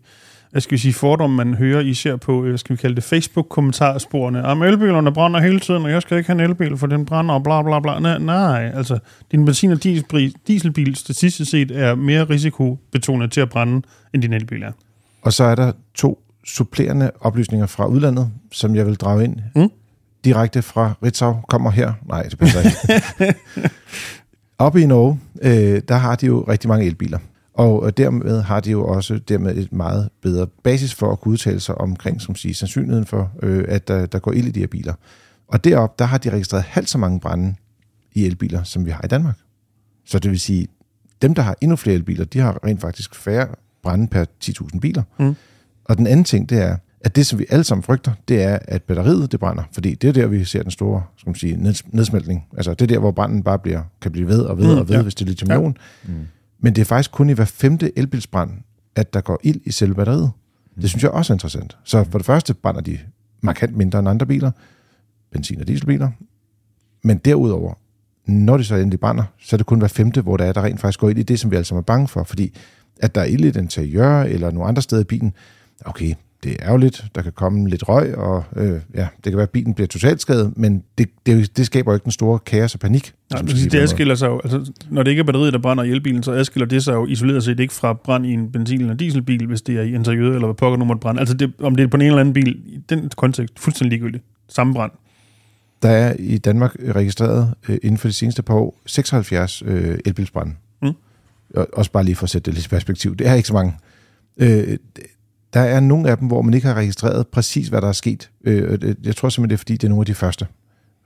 hvad 0.50 0.60
skal 0.60 0.72
vi 0.72 0.78
sige, 0.78 0.92
fordom, 0.92 1.30
man 1.30 1.54
hører 1.54 1.80
især 1.80 2.16
på, 2.16 2.42
øh, 2.42 2.48
hvad 2.48 2.58
skal 2.58 2.76
vi 2.76 2.80
kalde 2.80 2.96
det, 2.96 3.04
Facebook-kommentarsporene. 3.04 4.44
Om 4.44 4.62
elbilerne 4.62 5.12
brænder 5.12 5.40
hele 5.40 5.60
tiden, 5.60 5.82
og 5.82 5.90
jeg 5.90 6.02
skal 6.02 6.18
ikke 6.18 6.30
have 6.30 6.44
en 6.44 6.50
elbil, 6.50 6.76
for 6.76 6.86
den 6.86 7.06
brænder, 7.06 7.34
og 7.34 7.42
bla 7.42 7.62
bla 7.62 7.80
bla. 7.80 7.98
Nej, 7.98 8.18
nej 8.18 8.72
altså, 8.74 8.98
din 9.32 9.44
benzin- 9.44 9.72
og 9.72 9.82
dieselbil, 9.82 10.34
dieselbil 10.46 10.96
statistisk 10.96 11.50
set 11.50 11.70
er 11.70 11.94
mere 11.94 12.24
risikobetonet 12.24 13.32
til 13.32 13.40
at 13.40 13.48
brænde, 13.48 13.82
end 14.14 14.22
din 14.22 14.32
elbil 14.32 14.62
er. 14.62 14.72
Og 15.22 15.32
så 15.32 15.44
er 15.44 15.54
der 15.54 15.72
to 15.94 16.29
supplerende 16.44 17.10
oplysninger 17.20 17.66
fra 17.66 17.86
udlandet, 17.86 18.30
som 18.52 18.76
jeg 18.76 18.86
vil 18.86 18.96
drage 18.96 19.24
ind. 19.24 19.36
Mm. 19.56 19.70
Direkte 20.24 20.62
fra 20.62 20.92
Ritzau 21.02 21.40
kommer 21.48 21.70
her. 21.70 21.92
Nej, 22.08 22.22
det 22.22 22.38
passer 22.38 22.60
ikke. 22.60 23.34
Oppe 24.58 24.82
i 24.82 24.86
Norge, 24.86 25.20
øh, 25.42 25.82
der 25.88 25.94
har 25.94 26.16
de 26.16 26.26
jo 26.26 26.44
rigtig 26.48 26.68
mange 26.68 26.86
elbiler. 26.86 27.18
Og 27.54 27.86
øh, 27.86 27.92
dermed 27.96 28.42
har 28.42 28.60
de 28.60 28.70
jo 28.70 28.86
også 28.86 29.18
dermed 29.28 29.56
et 29.56 29.72
meget 29.72 30.08
bedre 30.22 30.46
basis 30.46 30.94
for 30.94 31.12
at 31.12 31.20
kunne 31.20 31.32
udtale 31.32 31.60
sig 31.60 31.74
omkring, 31.74 32.20
som 32.20 32.34
siger, 32.34 32.54
sandsynligheden 32.54 33.06
for, 33.06 33.32
øh, 33.42 33.64
at 33.68 33.88
der, 33.88 34.06
der 34.06 34.18
går 34.18 34.32
ild 34.32 34.46
i 34.46 34.50
de 34.50 34.60
her 34.60 34.66
biler. 34.66 34.94
Og 35.48 35.64
deroppe, 35.64 35.94
der 35.98 36.04
har 36.04 36.18
de 36.18 36.30
registreret 36.30 36.64
halvt 36.64 36.90
så 36.90 36.98
mange 36.98 37.20
brænde 37.20 37.54
i 38.12 38.26
elbiler, 38.26 38.62
som 38.62 38.86
vi 38.86 38.90
har 38.90 39.04
i 39.04 39.08
Danmark. 39.08 39.36
Så 40.04 40.18
det 40.18 40.30
vil 40.30 40.40
sige, 40.40 40.68
dem, 41.22 41.34
der 41.34 41.42
har 41.42 41.56
endnu 41.60 41.76
flere 41.76 41.94
elbiler, 41.96 42.24
de 42.24 42.38
har 42.38 42.64
rent 42.64 42.80
faktisk 42.80 43.14
færre 43.14 43.48
brænde 43.82 44.08
per 44.08 44.24
10.000 44.44 44.78
biler. 44.80 45.02
Mm. 45.18 45.36
Og 45.90 45.98
den 45.98 46.06
anden 46.06 46.24
ting, 46.24 46.48
det 46.50 46.58
er, 46.58 46.76
at 47.00 47.16
det, 47.16 47.26
som 47.26 47.38
vi 47.38 47.46
alle 47.50 47.64
sammen 47.64 47.82
frygter, 47.82 48.12
det 48.28 48.42
er, 48.42 48.58
at 48.62 48.82
batteriet 48.82 49.32
det 49.32 49.40
brænder. 49.40 49.62
Fordi 49.72 49.94
det 49.94 50.08
er 50.08 50.12
der, 50.12 50.26
vi 50.26 50.44
ser 50.44 50.62
den 50.62 50.70
store 50.70 51.02
skal 51.16 51.30
man 51.30 51.34
sige, 51.34 51.56
neds- 51.56 51.94
nedsmeltning. 51.94 52.46
Altså 52.56 52.70
det 52.74 52.82
er 52.82 52.86
der, 52.86 52.98
hvor 52.98 53.10
branden 53.10 53.42
bare 53.42 53.58
bliver, 53.58 53.82
kan 54.00 54.12
blive 54.12 54.26
ved 54.28 54.40
og 54.40 54.58
ved 54.58 54.74
Mm, 54.74 54.80
og 54.80 54.88
ved, 54.88 54.96
ja. 54.96 55.02
hvis 55.02 55.14
det 55.14 55.24
er 55.24 55.28
lithium 55.28 55.76
Mm. 56.06 56.12
Men 56.60 56.74
det 56.74 56.80
er 56.80 56.84
faktisk 56.84 57.12
kun 57.12 57.30
i 57.30 57.32
hver 57.32 57.44
femte 57.44 57.98
elbilsbrand, 57.98 58.50
at 58.96 59.14
der 59.14 59.20
går 59.20 59.40
ild 59.42 59.60
i 59.64 59.70
selve 59.70 59.94
batteriet. 59.94 60.30
Det 60.80 60.88
synes 60.90 61.02
jeg 61.02 61.10
også 61.10 61.32
er 61.32 61.34
interessant. 61.34 61.76
Så 61.84 62.04
for 62.10 62.18
det 62.18 62.26
første 62.26 62.54
brænder 62.54 62.80
de 62.80 62.98
markant 63.40 63.76
mindre 63.76 63.98
end 63.98 64.08
andre 64.08 64.26
biler, 64.26 64.50
benzin- 65.32 65.60
og 65.60 65.68
dieselbiler. 65.68 66.10
Men 67.04 67.18
derudover, 67.18 67.74
når 68.26 68.56
de 68.56 68.64
så 68.64 68.74
endelig 68.74 69.00
brænder, 69.00 69.24
så 69.40 69.56
er 69.56 69.58
det 69.58 69.66
kun 69.66 69.78
hver 69.78 69.88
femte, 69.88 70.20
hvor 70.20 70.36
der 70.36 70.44
er, 70.44 70.52
der 70.52 70.62
rent 70.62 70.80
faktisk 70.80 71.00
går 71.00 71.10
ind 71.10 71.18
i 71.18 71.22
det, 71.22 71.40
som 71.40 71.50
vi 71.50 71.56
alle 71.56 71.64
sammen 71.64 71.80
er 71.80 71.84
bange 71.84 72.08
for. 72.08 72.24
Fordi 72.24 72.54
at 73.00 73.14
der 73.14 73.20
er 73.20 73.24
ild 73.24 73.44
i 73.44 73.48
et 73.48 73.56
interiør 73.56 74.22
eller 74.22 74.50
nogle 74.50 74.68
andre 74.68 74.82
steder 74.82 75.00
i 75.02 75.04
bilen, 75.04 75.32
okay, 75.84 76.14
det 76.44 76.52
er 76.52 76.66
ærgerligt, 76.66 77.04
der 77.14 77.22
kan 77.22 77.32
komme 77.32 77.68
lidt 77.68 77.88
røg, 77.88 78.14
og 78.14 78.44
øh, 78.56 78.80
ja, 78.94 79.08
det 79.16 79.24
kan 79.24 79.32
være, 79.32 79.42
at 79.42 79.50
bilen 79.50 79.74
bliver 79.74 79.88
totalt 79.88 80.20
skadet, 80.20 80.52
men 80.56 80.82
det, 80.98 81.08
det, 81.26 81.56
det 81.56 81.66
skaber 81.66 81.92
jo 81.92 81.94
ikke 81.96 82.04
den 82.04 82.12
store 82.12 82.38
kaos 82.38 82.74
og 82.74 82.80
panik. 82.80 83.12
Nej, 83.30 83.42
det, 83.42 83.72
det 83.72 83.80
adskiller 83.80 84.14
sig 84.14 84.28
jo, 84.28 84.40
altså, 84.44 84.72
når 84.90 85.02
det 85.02 85.10
ikke 85.10 85.20
er 85.20 85.24
batteriet, 85.24 85.52
der 85.52 85.58
brænder 85.58 85.84
i 85.84 85.90
elbilen, 85.90 86.22
så 86.22 86.32
adskiller 86.32 86.66
det 86.66 86.84
sig 86.84 86.92
jo 86.92 87.06
isoleret 87.06 87.44
set 87.44 87.60
ikke 87.60 87.74
fra 87.74 87.92
brand 87.92 88.26
i 88.26 88.32
en 88.32 88.48
benzin- 88.56 88.80
eller 88.80 88.94
dieselbil, 88.94 89.46
hvis 89.46 89.62
det 89.62 89.76
er 89.78 89.82
i 89.82 89.94
interiøret, 89.94 90.34
eller 90.34 90.46
hvad 90.46 90.54
pokker 90.54 90.78
nu 90.78 90.84
måtte 90.84 91.00
brænde. 91.00 91.20
Altså 91.20 91.34
det, 91.34 91.52
om 91.60 91.76
det 91.76 91.82
er 91.82 91.88
på 91.88 91.96
en 91.96 92.02
eller 92.02 92.20
anden 92.20 92.34
bil, 92.34 92.48
i 92.48 92.78
den 92.88 93.10
kontekst, 93.16 93.58
fuldstændig 93.58 93.90
ligegyldigt. 93.90 94.24
Samme 94.48 94.74
brand. 94.74 94.92
Der 95.82 95.88
er 95.88 96.14
i 96.18 96.38
Danmark 96.38 96.76
registreret 96.94 97.54
øh, 97.68 97.78
inden 97.82 97.98
for 97.98 98.08
de 98.08 98.12
seneste 98.12 98.42
par 98.42 98.54
år 98.54 98.80
76 98.86 99.62
øh, 99.66 99.98
elbilsbrænde. 100.04 100.52
Mm. 100.82 100.92
Også 101.72 101.92
bare 101.92 102.04
lige 102.04 102.16
for 102.16 102.24
at 102.24 102.30
sætte 102.30 102.46
det 102.46 102.54
lidt 102.54 102.66
i 102.66 102.68
perspektiv. 102.68 103.16
Det 103.16 103.26
er 103.26 103.34
ikke 103.34 103.48
så 103.48 103.54
mange. 103.54 103.72
Øh, 104.36 104.76
der 105.54 105.60
er 105.60 105.80
nogle 105.80 106.10
af 106.10 106.18
dem, 106.18 106.28
hvor 106.28 106.42
man 106.42 106.54
ikke 106.54 106.66
har 106.66 106.74
registreret 106.74 107.28
præcis, 107.28 107.68
hvad 107.68 107.80
der 107.80 107.88
er 107.88 107.92
sket. 107.92 108.30
Øh, 108.44 108.94
jeg 109.04 109.16
tror 109.16 109.28
simpelthen, 109.28 109.50
det 109.50 109.54
er 109.54 109.58
fordi, 109.58 109.72
det 109.72 109.84
er 109.84 109.88
nogle 109.88 110.02
af 110.02 110.06
de 110.06 110.14
første. 110.14 110.46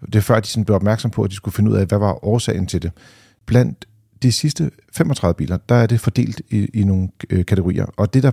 Det 0.07 0.15
er 0.15 0.21
før, 0.21 0.41
de 0.41 0.47
sådan 0.49 0.65
blev 0.65 0.77
opmærksom 0.77 1.11
på, 1.11 1.23
at 1.23 1.31
de 1.31 1.35
skulle 1.35 1.55
finde 1.55 1.71
ud 1.71 1.77
af, 1.77 1.87
hvad 1.87 1.99
var 1.99 2.25
årsagen 2.25 2.67
til 2.67 2.83
det. 2.83 2.93
Blandt 3.47 3.85
de 4.23 4.33
sidste 4.33 4.71
35 4.93 5.35
biler, 5.35 5.57
der 5.69 5.75
er 5.75 5.87
det 5.87 6.01
fordelt 6.01 6.43
i, 6.51 6.65
i 6.75 6.85
nogle 6.85 7.09
øh, 7.31 7.45
kategorier. 7.45 7.87
Og 7.97 8.15
det, 8.15 8.23
der 8.23 8.31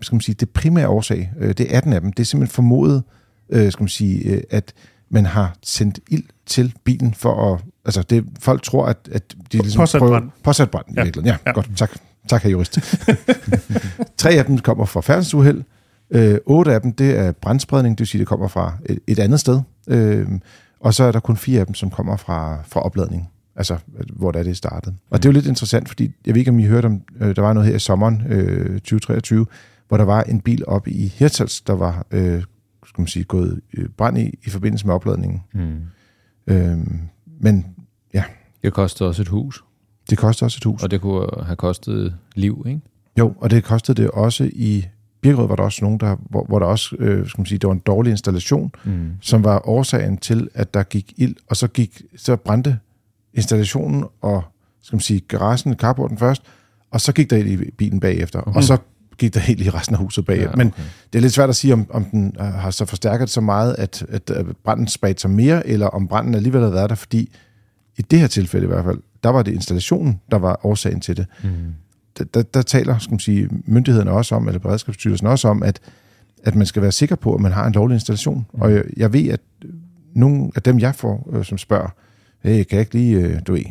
skal 0.00 0.14
man 0.14 0.20
sige, 0.20 0.34
det 0.34 0.50
primære 0.50 0.88
årsag, 0.88 1.32
øh, 1.38 1.48
det 1.48 1.60
er 1.72 1.76
18 1.76 1.92
af 1.92 2.00
dem, 2.00 2.12
det 2.12 2.22
er 2.22 2.26
simpelthen 2.26 2.54
formodet, 2.54 3.02
øh, 3.50 3.72
skal 3.72 3.82
man 3.82 3.88
sige, 3.88 4.24
øh, 4.24 4.42
at 4.50 4.72
man 5.10 5.26
har 5.26 5.56
sendt 5.62 6.00
ild 6.08 6.24
til 6.46 6.74
bilen 6.84 7.14
for 7.14 7.54
at... 7.54 7.60
Altså, 7.84 8.02
det, 8.02 8.24
folk 8.40 8.62
tror, 8.62 8.86
at, 8.86 9.08
at 9.12 9.34
de 9.52 9.58
ligesom 9.58 9.80
påsat 9.80 9.98
prøver... 9.98 10.20
Brand. 10.20 10.30
Påsat 10.44 10.70
brand. 10.70 10.86
Ja. 10.96 11.04
Ja, 11.04 11.36
ja, 11.46 11.52
godt. 11.52 11.70
Tak. 11.76 11.90
Tak, 12.28 12.42
herr 12.42 12.50
jurist. 12.50 12.78
Tre 14.18 14.30
af 14.30 14.44
dem 14.44 14.58
kommer 14.58 14.84
fra 14.84 15.00
færdselsuheld. 15.00 15.62
Øh, 16.10 16.38
otte 16.46 16.74
af 16.74 16.80
dem, 16.80 16.92
det 16.92 17.18
er 17.18 17.32
brandspredning, 17.32 17.98
det 17.98 18.00
vil 18.00 18.08
sige, 18.08 18.18
det 18.18 18.28
kommer 18.28 18.48
fra 18.48 18.76
et, 18.86 18.98
et 19.06 19.18
andet 19.18 19.40
sted. 19.40 19.60
Øh, 19.88 20.26
og 20.80 20.94
så 20.94 21.04
er 21.04 21.12
der 21.12 21.20
kun 21.20 21.36
fire 21.36 21.60
af 21.60 21.66
dem, 21.66 21.74
som 21.74 21.90
kommer 21.90 22.16
fra, 22.16 22.62
fra 22.68 22.80
opladning. 22.80 23.28
Altså, 23.56 23.76
hvor 24.16 24.32
der 24.32 24.38
er 24.38 24.42
det 24.42 24.56
startet. 24.56 24.94
Og 25.10 25.22
det 25.22 25.28
er 25.28 25.32
jo 25.32 25.34
lidt 25.34 25.46
interessant, 25.46 25.88
fordi 25.88 26.10
jeg 26.26 26.34
ved 26.34 26.38
ikke, 26.38 26.50
om 26.50 26.58
I 26.58 26.66
hørte 26.66 26.86
om, 26.86 27.02
øh, 27.20 27.36
der 27.36 27.42
var 27.42 27.52
noget 27.52 27.68
her 27.68 27.76
i 27.76 27.78
sommeren 27.78 28.22
øh, 28.28 28.80
2023, 28.80 29.46
hvor 29.88 29.96
der 29.96 30.04
var 30.04 30.22
en 30.22 30.40
bil 30.40 30.64
op 30.66 30.88
i 30.88 31.06
Hirtshals, 31.06 31.60
der 31.60 31.72
var 31.72 32.06
øh, 32.10 32.42
skal 32.86 33.00
man 33.02 33.06
sige, 33.06 33.24
gået 33.24 33.60
øh, 33.74 33.88
brand 33.88 34.18
i, 34.18 34.38
i 34.42 34.50
forbindelse 34.50 34.86
med 34.86 34.94
opladningen. 34.94 35.42
Mm. 35.54 35.80
Øh, 36.46 36.78
men 37.40 37.66
ja. 38.14 38.24
Det 38.62 38.72
kostede 38.72 39.08
også 39.08 39.22
et 39.22 39.28
hus. 39.28 39.64
Det 40.10 40.18
kostede 40.18 40.46
også 40.46 40.58
et 40.58 40.64
hus. 40.64 40.82
Og 40.82 40.90
det 40.90 41.00
kunne 41.00 41.26
have 41.42 41.56
kostet 41.56 42.14
liv, 42.34 42.64
ikke? 42.66 42.80
Jo, 43.18 43.34
og 43.38 43.50
det 43.50 43.64
kostede 43.64 44.02
det 44.02 44.10
også 44.10 44.50
i 44.52 44.86
Birkerød 45.20 45.48
var 45.48 45.56
der 45.56 45.62
også 45.62 45.84
nogen, 45.84 46.00
der, 46.00 46.16
hvor, 46.30 46.44
hvor 46.44 46.58
der 46.58 46.66
også, 46.66 46.96
øh, 46.98 47.28
skal 47.28 47.40
man 47.40 47.46
sige, 47.46 47.58
det 47.58 47.66
var 47.66 47.74
en 47.74 47.82
dårlig 47.86 48.10
installation, 48.10 48.72
mm. 48.84 49.10
som 49.20 49.44
var 49.44 49.68
årsagen 49.68 50.16
til, 50.18 50.48
at 50.54 50.74
der 50.74 50.82
gik 50.82 51.12
ild, 51.16 51.36
og 51.46 51.56
så 51.56 51.68
gik, 51.68 52.02
så 52.16 52.36
brændte 52.36 52.78
installationen 53.34 54.04
og, 54.20 54.42
skal 54.82 54.96
man 54.96 55.00
sige, 55.00 55.20
garagen, 55.20 55.74
carporten 55.74 56.18
først, 56.18 56.42
og 56.90 57.00
så 57.00 57.12
gik 57.12 57.30
der 57.30 57.36
ild 57.36 57.60
i 57.60 57.70
bilen 57.70 58.00
bagefter, 58.00 58.42
mm. 58.46 58.52
og 58.52 58.64
så 58.64 58.76
gik 59.18 59.34
der 59.34 59.40
helt 59.40 59.60
i 59.60 59.70
resten 59.70 59.94
af 59.94 60.00
huset 60.00 60.24
bagefter. 60.24 60.48
Ja, 60.48 60.54
okay. 60.54 60.64
Men 60.64 60.72
det 61.12 61.18
er 61.18 61.22
lidt 61.22 61.32
svært 61.32 61.48
at 61.48 61.56
sige, 61.56 61.72
om, 61.72 61.86
om 61.90 62.04
den 62.04 62.36
har 62.38 62.70
så 62.70 62.84
forstærket 62.84 63.30
så 63.30 63.40
meget, 63.40 63.74
at, 63.78 64.06
at 64.08 64.32
branden 64.64 64.86
spredte 64.86 65.20
sig 65.20 65.30
mere, 65.30 65.66
eller 65.66 65.86
om 65.86 66.08
branden 66.08 66.34
alligevel 66.34 66.62
har 66.62 66.70
været 66.70 66.90
der, 66.90 66.96
fordi 66.96 67.32
i 67.98 68.02
det 68.02 68.20
her 68.20 68.26
tilfælde 68.26 68.64
i 68.64 68.68
hvert 68.68 68.84
fald, 68.84 68.98
der 69.24 69.30
var 69.30 69.42
det 69.42 69.52
installationen, 69.52 70.20
der 70.30 70.38
var 70.38 70.66
årsagen 70.66 71.00
til 71.00 71.16
det. 71.16 71.26
Mm. 71.42 71.50
Der, 72.18 72.24
der, 72.24 72.42
der 72.42 72.62
taler 72.62 72.98
skal 72.98 73.12
man 73.12 73.20
sige, 73.20 73.48
myndighederne 73.64 74.10
også 74.10 74.34
om, 74.34 74.48
eller 74.48 74.58
beredskabsstyrelsen 74.58 75.26
også 75.26 75.48
om, 75.48 75.62
at, 75.62 75.80
at 76.44 76.54
man 76.54 76.66
skal 76.66 76.82
være 76.82 76.92
sikker 76.92 77.16
på, 77.16 77.34
at 77.34 77.40
man 77.40 77.52
har 77.52 77.66
en 77.66 77.72
lovlig 77.72 77.94
installation. 77.94 78.46
Mm. 78.54 78.60
Og 78.60 78.72
jeg, 78.72 78.84
jeg 78.96 79.12
ved, 79.12 79.28
at 79.28 79.40
nogle 80.14 80.50
af 80.56 80.62
dem, 80.62 80.78
jeg 80.78 80.94
får, 80.94 81.30
øh, 81.32 81.44
som 81.44 81.58
spørger, 81.58 81.88
hey, 82.42 82.64
kan 82.64 82.76
jeg 82.76 82.80
ikke 82.80 82.94
lige, 82.94 83.16
øh, 83.16 83.40
du 83.46 83.52
ved, 83.52 83.64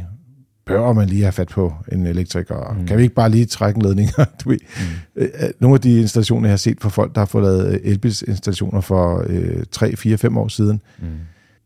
bør 0.66 0.94
man 0.94 1.08
lige 1.08 1.22
have 1.22 1.32
fat 1.32 1.48
på 1.48 1.74
en 1.92 2.06
elektriker? 2.06 2.74
Mm. 2.80 2.88
Kan 2.88 2.98
vi 2.98 3.04
ikke 3.04 3.16
bare 3.16 3.30
lige 3.30 3.46
trække 3.46 3.78
en 3.78 3.82
ledning? 3.82 4.10
du 4.44 4.50
ved. 4.50 4.60
Mm. 4.78 5.22
Øh, 5.22 5.30
øh, 5.44 5.50
nogle 5.60 5.76
af 5.76 5.82
de 5.82 6.00
installationer, 6.00 6.48
jeg 6.48 6.52
har 6.52 6.58
set 6.58 6.80
på 6.80 6.90
folk, 6.90 7.16
der 7.16 7.22
har 7.22 7.26
fået 7.26 7.44
lavet 7.44 7.80
elbilsinstallationer 7.84 8.82
for 8.82 9.24
øh, 9.28 9.64
3, 9.72 9.96
4, 9.96 10.18
5 10.18 10.38
år 10.38 10.48
siden, 10.48 10.82
mm 11.00 11.08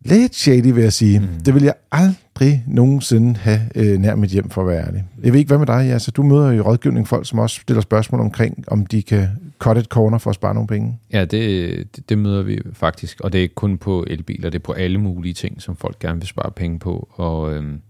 lidt 0.05 0.35
shady, 0.35 0.73
vil 0.73 0.83
jeg 0.83 0.93
sige. 0.93 1.19
Mm. 1.19 1.27
Det 1.45 1.53
vil 1.53 1.63
jeg 1.63 1.73
aldrig 1.91 2.63
nogensinde 2.67 3.39
have 3.39 3.59
øh, 3.75 3.99
nær 3.99 4.15
mit 4.15 4.29
hjem, 4.29 4.49
for 4.49 4.61
at 4.61 4.67
være 4.67 4.87
ærlig. 4.87 5.03
Jeg 5.23 5.33
ved 5.33 5.39
ikke, 5.39 5.49
hvad 5.49 5.57
med 5.57 5.67
dig? 5.67 5.91
Altså, 5.91 6.11
du 6.11 6.23
møder 6.23 6.51
jo 6.51 6.63
rådgivning 6.63 7.07
folk, 7.07 7.27
som 7.27 7.39
også 7.39 7.61
stiller 7.61 7.81
spørgsmål 7.81 8.21
omkring, 8.21 8.63
om 8.67 8.85
de 8.85 9.03
kan 9.03 9.27
cut 9.59 9.77
et 9.77 9.85
corner 9.85 10.17
for 10.17 10.29
at 10.29 10.35
spare 10.35 10.53
nogle 10.53 10.67
penge. 10.67 10.99
Ja, 11.13 11.25
det, 11.25 11.95
det, 11.95 12.09
det 12.09 12.17
møder 12.17 12.43
vi 12.43 12.61
faktisk. 12.73 13.21
Og 13.21 13.33
det 13.33 13.37
er 13.37 13.41
ikke 13.41 13.55
kun 13.55 13.77
på 13.77 14.05
elbiler, 14.07 14.49
det 14.49 14.59
er 14.59 14.63
på 14.63 14.71
alle 14.71 14.97
mulige 14.97 15.33
ting, 15.33 15.61
som 15.61 15.75
folk 15.75 15.99
gerne 15.99 16.19
vil 16.19 16.27
spare 16.27 16.51
penge 16.51 16.79
på. 16.79 17.09
Og 17.11 17.53
øhm, 17.53 17.81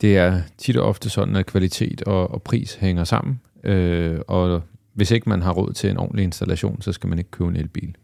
det 0.00 0.16
er 0.16 0.40
tit 0.58 0.76
og 0.76 0.88
ofte 0.88 1.10
sådan, 1.10 1.36
at 1.36 1.46
kvalitet 1.46 2.02
og, 2.02 2.30
og 2.30 2.42
pris 2.42 2.74
hænger 2.74 3.04
sammen. 3.04 3.40
Øh, 3.64 4.20
og 4.28 4.62
hvis 4.94 5.10
ikke 5.10 5.28
man 5.28 5.42
har 5.42 5.52
råd 5.52 5.72
til 5.72 5.90
en 5.90 5.96
ordentlig 5.96 6.24
installation, 6.24 6.82
så 6.82 6.92
skal 6.92 7.08
man 7.08 7.18
ikke 7.18 7.30
købe 7.30 7.50
en 7.50 7.56
elbil. 7.56 7.96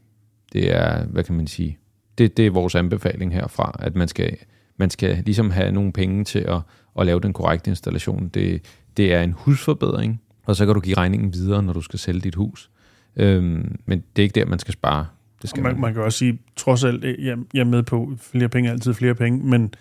Det 0.53 0.75
er, 0.77 1.05
hvad 1.05 1.25
kan 1.25 1.35
man 1.35 1.47
sige, 1.47 1.79
det, 2.19 2.37
det 2.37 2.47
er 2.47 2.51
vores 2.51 2.75
anbefaling 2.75 3.35
herfra, 3.35 3.77
at 3.79 3.97
man 3.97 4.09
skal, 4.09 4.37
man 4.77 4.91
skal 4.91 5.23
ligesom 5.25 5.51
have 5.51 5.73
nogle 5.73 5.93
penge 5.93 6.25
til 6.25 6.39
at, 6.39 6.61
at 7.01 7.07
lave 7.07 7.21
den 7.21 7.33
korrekte 7.33 7.71
installation. 7.71 8.29
Det, 8.29 8.63
det 8.97 9.15
er 9.15 9.23
en 9.23 9.33
husforbedring, 9.33 10.21
og 10.45 10.57
så 10.57 10.67
kan 10.67 10.75
du 10.75 10.81
give 10.81 10.97
regningen 10.97 11.33
videre, 11.33 11.63
når 11.63 11.73
du 11.73 11.81
skal 11.81 11.99
sælge 11.99 12.21
dit 12.21 12.35
hus. 12.35 12.71
Øhm, 13.17 13.77
men 13.87 14.03
det 14.17 14.23
er 14.23 14.25
ikke 14.25 14.41
der, 14.41 14.47
man 14.47 14.59
skal 14.59 14.73
spare. 14.73 15.07
Det 15.43 15.51
skal 15.51 15.63
man, 15.63 15.73
man. 15.73 15.81
man 15.81 15.95
kan 15.95 16.03
også 16.03 16.19
sige, 16.19 16.39
trods 16.57 16.85
alt, 16.85 17.05
jeg, 17.05 17.37
jeg 17.55 17.61
er 17.61 17.65
med 17.65 17.83
på, 17.83 18.13
flere 18.21 18.49
penge 18.49 18.69
er 18.69 18.73
altid 18.73 18.95
flere 18.95 19.15
penge, 19.15 19.47
men 19.47 19.75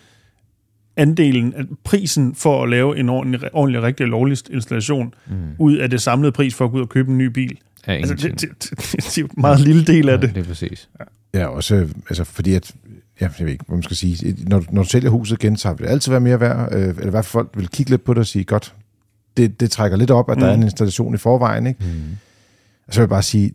andelen, 0.98 1.78
prisen 1.84 2.36
for 2.36 2.64
at 2.64 2.70
lave 2.70 2.98
en 2.98 3.10
ordentlig, 3.10 3.54
ordentlig 3.54 3.82
rigtig 3.82 4.08
lovlig 4.08 4.38
installation, 4.52 5.14
mm. 5.28 5.36
ud 5.60 5.76
af 5.76 5.90
det 5.90 6.02
samlede 6.02 6.32
pris 6.32 6.56
for 6.56 6.66
at 6.66 6.72
gå 6.72 6.78
ud 6.78 6.82
og 6.82 6.90
købe 6.90 7.12
en 7.12 7.18
ny 7.18 7.26
bil, 7.26 7.60
Ja, 7.88 7.94
altså, 7.94 8.14
det, 8.14 8.42
det, 8.42 8.50
det, 8.60 8.80
det 8.94 9.18
er 9.18 9.24
en 9.24 9.30
meget 9.38 9.60
lille 9.60 9.86
del 9.86 10.10
af 10.10 10.22
det. 10.22 10.28
Ja, 10.28 10.34
det 10.34 10.40
er 10.40 10.48
præcis. 10.48 10.90
Ja. 11.00 11.06
Ja, 11.38 11.48
også 11.48 11.88
altså, 12.10 12.24
fordi 12.24 12.54
at, 12.54 12.76
ja, 13.22 13.30
jeg 13.40 13.46
ved 13.46 13.52
ikke, 13.52 13.66
hvad 13.68 13.76
man 13.76 13.84
skal 13.84 13.98
sige, 13.98 14.36
når, 14.48 14.64
når 14.72 14.84
du 14.84 14.90
sælger 14.90 15.10
huset 15.10 15.44
igen, 15.44 15.58
så 15.58 15.74
vil 15.74 15.86
det 15.86 15.92
altid 15.92 16.12
være 16.12 16.22
mere 16.22 16.40
værd, 16.40 16.74
øh, 16.74 16.88
eller 16.88 17.08
i 17.08 17.10
hvert 17.10 17.26
fald 17.26 17.32
folk 17.32 17.50
vil 17.56 17.68
kigge 17.68 17.90
lidt 17.90 18.04
på 18.04 18.14
det 18.14 18.20
og 18.20 18.28
sige, 18.28 18.44
godt, 18.44 18.76
det, 19.38 19.60
det 19.60 19.72
trækker 19.72 19.98
lidt 19.98 20.12
op, 20.12 20.30
at 20.32 20.38
mm. 20.38 20.42
der 20.42 20.48
er 20.48 20.54
en 20.54 20.60
mm. 20.60 20.66
installation 20.66 21.14
i 21.14 21.18
forvejen, 21.18 21.68
ikke? 21.68 21.80
Mm. 21.84 22.18
Og 22.88 22.94
så 22.94 23.00
vil 23.00 23.04
jeg 23.04 23.10
bare 23.10 23.24
sige, 23.24 23.54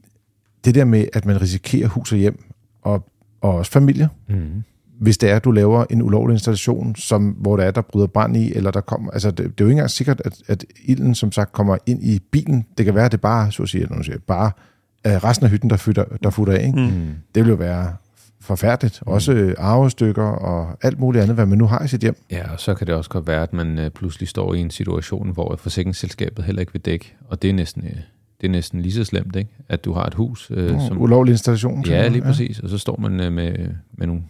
det 0.64 0.74
der 0.74 0.84
med, 0.84 1.06
at 1.12 1.26
man 1.26 1.40
risikerer 1.40 1.88
hus 1.88 2.12
og 2.12 2.18
hjem, 2.18 2.44
og, 2.82 3.08
og 3.40 3.54
også 3.54 3.72
familie, 3.72 4.08
mm. 4.28 4.62
hvis 5.00 5.18
det 5.18 5.30
er, 5.30 5.36
at 5.36 5.44
du 5.44 5.50
laver 5.50 5.84
en 5.90 6.02
ulovlig 6.02 6.34
installation, 6.34 6.96
som, 6.96 7.28
hvor 7.28 7.56
der 7.56 7.64
er, 7.64 7.70
der 7.70 7.80
bryder 7.82 8.06
brand 8.06 8.36
i, 8.36 8.54
eller 8.54 8.70
der 8.70 8.80
kommer, 8.80 9.10
altså 9.10 9.30
det, 9.30 9.38
det 9.38 9.44
er 9.44 9.50
jo 9.60 9.64
ikke 9.64 9.72
engang 9.72 9.90
sikkert, 9.90 10.22
at, 10.24 10.42
at 10.48 10.64
ilden 10.84 11.14
som 11.14 11.32
sagt 11.32 11.52
kommer 11.52 11.76
ind 11.86 12.04
i 12.04 12.20
bilen. 12.30 12.66
Det 12.78 12.84
kan 12.84 12.94
være, 12.94 13.04
at 13.04 13.12
det 13.12 13.20
bare, 13.20 13.52
så 13.52 13.62
at 13.62 13.68
sige, 13.68 13.88
siger, 14.02 14.18
bare 14.26 14.50
af 15.04 15.24
resten 15.24 15.44
af 15.44 15.50
hytten, 15.50 15.70
der, 15.70 15.76
fytter, 15.76 16.04
der 16.22 16.30
futter 16.30 16.54
af. 16.54 16.66
Ikke? 16.66 16.78
Mm. 16.78 17.14
Det 17.34 17.44
vil 17.44 17.50
jo 17.50 17.56
være 17.56 17.94
forfærdeligt. 18.40 19.02
Mm. 19.06 19.12
Også 19.12 19.54
arvestykker 19.58 20.22
og 20.22 20.76
alt 20.82 20.98
muligt 20.98 21.22
andet, 21.22 21.36
hvad 21.36 21.46
man 21.46 21.58
nu 21.58 21.66
har 21.66 21.84
i 21.84 21.88
sit 21.88 22.00
hjem. 22.00 22.16
Ja, 22.30 22.52
og 22.52 22.60
så 22.60 22.74
kan 22.74 22.86
det 22.86 22.94
også 22.94 23.10
godt 23.10 23.26
være, 23.26 23.42
at 23.42 23.52
man 23.52 23.78
øh, 23.78 23.90
pludselig 23.90 24.28
står 24.28 24.54
i 24.54 24.58
en 24.58 24.70
situation, 24.70 25.30
hvor 25.30 25.56
forsikringsselskabet 25.56 26.44
heller 26.44 26.60
ikke 26.60 26.72
vil 26.72 26.82
dække, 26.82 27.14
og 27.28 27.42
det 27.42 27.50
er 27.50 27.54
næsten, 27.54 27.84
øh, 27.84 27.96
det 28.40 28.46
er 28.46 28.50
næsten 28.50 28.80
lige 28.80 28.92
så 28.92 29.04
slemt, 29.04 29.36
ikke? 29.36 29.50
at 29.68 29.84
du 29.84 29.92
har 29.92 30.04
et 30.06 30.14
hus. 30.14 30.50
Øh, 30.54 30.74
oh, 30.74 30.88
som, 30.88 31.02
ulovlig 31.02 31.32
installation. 31.32 31.84
Ja, 31.86 32.08
lige 32.08 32.22
præcis. 32.22 32.60
Og 32.60 32.68
så 32.68 32.78
står 32.78 32.96
man 32.96 33.20
øh, 33.20 33.32
med, 33.32 33.68
med 33.92 34.06
nogle, 34.06 34.22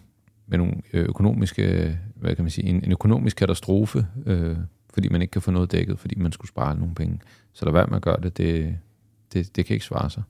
med 0.47 0.57
nogle 0.57 0.73
økonomiske, 0.93 1.97
hvad 2.15 2.35
kan 2.35 2.43
man 2.43 2.51
sige, 2.51 2.67
en, 2.67 2.83
en 2.83 2.91
økonomisk 2.91 3.37
katastrofe, 3.37 4.05
øh, 4.25 4.55
fordi 4.93 5.09
man 5.09 5.21
ikke 5.21 5.31
kan 5.31 5.41
få 5.41 5.51
noget 5.51 5.71
dækket, 5.71 5.99
fordi 5.99 6.15
man 6.19 6.31
skulle 6.31 6.49
spare 6.49 6.75
nogle 6.75 6.95
penge. 6.95 7.19
Så 7.53 7.65
der 7.65 7.71
hvad 7.71 7.85
man 7.87 8.01
gør 8.01 8.15
det, 8.15 8.37
det, 8.37 8.75
det, 9.33 9.55
det 9.55 9.65
kan 9.65 9.73
ikke 9.73 9.85
svare 9.85 10.09
sig. 10.09 10.23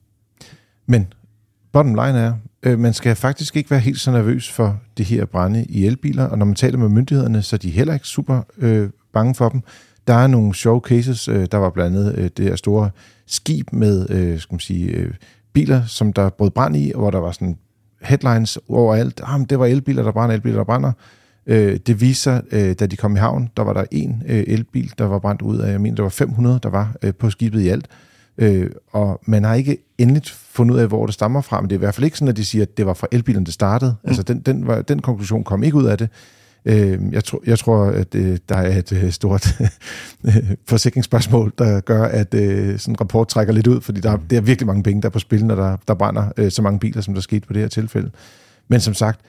Men 0.86 1.12
bottom 1.72 1.94
line 1.94 2.18
er, 2.18 2.32
øh, 2.62 2.78
man 2.78 2.92
skal 2.92 3.16
faktisk 3.16 3.56
ikke 3.56 3.70
være 3.70 3.80
helt 3.80 4.00
så 4.00 4.10
nervøs 4.10 4.50
for 4.50 4.80
det 4.96 5.06
her 5.06 5.24
brænde 5.24 5.64
i 5.64 5.86
elbiler, 5.86 6.24
og 6.24 6.38
når 6.38 6.46
man 6.46 6.54
taler 6.54 6.78
med 6.78 6.88
myndighederne, 6.88 7.42
så 7.42 7.56
er 7.56 7.58
de 7.58 7.70
heller 7.70 7.94
ikke 7.94 8.06
super 8.06 8.42
øh, 8.58 8.90
bange 9.12 9.34
for 9.34 9.48
dem. 9.48 9.62
Der 10.06 10.14
er 10.14 10.26
nogle 10.26 10.54
sjove 10.54 10.80
cases, 10.80 11.28
øh, 11.28 11.46
der 11.52 11.58
var 11.58 11.70
blandt 11.70 11.96
andet 11.96 12.14
øh, 12.18 12.30
det 12.36 12.44
her 12.44 12.56
store 12.56 12.90
skib 13.26 13.72
med 13.72 14.10
øh, 14.10 14.38
skal 14.38 14.54
man 14.54 14.60
sige, 14.60 14.90
øh, 14.90 15.14
biler, 15.52 15.86
som 15.86 16.12
der 16.12 16.30
brød 16.30 16.50
brand 16.50 16.76
i, 16.76 16.92
hvor 16.94 17.10
der 17.10 17.18
var 17.18 17.32
sådan 17.32 17.58
headlines 18.02 18.58
overalt. 18.68 19.20
Ah, 19.24 19.40
det 19.50 19.58
var 19.58 19.66
elbiler, 19.66 20.02
der 20.02 20.12
brænder, 20.12 20.34
elbiler, 20.34 20.56
der 20.56 20.64
brænder. 20.64 20.92
Øh, 21.46 21.76
det 21.86 22.00
viser, 22.00 22.40
øh, 22.52 22.74
da 22.74 22.86
de 22.86 22.96
kom 22.96 23.16
i 23.16 23.18
havn, 23.18 23.50
der 23.56 23.62
var 23.62 23.72
der 23.72 23.84
en 23.90 24.22
øh, 24.26 24.44
elbil, 24.46 24.92
der 24.98 25.04
var 25.04 25.18
brændt 25.18 25.42
ud 25.42 25.58
af, 25.58 25.72
jeg 25.72 25.80
mener, 25.80 25.96
der 25.96 26.02
var 26.02 26.10
500, 26.10 26.60
der 26.62 26.68
var 26.68 26.96
øh, 27.02 27.14
på 27.14 27.30
skibet 27.30 27.60
i 27.60 27.68
alt. 27.68 27.84
Øh, 27.84 28.13
og 28.92 29.20
man 29.26 29.44
har 29.44 29.54
ikke 29.54 29.78
endeligt 29.98 30.30
fundet 30.30 30.74
ud 30.74 30.80
af, 30.80 30.88
hvor 30.88 31.06
det 31.06 31.14
stammer 31.14 31.40
fra, 31.40 31.60
men 31.60 31.70
det 31.70 31.74
er 31.74 31.78
i 31.78 31.84
hvert 31.84 31.94
fald 31.94 32.04
ikke 32.04 32.18
sådan, 32.18 32.28
at 32.28 32.36
de 32.36 32.44
siger, 32.44 32.62
at 32.62 32.76
det 32.76 32.86
var 32.86 32.94
fra 32.94 33.06
elbilen, 33.12 33.46
det 33.46 33.54
startede. 33.54 33.96
Mm. 34.02 34.08
Altså 34.08 34.22
den, 34.22 34.40
den, 34.40 34.66
var, 34.66 34.82
den 34.82 35.02
konklusion 35.02 35.44
kom 35.44 35.62
ikke 35.62 35.76
ud 35.76 35.84
af 35.84 35.98
det. 35.98 36.08
Øh, 36.64 36.98
jeg, 37.12 37.24
tro, 37.24 37.42
jeg 37.46 37.58
tror, 37.58 37.84
at 37.84 38.14
øh, 38.14 38.38
der 38.48 38.56
er 38.56 38.78
et 38.78 38.92
øh, 38.92 39.10
stort 39.10 39.62
forsikringsspørgsmål, 40.68 41.52
der 41.58 41.80
gør, 41.80 42.04
at 42.04 42.34
øh, 42.34 42.78
sådan 42.78 42.92
en 42.92 43.00
rapport 43.00 43.28
trækker 43.28 43.52
lidt 43.52 43.66
ud, 43.66 43.80
fordi 43.80 44.00
der, 44.00 44.16
der 44.16 44.36
er 44.36 44.40
virkelig 44.40 44.66
mange 44.66 44.82
penge, 44.82 45.02
der 45.02 45.08
er 45.08 45.10
på 45.10 45.18
spil, 45.18 45.44
når 45.44 45.54
der, 45.54 45.76
der 45.88 45.94
brænder 45.94 46.32
øh, 46.36 46.50
så 46.50 46.62
mange 46.62 46.78
biler, 46.78 47.00
som 47.00 47.14
der 47.14 47.20
skete 47.20 47.46
på 47.46 47.52
det 47.52 47.62
her 47.62 47.68
tilfælde. 47.68 48.10
Men 48.68 48.80
som 48.80 48.94
sagt, 48.94 49.20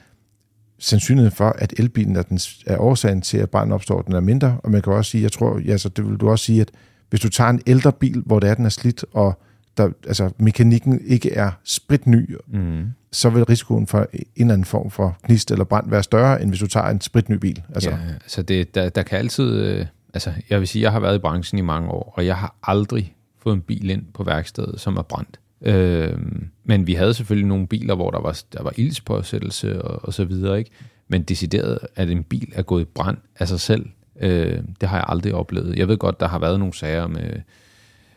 sandsynligheden 0.78 1.36
for, 1.36 1.54
at 1.58 1.74
elbilen 1.78 2.16
er, 2.16 2.22
den, 2.22 2.38
er 2.66 2.78
årsagen 2.78 3.22
til, 3.22 3.38
at 3.38 3.50
branden 3.50 3.72
opstår, 3.72 4.02
den 4.02 4.14
er 4.14 4.20
mindre. 4.20 4.56
Og 4.62 4.70
man 4.70 4.82
kan 4.82 4.92
også 4.92 5.10
sige, 5.10 5.22
jeg 5.22 5.32
tror, 5.32 5.58
ja, 5.58 5.76
så 5.76 5.88
det 5.88 6.06
vil 6.06 6.16
du 6.16 6.30
også 6.30 6.44
sige, 6.44 6.60
at 6.60 6.70
hvis 7.10 7.20
du 7.20 7.28
tager 7.28 7.50
en 7.50 7.60
ældre 7.66 7.92
bil, 7.92 8.22
hvor 8.26 8.40
det 8.40 8.50
er, 8.50 8.54
den 8.54 8.64
er 8.64 8.68
slidt, 8.68 9.04
og 9.12 9.42
der, 9.76 9.90
altså, 10.06 10.30
mekanikken 10.38 11.00
ikke 11.06 11.32
er 11.32 11.50
spritny, 11.64 12.36
mm. 12.46 12.86
så 13.12 13.30
vil 13.30 13.44
risikoen 13.44 13.86
for 13.86 14.08
en 14.12 14.24
eller 14.36 14.52
anden 14.52 14.64
form 14.64 14.90
for 14.90 15.18
gnist 15.26 15.50
eller 15.50 15.64
brand 15.64 15.90
være 15.90 16.02
større, 16.02 16.42
end 16.42 16.50
hvis 16.50 16.60
du 16.60 16.66
tager 16.66 16.86
en 16.86 17.00
spritny 17.00 17.34
bil. 17.36 17.62
Altså. 17.74 17.90
Ja, 17.90 17.96
altså 18.12 18.42
det, 18.42 18.74
der, 18.74 18.88
der 18.88 19.02
kan 19.02 19.18
altid... 19.18 19.52
Øh, 19.52 19.86
altså, 20.14 20.32
jeg 20.50 20.60
vil 20.60 20.68
sige, 20.68 20.82
jeg 20.82 20.92
har 20.92 21.00
været 21.00 21.14
i 21.14 21.18
branchen 21.18 21.58
i 21.58 21.62
mange 21.62 21.88
år, 21.88 22.14
og 22.16 22.26
jeg 22.26 22.36
har 22.36 22.54
aldrig 22.62 23.14
fået 23.42 23.54
en 23.54 23.60
bil 23.60 23.90
ind 23.90 24.04
på 24.14 24.24
værkstedet, 24.24 24.80
som 24.80 24.96
er 24.96 25.02
brændt. 25.02 25.40
Øh, 25.62 26.18
men 26.64 26.86
vi 26.86 26.94
havde 26.94 27.14
selvfølgelig 27.14 27.48
nogle 27.48 27.66
biler, 27.66 27.94
hvor 27.94 28.10
der 28.10 28.20
var, 28.20 28.40
der 28.52 28.62
var 28.62 28.72
ildspåsættelse 28.76 29.82
og, 29.82 30.04
og 30.04 30.14
så 30.14 30.24
videre, 30.24 30.58
ikke? 30.58 30.70
Men 31.08 31.22
decideret, 31.22 31.78
at 31.96 32.10
en 32.10 32.22
bil 32.24 32.52
er 32.54 32.62
gået 32.62 32.82
i 32.82 32.84
brand 32.84 33.18
af 33.38 33.48
sig 33.48 33.60
selv, 33.60 33.86
øh, 34.20 34.62
det 34.80 34.88
har 34.88 34.96
jeg 34.96 35.04
aldrig 35.08 35.34
oplevet. 35.34 35.76
Jeg 35.76 35.88
ved 35.88 35.96
godt, 35.96 36.20
der 36.20 36.28
har 36.28 36.38
været 36.38 36.58
nogle 36.58 36.74
sager 36.74 37.06
med, 37.06 37.30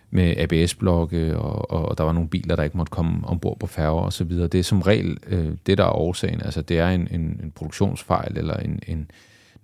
med 0.09 0.37
ABS-blokke, 0.37 1.37
og, 1.37 1.71
og 1.71 1.97
der 1.97 2.03
var 2.03 2.11
nogle 2.11 2.29
biler, 2.29 2.55
der 2.55 2.63
ikke 2.63 2.77
måtte 2.77 2.89
komme 2.89 3.27
ombord 3.27 3.59
på 3.59 3.67
færger 3.67 4.01
og 4.01 4.13
så 4.13 4.23
videre. 4.23 4.47
Det 4.47 4.59
er 4.59 4.63
som 4.63 4.81
regel 4.81 5.17
øh, 5.27 5.51
det, 5.65 5.77
der 5.77 5.83
er 5.83 5.95
årsagen. 5.95 6.41
Altså, 6.41 6.61
det 6.61 6.79
er 6.79 6.89
en, 6.89 7.07
en, 7.11 7.21
en 7.43 7.51
produktionsfejl, 7.55 8.37
eller 8.37 8.57
en, 8.57 8.79
en, 8.87 9.11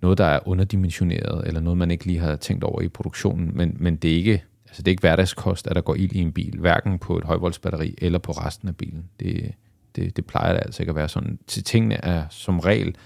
noget, 0.02 0.18
der 0.18 0.24
er 0.24 0.48
underdimensioneret, 0.48 1.46
eller 1.46 1.60
noget, 1.60 1.78
man 1.78 1.90
ikke 1.90 2.06
lige 2.06 2.18
har 2.18 2.36
tænkt 2.36 2.64
over 2.64 2.80
i 2.80 2.88
produktionen, 2.88 3.50
men, 3.54 3.76
men 3.80 3.96
det 3.96 4.12
er 4.12 4.16
ikke 4.16 4.42
Altså 4.68 4.82
det 4.82 4.88
er 4.88 4.92
ikke 4.92 5.00
hverdagskost, 5.00 5.66
at 5.66 5.76
der 5.76 5.82
går 5.82 5.94
ild 5.94 6.12
i 6.12 6.20
en 6.20 6.32
bil, 6.32 6.58
hverken 6.58 6.98
på 6.98 7.18
et 7.18 7.24
højvoldsbatteri 7.24 7.94
eller 7.98 8.18
på 8.18 8.32
resten 8.32 8.68
af 8.68 8.76
bilen. 8.76 9.04
Det, 9.20 9.52
det, 9.96 10.16
det 10.16 10.26
plejer 10.26 10.52
det 10.52 10.62
altså 10.64 10.82
ikke 10.82 10.90
at 10.90 10.96
være 10.96 11.08
sådan. 11.08 11.38
Til 11.46 11.64
tingene 11.64 11.94
er 11.94 12.24
som 12.30 12.60
regel, 12.60 12.96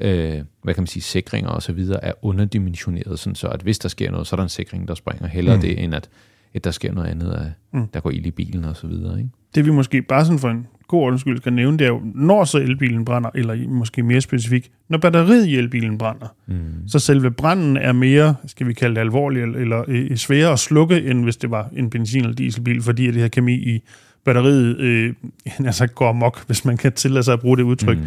øh, 0.00 0.44
hvad 0.62 0.74
kan 0.74 0.82
man 0.82 0.86
sige, 0.86 1.02
sikringer 1.02 1.50
og 1.50 1.62
så 1.62 1.72
videre, 1.72 2.04
er 2.04 2.12
underdimensioneret, 2.22 3.18
sådan 3.18 3.34
så 3.34 3.48
at 3.48 3.62
hvis 3.62 3.78
der 3.78 3.88
sker 3.88 4.10
noget, 4.10 4.26
så 4.26 4.34
er 4.34 4.36
der 4.36 4.42
en 4.42 4.48
sikring, 4.48 4.88
der 4.88 4.94
springer. 4.94 5.26
Hellere 5.26 5.56
mm. 5.56 5.62
det, 5.62 5.84
end 5.84 5.94
at, 5.94 6.08
at 6.54 6.64
der 6.64 6.70
sker 6.70 6.92
noget 6.92 7.08
andet, 7.08 7.32
at 7.32 7.80
mm. 7.80 7.86
der 7.86 8.00
går 8.00 8.10
ild 8.10 8.26
i 8.26 8.30
bilen 8.30 8.64
og 8.64 8.76
så 8.76 8.86
videre. 8.86 9.18
Ikke? 9.18 9.30
Det 9.54 9.66
vi 9.66 9.70
måske 9.70 10.02
bare 10.02 10.24
sådan 10.24 10.38
for 10.38 10.48
en 10.48 10.66
god 10.88 11.06
undskyld 11.06 11.36
skal 11.36 11.52
nævne, 11.52 11.78
det 11.78 11.84
er 11.84 11.88
jo, 11.88 12.00
når 12.14 12.44
så 12.44 12.58
elbilen 12.58 13.04
brænder, 13.04 13.30
eller 13.34 13.68
måske 13.68 14.02
mere 14.02 14.20
specifikt, 14.20 14.70
når 14.88 14.98
batteriet 14.98 15.46
i 15.46 15.56
elbilen 15.56 15.98
brænder. 15.98 16.26
Mm. 16.46 16.88
Så 16.88 16.98
selve 16.98 17.30
branden 17.30 17.76
er 17.76 17.92
mere, 17.92 18.34
skal 18.46 18.66
vi 18.66 18.72
kalde 18.72 18.94
det 18.94 19.00
alvorlig, 19.00 19.42
eller, 19.42 19.58
eller 19.58 19.84
øh, 19.88 20.16
sværere 20.16 20.52
at 20.52 20.58
slukke, 20.58 21.02
end 21.02 21.24
hvis 21.24 21.36
det 21.36 21.50
var 21.50 21.70
en 21.76 21.90
benzin- 21.90 22.20
eller 22.20 22.34
dieselbil, 22.34 22.82
fordi 22.82 23.06
det 23.06 23.14
her 23.14 23.28
kemi 23.28 23.54
i 23.54 23.82
batteriet 24.24 24.78
øh, 24.78 25.14
altså 25.66 25.86
går 25.86 26.12
mok, 26.12 26.46
hvis 26.46 26.64
man 26.64 26.76
kan 26.76 26.92
tillade 26.92 27.22
sig 27.22 27.32
at 27.32 27.40
bruge 27.40 27.56
det 27.56 27.62
udtryk. 27.62 27.98
Mm. 27.98 28.04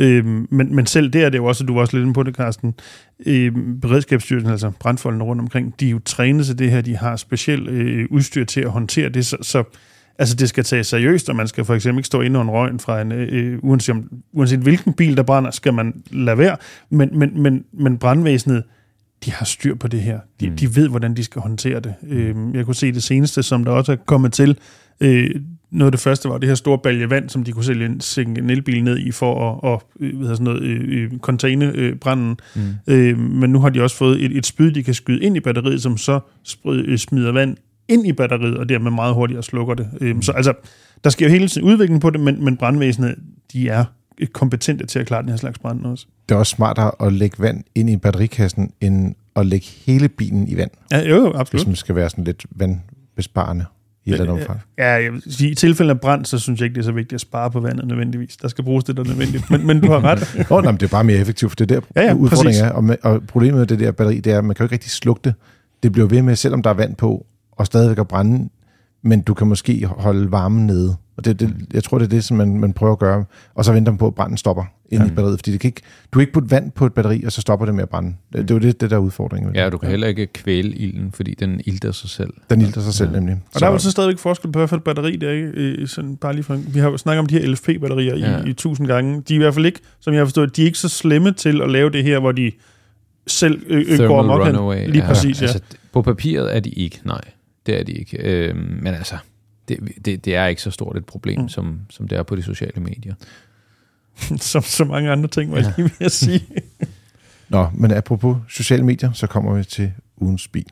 Øh, 0.00 0.26
men, 0.26 0.74
men 0.74 0.86
selv 0.86 1.10
der 1.10 1.26
er 1.26 1.30
det 1.30 1.38
jo 1.38 1.44
også, 1.44 1.64
du 1.64 1.74
var 1.74 1.80
også 1.80 1.96
lidt 1.96 2.02
inde 2.02 2.14
på 2.14 2.22
det, 2.22 2.34
Carsten, 2.34 2.74
øh, 3.26 3.52
Beredskabsstyrelsen, 3.80 4.50
altså 4.50 4.72
brandfolkene 4.80 5.24
rundt 5.24 5.42
omkring, 5.42 5.80
de 5.80 5.86
er 5.86 5.90
jo 5.90 6.00
trænet 6.04 6.46
til 6.46 6.58
det 6.58 6.70
her, 6.70 6.80
de 6.80 6.96
har 6.96 7.16
specielt 7.16 7.68
øh, 7.68 8.06
udstyr 8.10 8.44
til 8.44 8.60
at 8.60 8.70
håndtere 8.70 9.08
det, 9.08 9.26
så, 9.26 9.36
så 9.42 9.64
Altså, 10.18 10.34
det 10.34 10.48
skal 10.48 10.64
tages 10.64 10.86
seriøst, 10.86 11.28
og 11.28 11.36
man 11.36 11.48
skal 11.48 11.64
for 11.64 11.74
eksempel 11.74 11.98
ikke 11.98 12.06
stå 12.06 12.20
inde 12.20 12.40
under 12.40 12.54
røgen 12.54 12.78
fra 12.78 13.00
en, 13.00 13.12
øh, 13.12 13.58
uanset, 13.62 13.94
om, 13.94 14.10
uanset 14.32 14.58
hvilken 14.58 14.92
bil, 14.92 15.16
der 15.16 15.22
brænder, 15.22 15.50
skal 15.50 15.74
man 15.74 16.02
lade 16.10 16.38
være. 16.38 16.56
Men, 16.90 17.18
men, 17.18 17.42
men, 17.42 17.64
men 17.72 17.98
brandvæsenet, 17.98 18.64
de 19.24 19.32
har 19.32 19.44
styr 19.44 19.74
på 19.74 19.88
det 19.88 20.00
her. 20.00 20.20
De, 20.40 20.50
mm. 20.50 20.56
de 20.56 20.76
ved, 20.76 20.88
hvordan 20.88 21.16
de 21.16 21.24
skal 21.24 21.42
håndtere 21.42 21.80
det. 21.80 21.94
Øh, 22.08 22.36
jeg 22.54 22.64
kunne 22.64 22.74
se 22.74 22.92
det 22.92 23.02
seneste, 23.02 23.42
som 23.42 23.64
der 23.64 23.72
også 23.72 23.92
er 23.92 23.96
kommet 23.96 24.32
til. 24.32 24.58
Øh, 25.00 25.30
noget 25.70 25.86
af 25.86 25.92
det 25.92 26.00
første 26.00 26.28
var 26.28 26.38
det 26.38 26.48
her 26.48 26.54
store 26.54 26.78
balje 26.78 27.10
vand, 27.10 27.28
som 27.28 27.44
de 27.44 27.52
kunne 27.52 27.64
sælge 27.64 27.86
en, 27.86 28.00
en 28.18 28.50
elbil 28.50 28.84
ned 28.84 28.98
i 28.98 29.10
for 29.10 29.62
at, 29.64 29.72
at 29.72 29.80
øh, 30.00 30.18
hvad 30.18 30.28
sådan 30.28 30.44
noget, 30.44 30.62
øh, 30.62 31.18
containe 31.18 31.72
øh, 31.74 31.96
branden. 31.96 32.36
Mm. 32.54 32.62
Øh, 32.86 33.18
men 33.18 33.50
nu 33.50 33.60
har 33.60 33.68
de 33.68 33.82
også 33.82 33.96
fået 33.96 34.24
et, 34.24 34.36
et 34.36 34.46
spyd, 34.46 34.72
de 34.72 34.82
kan 34.82 34.94
skyde 34.94 35.22
ind 35.22 35.36
i 35.36 35.40
batteriet, 35.40 35.82
som 35.82 35.96
så 35.96 36.20
øh, 36.66 36.98
smider 36.98 37.32
vand 37.32 37.56
ind 37.88 38.06
i 38.06 38.12
batteriet, 38.12 38.56
og 38.56 38.68
dermed 38.68 38.90
meget 38.90 39.14
hurtigere 39.14 39.42
slukker 39.42 39.74
det. 39.74 39.88
Øhm, 40.00 40.22
så 40.22 40.32
altså, 40.32 40.52
der 41.04 41.10
sker 41.10 41.26
jo 41.26 41.32
hele 41.32 41.48
tiden 41.48 41.68
udvikling 41.68 42.00
på 42.00 42.10
det, 42.10 42.20
men, 42.20 42.44
men 42.44 42.56
brandvæsenet, 42.56 43.14
de 43.52 43.68
er 43.68 43.84
kompetente 44.32 44.86
til 44.86 44.98
at 44.98 45.06
klare 45.06 45.22
den 45.22 45.28
her 45.28 45.36
slags 45.36 45.58
brand 45.58 45.84
også. 45.84 46.06
Det 46.28 46.34
er 46.34 46.38
også 46.38 46.56
smartere 46.56 47.06
at 47.06 47.12
lægge 47.12 47.36
vand 47.38 47.64
ind 47.74 47.90
i 47.90 47.96
batterikassen, 47.96 48.72
end 48.80 49.14
at 49.36 49.46
lægge 49.46 49.66
hele 49.86 50.08
bilen 50.08 50.48
i 50.48 50.56
vand. 50.56 50.70
Ja, 50.92 51.08
jo, 51.08 51.32
absolut. 51.34 51.62
Hvis 51.62 51.66
man 51.66 51.76
skal 51.76 51.94
være 51.94 52.10
sådan 52.10 52.24
lidt 52.24 52.46
vandbesparende 52.50 53.64
i 54.04 54.10
et 54.10 54.14
eller 54.14 54.32
andet 54.32 54.42
omfang. 54.42 54.60
Ja, 54.78 54.88
jeg 54.88 55.12
vil 55.12 55.22
sige, 55.26 55.50
i 55.50 55.54
tilfælde 55.54 55.90
af 55.90 56.00
brand, 56.00 56.24
så 56.24 56.38
synes 56.38 56.60
jeg 56.60 56.64
ikke, 56.64 56.74
det 56.74 56.80
er 56.80 56.84
så 56.84 56.92
vigtigt 56.92 57.12
at 57.12 57.20
spare 57.20 57.50
på 57.50 57.60
vandet 57.60 57.86
nødvendigvis. 57.88 58.36
Der 58.36 58.48
skal 58.48 58.64
bruges 58.64 58.84
det, 58.84 58.96
der 58.96 59.02
er 59.02 59.06
nødvendigt. 59.06 59.50
Men, 59.50 59.66
men 59.66 59.80
du 59.80 59.90
har 59.90 60.04
ret. 60.04 60.34
Nå, 60.50 60.60
nej, 60.60 60.72
det 60.72 60.82
er 60.82 60.88
bare 60.88 61.04
mere 61.04 61.18
effektivt, 61.18 61.50
for 61.50 61.56
det 61.56 61.70
er 61.70 61.80
der 61.80 61.86
ja, 61.96 62.06
ja, 62.06 62.14
udfordringen 62.14 62.64
er. 62.64 62.70
Og, 62.70 62.84
med, 62.84 62.96
og 63.02 63.22
problemet 63.28 63.58
med 63.58 63.66
det 63.66 63.80
der 63.80 63.92
batteri, 63.92 64.20
det 64.20 64.32
er, 64.32 64.38
at 64.38 64.44
man 64.44 64.54
kan 64.54 64.64
jo 64.64 64.66
ikke 64.66 64.74
rigtig 64.74 64.90
slukke 64.90 65.20
det. 65.24 65.34
Det 65.82 65.92
bliver 65.92 66.08
ved 66.08 66.22
med, 66.22 66.36
selvom 66.36 66.62
der 66.62 66.70
er 66.70 66.74
vand 66.74 66.96
på, 66.96 67.26
og 67.52 67.66
stadigvæk 67.66 67.98
at 67.98 68.08
brænde, 68.08 68.48
men 69.02 69.20
du 69.20 69.34
kan 69.34 69.46
måske 69.46 69.86
holde 69.86 70.32
varmen 70.32 70.66
nede. 70.66 70.96
Og 71.20 71.24
det, 71.24 71.40
det, 71.40 71.54
jeg 71.74 71.84
tror, 71.84 71.98
det 71.98 72.04
er 72.04 72.08
det, 72.08 72.24
som 72.24 72.36
man, 72.36 72.60
man 72.60 72.72
prøver 72.72 72.92
at 72.92 72.98
gøre. 72.98 73.24
Og 73.54 73.64
så 73.64 73.72
venter 73.72 73.92
man 73.92 73.98
på, 73.98 74.06
at 74.06 74.14
branden 74.14 74.36
stopper 74.36 74.64
ind 74.90 75.02
ja. 75.02 75.08
i 75.08 75.14
batteriet. 75.14 75.38
Fordi 75.38 75.52
det 75.52 75.60
kan 75.60 75.68
ikke, 75.68 75.80
du 76.12 76.18
kan 76.18 76.20
ikke 76.20 76.32
putte 76.32 76.50
vand 76.50 76.70
på 76.70 76.86
et 76.86 76.94
batteri, 76.94 77.24
og 77.24 77.32
så 77.32 77.40
stopper 77.40 77.66
det 77.66 77.74
med 77.74 77.82
at 77.82 77.88
brænde. 77.88 78.14
Det, 78.32 78.48
det 78.48 78.50
er 78.50 78.54
jo 78.54 78.58
det, 78.58 78.80
det 78.80 78.90
der 78.90 78.96
er 78.96 79.00
udfordringen. 79.00 79.54
Ja, 79.54 79.70
du 79.70 79.78
kan 79.78 79.90
heller 79.90 80.06
ikke 80.06 80.26
kvæle 80.26 80.68
ilden, 80.68 81.12
fordi 81.12 81.34
den 81.34 81.60
ilter 81.64 81.92
sig 81.92 82.10
selv. 82.10 82.30
Den 82.50 82.60
ilter 82.60 82.80
sig 82.80 82.94
selv, 82.94 83.10
ja. 83.10 83.16
nemlig. 83.16 83.34
Og 83.34 83.40
så, 83.52 83.60
der 83.60 83.66
er 83.66 83.72
jo 83.72 83.78
så 83.78 83.90
stadigvæk 83.90 84.18
forskel 84.18 84.52
på, 84.52 84.58
hvad 84.58 84.68
for 84.68 84.76
et 84.76 84.84
batteri 84.84 85.16
det 85.16 85.28
er. 85.28 85.32
Ikke? 85.32 85.86
Sådan, 85.86 86.16
bare 86.16 86.32
lige 86.32 86.44
for, 86.44 86.54
vi 86.54 86.78
har 86.78 86.90
jo 86.90 86.96
snakket 86.96 87.18
om 87.18 87.26
de 87.26 87.38
her 87.38 87.48
LFP-batterier 87.48 88.16
ja. 88.16 88.44
i, 88.44 88.50
i 88.50 88.52
tusind 88.52 88.86
gange. 88.86 89.22
De 89.28 89.34
er 89.34 89.38
i 89.38 89.42
hvert 89.42 89.54
fald 89.54 89.66
ikke, 89.66 89.80
som 90.00 90.12
jeg 90.12 90.20
har 90.20 90.26
forstået, 90.26 90.56
de 90.56 90.62
er 90.62 90.66
ikke 90.66 90.78
så 90.78 90.88
slemme 90.88 91.32
til 91.32 91.62
at 91.62 91.70
lave 91.70 91.90
det 91.90 92.04
her, 92.04 92.18
hvor 92.18 92.32
de 92.32 92.52
selv 93.26 93.62
ø- 93.66 93.84
ø- 93.88 94.06
går 94.06 94.18
amok 94.18 94.74
Lige 94.74 95.02
ja. 95.02 95.06
præcis, 95.06 95.42
ja. 95.42 95.46
Altså, 95.46 95.60
på 95.92 96.02
papiret 96.02 96.56
er 96.56 96.60
de 96.60 96.70
ikke, 96.70 97.00
nej. 97.04 97.20
Det 97.66 97.80
er 97.80 97.84
de 97.84 97.92
ikke. 97.92 98.18
Øh, 98.18 98.56
men 98.56 98.94
altså, 98.94 99.14
det, 99.70 100.04
det, 100.04 100.24
det 100.24 100.34
er 100.34 100.46
ikke 100.46 100.62
så 100.62 100.70
stort 100.70 100.96
et 100.96 101.06
problem, 101.06 101.40
mm. 101.40 101.48
som, 101.48 101.80
som 101.90 102.08
det 102.08 102.18
er 102.18 102.22
på 102.22 102.36
de 102.36 102.42
sociale 102.42 102.80
medier. 102.80 103.14
som 104.52 104.62
så 104.62 104.84
mange 104.84 105.10
andre 105.10 105.28
ting, 105.28 105.50
var 105.50 105.56
jeg 105.56 105.66
ja. 105.78 105.82
lige 105.82 105.92
ved 105.98 106.06
at 106.06 106.12
sige. 106.12 106.46
Nå, 107.48 107.68
men 107.74 107.90
apropos 107.90 108.36
sociale 108.48 108.84
medier, 108.84 109.12
så 109.12 109.26
kommer 109.26 109.54
vi 109.54 109.64
til 109.64 109.92
ugens 110.16 110.48
bil. 110.48 110.66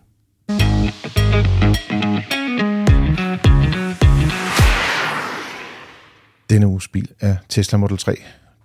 Denne 6.50 6.66
uges 6.66 6.88
bil 6.88 7.10
er 7.20 7.36
Tesla 7.48 7.78
Model 7.78 7.98
3. 7.98 8.16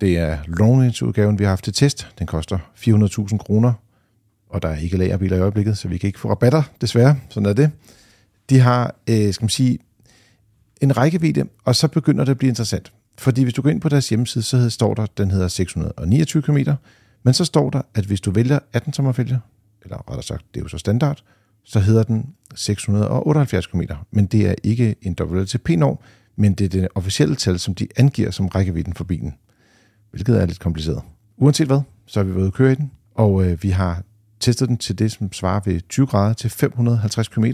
Det 0.01 0.17
er 0.17 0.37
long 0.47 1.01
udgaven 1.03 1.39
vi 1.39 1.43
har 1.43 1.49
haft 1.49 1.63
til 1.63 1.73
test. 1.73 2.07
Den 2.19 2.27
koster 2.27 2.57
400.000 2.75 3.37
kroner, 3.37 3.73
og 4.49 4.61
der 4.61 4.69
er 4.69 4.77
ikke 4.77 4.97
lagerbiler 4.97 5.37
i 5.37 5.39
øjeblikket, 5.39 5.77
så 5.77 5.87
vi 5.87 5.97
kan 5.97 6.07
ikke 6.07 6.19
få 6.19 6.29
rabatter, 6.29 6.63
desværre. 6.81 7.17
Sådan 7.29 7.49
er 7.49 7.53
det 7.53 7.71
de 8.49 8.59
har, 8.59 8.95
øh, 9.09 9.33
skal 9.33 9.43
man 9.43 9.49
sige, 9.49 9.79
en 10.83 10.97
rækkevidde, 10.97 11.45
og 11.63 11.75
så 11.75 11.87
begynder 11.87 12.25
det 12.25 12.31
at 12.31 12.37
blive 12.37 12.49
interessant. 12.49 12.93
Fordi 13.17 13.43
hvis 13.43 13.53
du 13.53 13.61
går 13.61 13.69
ind 13.69 13.81
på 13.81 13.89
deres 13.89 14.09
hjemmeside, 14.09 14.43
så 14.43 14.69
står 14.69 14.93
der, 14.93 15.05
den 15.17 15.31
hedder 15.31 15.47
629 15.47 16.43
km, 16.43 16.57
men 17.23 17.33
så 17.33 17.45
står 17.45 17.69
der, 17.69 17.81
at 17.95 18.05
hvis 18.05 18.21
du 18.21 18.31
vælger 18.31 18.59
18 18.73 18.93
tommerfælge, 18.93 19.39
eller 19.83 19.97
rettere 19.97 20.23
sagt, 20.23 20.45
det 20.53 20.59
er 20.59 20.63
jo 20.63 20.67
så 20.67 20.77
standard, 20.77 21.23
så 21.63 21.79
hedder 21.79 22.03
den 22.03 22.33
678 22.55 23.67
km. 23.67 23.81
Men 24.11 24.25
det 24.25 24.49
er 24.49 24.55
ikke 24.63 24.95
en 25.01 25.15
WLTP-norm, 25.21 25.99
men 26.35 26.53
det 26.53 26.65
er 26.65 26.69
det 26.69 26.87
officielle 26.95 27.35
tal, 27.35 27.59
som 27.59 27.75
de 27.75 27.87
angiver 27.97 28.31
som 28.31 28.47
rækkevidden 28.47 28.93
for 28.93 29.03
bilen. 29.03 29.33
Hvilket 30.11 30.41
er 30.41 30.45
lidt 30.45 30.59
kompliceret. 30.59 31.01
Uanset 31.37 31.67
hvad, 31.67 31.81
så 32.05 32.19
har 32.19 32.23
vi 32.23 32.35
været 32.35 32.47
at 32.47 32.53
køre 32.53 32.71
i 32.71 32.75
den, 32.75 32.91
og 33.15 33.45
øh, 33.45 33.63
vi 33.63 33.69
har 33.69 34.03
testet 34.39 34.69
den 34.69 34.77
til 34.77 34.99
det, 34.99 35.11
som 35.11 35.33
svarer 35.33 35.61
ved 35.65 35.81
20 35.89 36.07
grader 36.07 36.33
til 36.33 36.49
550 36.49 37.27
km, 37.27 37.45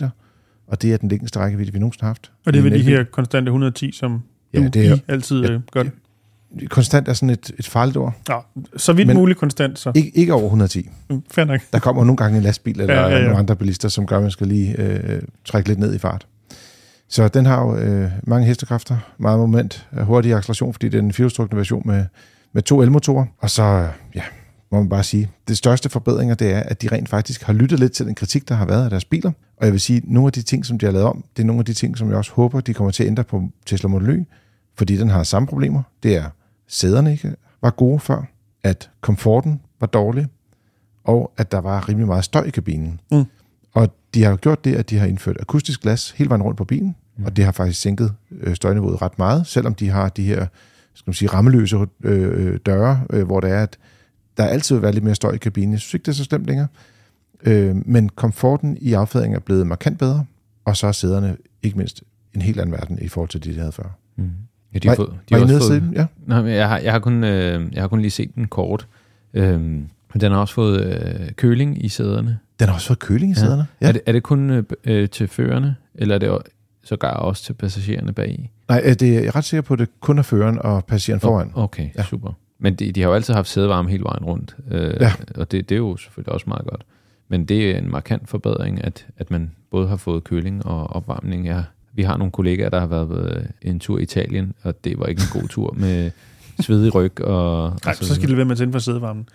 og 0.69 0.81
det 0.81 0.93
er 0.93 0.97
den 0.97 1.09
længste 1.09 1.39
rækkevidde, 1.39 1.73
vi 1.73 1.79
nogensinde 1.79 2.03
har 2.03 2.07
haft. 2.07 2.31
Og 2.45 2.53
det 2.53 2.59
er 2.59 2.63
ved 2.63 2.71
de 2.71 2.83
her 2.83 3.03
konstante 3.03 3.49
110, 3.49 3.91
som 3.91 4.23
ja, 4.53 4.59
du 4.59 4.67
det 4.67 4.87
er, 4.87 4.97
altid 5.07 5.41
ja, 5.41 5.51
øh, 5.51 5.59
gør 5.71 5.83
det? 5.83 5.91
Konstant 6.69 7.07
er 7.07 7.13
sådan 7.13 7.29
et, 7.29 7.51
et 7.59 7.67
farligt 7.67 7.97
ord. 7.97 8.13
Ja, 8.29 8.37
så 8.77 8.93
vidt 8.93 9.13
muligt 9.13 9.39
konstant. 9.39 9.79
Så. 9.79 9.91
Ikke, 9.95 10.11
ikke 10.15 10.33
over 10.33 10.43
110. 10.43 10.89
Mm, 11.09 11.23
fair 11.31 11.45
nok. 11.45 11.59
Der 11.73 11.79
kommer 11.79 12.03
nogle 12.03 12.17
gange 12.17 12.37
en 12.37 12.43
lastbil 12.43 12.81
eller 12.81 12.93
ja, 12.93 13.07
ja, 13.07 13.17
ja. 13.17 13.23
nogle 13.23 13.37
andre 13.37 13.55
bilister, 13.55 13.89
som 13.89 14.05
gør, 14.05 14.15
at 14.15 14.21
man 14.21 14.31
skal 14.31 14.47
lige 14.47 14.81
øh, 14.81 15.21
trække 15.45 15.69
lidt 15.69 15.79
ned 15.79 15.95
i 15.95 15.97
fart. 15.97 16.27
Så 17.09 17.27
den 17.27 17.45
har 17.45 17.61
jo 17.61 17.77
øh, 17.77 18.11
mange 18.23 18.47
hestekræfter, 18.47 18.97
meget 19.17 19.39
moment, 19.39 19.87
hurtig 20.01 20.33
acceleration, 20.33 20.73
fordi 20.73 20.89
det 20.89 20.97
er 20.97 21.01
en 21.01 21.13
firehjulstrukne 21.13 21.57
version 21.57 21.83
med, 21.85 22.05
med 22.53 22.61
to 22.61 22.81
elmotorer. 22.81 23.25
Og 23.39 23.49
så, 23.49 23.87
ja, 24.15 24.23
må 24.71 24.77
man 24.77 24.89
bare 24.89 25.03
sige. 25.03 25.29
Det 25.47 25.57
største 25.57 25.89
forbedringer, 25.89 26.35
det 26.35 26.51
er, 26.51 26.59
at 26.59 26.81
de 26.81 26.87
rent 26.91 27.09
faktisk 27.09 27.43
har 27.43 27.53
lyttet 27.53 27.79
lidt 27.79 27.91
til 27.91 28.05
den 28.05 28.15
kritik, 28.15 28.49
der 28.49 28.55
har 28.55 28.65
været 28.65 28.83
af 28.83 28.89
deres 28.89 29.05
biler. 29.05 29.31
Og 29.59 29.65
jeg 29.65 29.71
vil 29.71 29.81
sige, 29.81 29.97
at 29.97 30.03
nogle 30.07 30.27
af 30.27 30.33
de 30.33 30.41
ting, 30.41 30.65
som 30.65 30.77
de 30.77 30.85
har 30.85 30.93
lavet 30.93 31.07
om, 31.07 31.23
det 31.37 31.43
er 31.43 31.47
nogle 31.47 31.59
af 31.59 31.65
de 31.65 31.73
ting, 31.73 31.97
som 31.97 32.09
jeg 32.09 32.17
også 32.17 32.31
håber, 32.31 32.61
de 32.61 32.73
kommer 32.73 32.91
til 32.91 33.03
at 33.03 33.07
ændre 33.07 33.23
på 33.23 33.49
Tesla 33.65 33.89
Model 33.89 34.09
Y, 34.09 34.23
fordi 34.75 34.97
den 34.97 35.09
har 35.09 35.23
samme 35.23 35.47
problemer. 35.47 35.83
Det 36.03 36.15
er, 36.15 36.29
sæderne 36.67 37.11
ikke 37.11 37.35
var 37.61 37.69
gode 37.69 37.99
før, 37.99 38.23
at 38.63 38.89
komforten 39.01 39.61
var 39.79 39.87
dårlig, 39.87 40.27
og 41.03 41.31
at 41.37 41.51
der 41.51 41.59
var 41.59 41.89
rimelig 41.89 42.07
meget 42.07 42.23
støj 42.23 42.43
i 42.43 42.49
kabinen. 42.49 42.99
Mm. 43.11 43.25
Og 43.73 43.93
de 44.13 44.23
har 44.23 44.29
jo 44.29 44.37
gjort 44.41 44.63
det, 44.63 44.75
at 44.75 44.89
de 44.89 44.97
har 44.97 45.05
indført 45.05 45.37
akustisk 45.39 45.81
glas 45.81 46.11
hele 46.11 46.29
vejen 46.29 46.43
rundt 46.43 46.57
på 46.57 46.65
bilen, 46.65 46.95
mm. 47.17 47.25
og 47.25 47.35
det 47.35 47.45
har 47.45 47.51
faktisk 47.51 47.81
sænket 47.81 48.13
øh, 48.31 48.55
støjniveauet 48.55 49.01
ret 49.01 49.19
meget, 49.19 49.47
selvom 49.47 49.75
de 49.75 49.89
har 49.89 50.09
de 50.09 50.23
her 50.23 50.47
skal 50.99 51.09
man 51.09 51.13
sige, 51.13 51.29
rammeløse 51.29 51.77
øh, 52.03 52.59
døre, 52.65 53.01
øh, 53.09 53.25
hvor 53.25 53.39
det 53.39 53.49
er, 53.49 53.63
at 53.63 53.77
der 54.37 54.45
altid 54.45 54.75
vil 54.75 54.81
være 54.81 54.91
lidt 54.91 55.03
mere 55.03 55.15
støj 55.15 55.31
i 55.31 55.37
kabinen. 55.37 55.71
Jeg 55.71 55.79
synes 55.79 55.93
ikke, 55.93 56.05
det 56.05 56.11
er 56.11 56.15
så 56.15 56.23
slemt 56.23 56.45
længere. 56.45 56.67
Øh, 57.43 57.75
men 57.85 58.09
komforten 58.09 58.77
i 58.81 58.93
affjedringen 58.93 59.35
er 59.35 59.39
blevet 59.39 59.67
markant 59.67 59.99
bedre, 59.99 60.25
og 60.65 60.77
så 60.77 60.87
er 60.87 60.91
sæderne 60.91 61.37
ikke 61.63 61.77
mindst 61.77 62.03
en 62.35 62.41
helt 62.41 62.59
anden 62.59 62.73
verden 62.73 62.99
i 63.01 63.07
forhold 63.07 63.29
til 63.29 63.43
de, 63.43 63.53
de 63.53 63.59
havde 63.59 63.71
før. 63.71 63.97
Mm. 64.15 64.29
Ja, 64.73 64.79
de 64.79 64.87
har 64.87 64.95
Var- 64.95 65.05
fået, 65.05 65.19
de 65.29 65.35
var 65.35 65.41
også 65.41 65.67
fået, 65.67 65.81
den? 65.81 65.93
Ja. 65.93 66.05
Nej, 66.25 66.41
men 66.41 66.51
jeg 66.51 66.67
har, 66.69 66.77
jeg, 66.79 66.91
har 66.91 66.99
kun, 66.99 67.23
øh, 67.23 67.73
jeg 67.73 67.81
har 67.83 67.87
kun 67.87 68.01
lige 68.01 68.11
set 68.11 68.35
den 68.35 68.47
kort. 68.47 68.87
Øhm, 69.33 69.61
men 70.13 70.21
den 70.21 70.31
har 70.31 70.39
også 70.39 70.53
fået 70.53 70.83
øh, 70.85 71.31
køling 71.35 71.85
i 71.85 71.89
sæderne. 71.89 72.39
Den 72.59 72.67
har 72.67 72.75
også 72.75 72.87
fået 72.87 72.99
køling 72.99 73.31
i 73.31 73.35
Ja. 73.35 73.39
sæderne. 73.39 73.65
Ja. 73.81 73.87
Er, 73.87 73.91
det, 73.91 74.01
er 74.05 74.11
det 74.11 74.23
kun 74.23 74.49
øh, 74.49 74.63
øh, 74.83 75.09
til 75.09 75.27
førerne, 75.27 75.75
eller 75.95 76.15
er 76.15 76.19
det 76.19 76.37
sågar 76.83 77.13
også 77.13 77.43
til 77.43 77.53
passagererne 77.53 78.13
bag? 78.13 78.51
Nej, 78.69 78.81
øh, 78.85 78.93
det 78.93 79.01
er 79.01 79.13
jeg 79.13 79.25
er 79.25 79.35
ret 79.35 79.45
sikker 79.45 79.61
på, 79.61 79.73
at 79.73 79.79
det 79.79 79.89
kun 79.99 80.17
er 80.17 80.21
føreren 80.21 80.59
og 80.61 80.85
passageren 80.85 81.19
foran. 81.19 81.51
Okay, 81.53 81.89
ja. 81.97 82.03
super. 82.03 82.33
Men 82.59 82.75
de, 82.75 82.91
de 82.91 83.01
har 83.01 83.07
jo 83.09 83.15
altid 83.15 83.33
haft 83.33 83.47
sædevarme 83.47 83.89
hele 83.89 84.03
vejen 84.03 84.23
rundt, 84.25 84.55
øh, 84.71 84.93
Ja. 84.99 85.11
og 85.35 85.51
det, 85.51 85.69
det 85.69 85.75
er 85.75 85.79
jo 85.79 85.97
selvfølgelig 85.97 86.33
også 86.33 86.45
meget 86.47 86.65
godt. 86.65 86.85
Men 87.29 87.45
det 87.45 87.71
er 87.71 87.77
en 87.77 87.91
markant 87.91 88.29
forbedring, 88.29 88.83
at, 88.83 89.05
at 89.17 89.31
man 89.31 89.51
både 89.71 89.87
har 89.87 89.97
fået 89.97 90.23
køling 90.23 90.65
og 90.65 90.87
opvarmning. 90.95 91.45
Ja, 91.45 91.63
vi 91.93 92.03
har 92.03 92.17
nogle 92.17 92.31
kollegaer, 92.31 92.69
der 92.69 92.79
har 92.79 92.87
været 92.87 93.37
øh, 93.37 93.45
en 93.61 93.79
tur 93.79 93.99
i 93.99 94.01
Italien, 94.01 94.53
og 94.63 94.83
det 94.83 94.99
var 94.99 95.05
ikke 95.05 95.21
en 95.21 95.41
god 95.41 95.47
tur 95.47 95.73
med 95.77 96.11
svedig 96.59 96.95
ryg. 96.95 97.21
Og, 97.21 97.73
Nej, 97.85 97.95
og 97.99 98.05
så 98.05 98.15
skal 98.15 98.29
det 98.29 98.37
være 98.37 98.45
med 98.45 98.51
at 98.51 98.57
tænde 98.57 98.71
for 98.73 98.79
sædevarmen. 98.79 99.29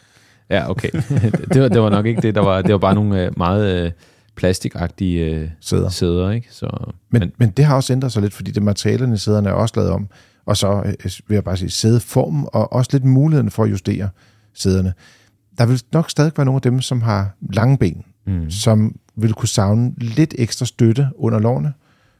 Ja, 0.50 0.70
okay. 0.70 0.90
det, 1.52 1.62
var, 1.62 1.68
det 1.68 1.80
var 1.80 1.90
nok 1.90 2.06
ikke 2.06 2.20
det, 2.20 2.34
der 2.34 2.40
var. 2.40 2.62
Det 2.62 2.72
var 2.72 2.78
bare 2.78 2.94
nogle 2.94 3.24
øh, 3.24 3.38
meget 3.38 3.84
øh, 3.84 3.92
plastikagtige 4.36 5.24
øh, 5.24 5.48
Sæder. 5.60 5.88
sæder, 5.88 6.30
ikke? 6.30 6.48
Så, 6.50 6.92
Men, 7.10 7.20
men, 7.20 7.32
men 7.38 7.50
det 7.50 7.64
har 7.64 7.76
også 7.76 7.92
ændret 7.92 8.12
sig 8.12 8.22
lidt, 8.22 8.34
fordi 8.34 8.50
det 8.50 8.62
materialerne 8.62 9.14
i 9.14 9.18
sæderne 9.18 9.48
er 9.48 9.52
også 9.52 9.74
lavet 9.76 9.90
om. 9.90 10.08
Og 10.46 10.56
så 10.56 10.82
øh, 10.86 11.10
vil 11.28 11.34
jeg 11.34 11.44
bare 11.44 11.56
sige, 11.56 11.70
sædeformen 11.70 12.46
og 12.52 12.72
også 12.72 12.90
lidt 12.92 13.04
muligheden 13.04 13.50
for 13.50 13.64
at 13.64 13.70
justere 13.70 14.08
sæderne. 14.54 14.92
Der 15.58 15.66
vil 15.66 15.82
nok 15.92 16.10
stadig 16.10 16.32
være 16.36 16.44
nogle 16.44 16.56
af 16.56 16.62
dem, 16.62 16.80
som 16.80 17.00
har 17.02 17.36
lange 17.52 17.78
ben, 17.78 18.04
mm. 18.26 18.50
som 18.50 18.96
vil 19.16 19.32
kunne 19.32 19.48
savne 19.48 19.92
lidt 19.96 20.34
ekstra 20.38 20.66
støtte 20.66 21.08
under 21.16 21.38
lårene. 21.38 21.72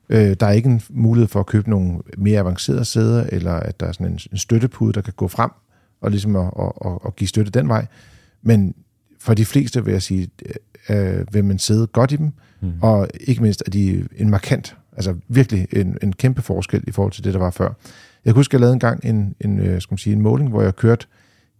Øh, 0.09 0.37
der 0.41 0.47
er 0.47 0.51
ikke 0.51 0.69
en 0.69 0.81
mulighed 0.91 1.29
for 1.29 1.41
at 1.41 1.47
købe 1.47 1.71
nogle 1.71 1.99
mere 2.19 2.41
avancerede 2.41 2.85
sæder, 2.85 3.27
eller 3.33 3.53
at 3.53 3.81
der 3.81 3.87
er 3.87 3.93
sådan 3.93 4.07
en, 4.07 4.19
en 4.33 4.39
støttepude, 4.39 4.93
der 4.93 5.01
kan 5.01 5.13
gå 5.17 5.29
frem 5.29 5.51
og 6.01 6.11
ligesom 6.11 6.37
at, 6.37 6.51
at, 6.59 6.73
at, 6.87 6.99
at 7.07 7.17
give 7.17 7.29
støtte 7.29 7.51
den 7.53 7.69
vej. 7.69 7.87
Men 8.43 8.75
for 9.21 9.35
de 9.35 9.45
fleste 9.45 9.85
vil 9.85 9.93
jeg 9.93 10.03
sige, 10.03 10.29
øh, 10.89 11.27
vil 11.33 11.45
man 11.45 11.59
sidde 11.59 11.87
godt 11.87 12.13
i 12.13 12.17
dem, 12.17 12.33
Mm. 12.61 12.73
og 12.83 13.09
ikke 13.21 13.43
mindst 13.43 13.63
er 13.67 13.71
de 13.71 14.05
en 14.17 14.31
markant, 14.31 14.77
altså 14.97 15.15
virkelig 15.29 15.67
en, 15.73 15.99
en 16.03 16.13
kæmpe 16.13 16.43
forskel 16.43 16.85
i 16.87 16.91
forhold 16.91 17.13
til 17.13 17.25
det, 17.25 17.35
der 17.35 17.41
var 17.41 17.51
før. 17.51 17.69
Jeg 18.25 18.33
kan 18.33 18.35
huske, 18.35 18.55
jeg 18.55 18.61
lavede 18.61 18.73
engang 18.73 19.05
en, 19.05 19.35
en, 19.41 19.59
øh, 19.59 19.81
skal 19.81 19.93
man 19.93 19.99
sige, 19.99 20.13
en 20.17 20.23
måling, 20.23 20.51
hvor 20.51 20.63
jeg 20.63 20.77
kørte 20.77 21.07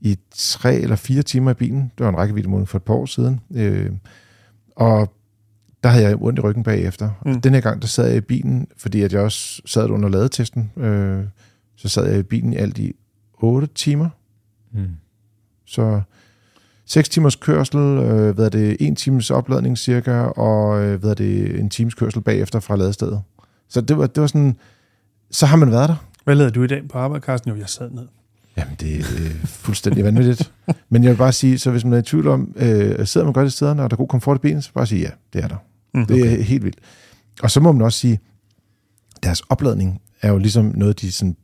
i 0.05 0.19
tre 0.35 0.75
eller 0.75 0.97
fire 0.97 1.23
timer 1.23 1.51
i 1.51 1.55
bilen. 1.55 1.93
Det 1.99 2.05
var 2.05 2.09
en 2.09 2.17
rækkeviddemåling 2.17 2.69
for 2.69 2.79
et 2.79 2.83
par 2.83 2.95
år 2.95 3.07
siden. 3.07 3.41
Øh, 3.55 3.91
og 4.77 5.15
der 5.83 5.91
havde 5.91 6.05
jeg 6.05 6.17
ondt 6.21 6.39
i 6.39 6.43
ryggen 6.43 6.65
bagefter. 6.65 7.11
Mm. 7.27 7.41
Den 7.41 7.55
her 7.55 7.61
gang, 7.61 7.83
der 7.83 7.89
sad 7.89 8.09
jeg 8.09 8.17
i 8.17 8.21
bilen, 8.21 8.69
fordi 8.77 9.03
at 9.03 9.13
jeg 9.13 9.21
også 9.21 9.63
sad 9.67 9.91
under 9.91 10.09
ladetesten. 10.09 10.73
Øh, 10.77 11.25
så 11.77 11.89
sad 11.89 12.11
jeg 12.11 12.19
i 12.19 12.23
bilen 12.23 12.53
i 12.53 12.57
alt 12.57 12.79
i 12.79 12.93
8 13.35 13.67
timer. 13.75 14.09
Mm. 14.73 14.89
Så 15.67 16.01
6 16.87 17.09
timers 17.09 17.37
kørsel, 17.37 17.79
øh, 17.79 18.35
hvad 18.35 18.45
er 18.45 18.49
det, 18.49 18.77
en 18.81 18.97
times 18.97 19.31
opladning 19.31 19.79
cirka, 19.79 20.13
og 20.21 20.83
øh, 20.83 21.01
hvad 21.01 21.11
er 21.11 21.15
det, 21.15 21.61
en 21.61 21.71
times 21.71 21.95
kørsel 21.95 22.21
bagefter 22.21 22.61
fra 22.61 22.77
ladestedet. 22.77 23.23
Så 23.69 23.81
det 23.81 23.99
var, 23.99 24.07
det 24.07 24.21
var 24.21 24.27
sådan, 24.27 24.57
så 25.31 25.47
har 25.47 25.57
man 25.57 25.71
været 25.71 25.89
der. 25.89 25.97
Hvad 26.25 26.35
lavede 26.35 26.55
du 26.55 26.63
i 26.63 26.67
dag 26.67 26.89
på 26.89 26.99
arbejde, 26.99 27.25
Carsten? 27.25 27.51
Jo, 27.51 27.57
jeg 27.57 27.69
sad 27.69 27.91
ned. 27.91 28.07
Jamen, 28.59 28.75
det 28.81 28.95
er 28.95 29.05
øh, 29.19 29.45
fuldstændig 29.45 30.05
vanvittigt. 30.05 30.53
Men 30.89 31.05
jeg 31.05 31.11
vil 31.11 31.17
bare 31.17 31.33
sige, 31.33 31.59
så 31.59 31.71
hvis 31.71 31.85
man 31.85 31.93
er 31.93 31.99
i 31.99 32.03
tvivl 32.03 32.29
om, 32.29 32.55
øh, 32.57 33.07
sidder 33.07 33.25
man 33.27 33.33
godt 33.33 33.47
i 33.47 33.51
stederne, 33.51 33.83
og 33.83 33.91
der 33.91 33.95
er 33.95 33.99
god 33.99 34.09
komfort 34.09 34.37
i 34.37 34.41
benene, 34.41 34.63
så 34.63 34.73
bare 34.73 34.87
sige 34.87 35.01
ja, 35.01 35.11
det 35.33 35.45
er 35.45 35.49
der. 35.49 35.57
Mm, 35.95 36.07
Det 36.07 36.33
er 36.33 36.43
helt 36.43 36.65
vildt. 36.65 36.79
Og 37.43 37.51
så 37.51 37.61
må 37.61 37.73
man 37.73 37.83
også 37.83 37.99
sige, 37.99 38.21
deres 39.23 39.41
opladning 39.41 40.01
er 40.23 40.31
jo 40.33 40.39
ligesom 40.39 40.73
noget, 40.77 41.01
de 41.01 41.13
sådan, 41.13 41.37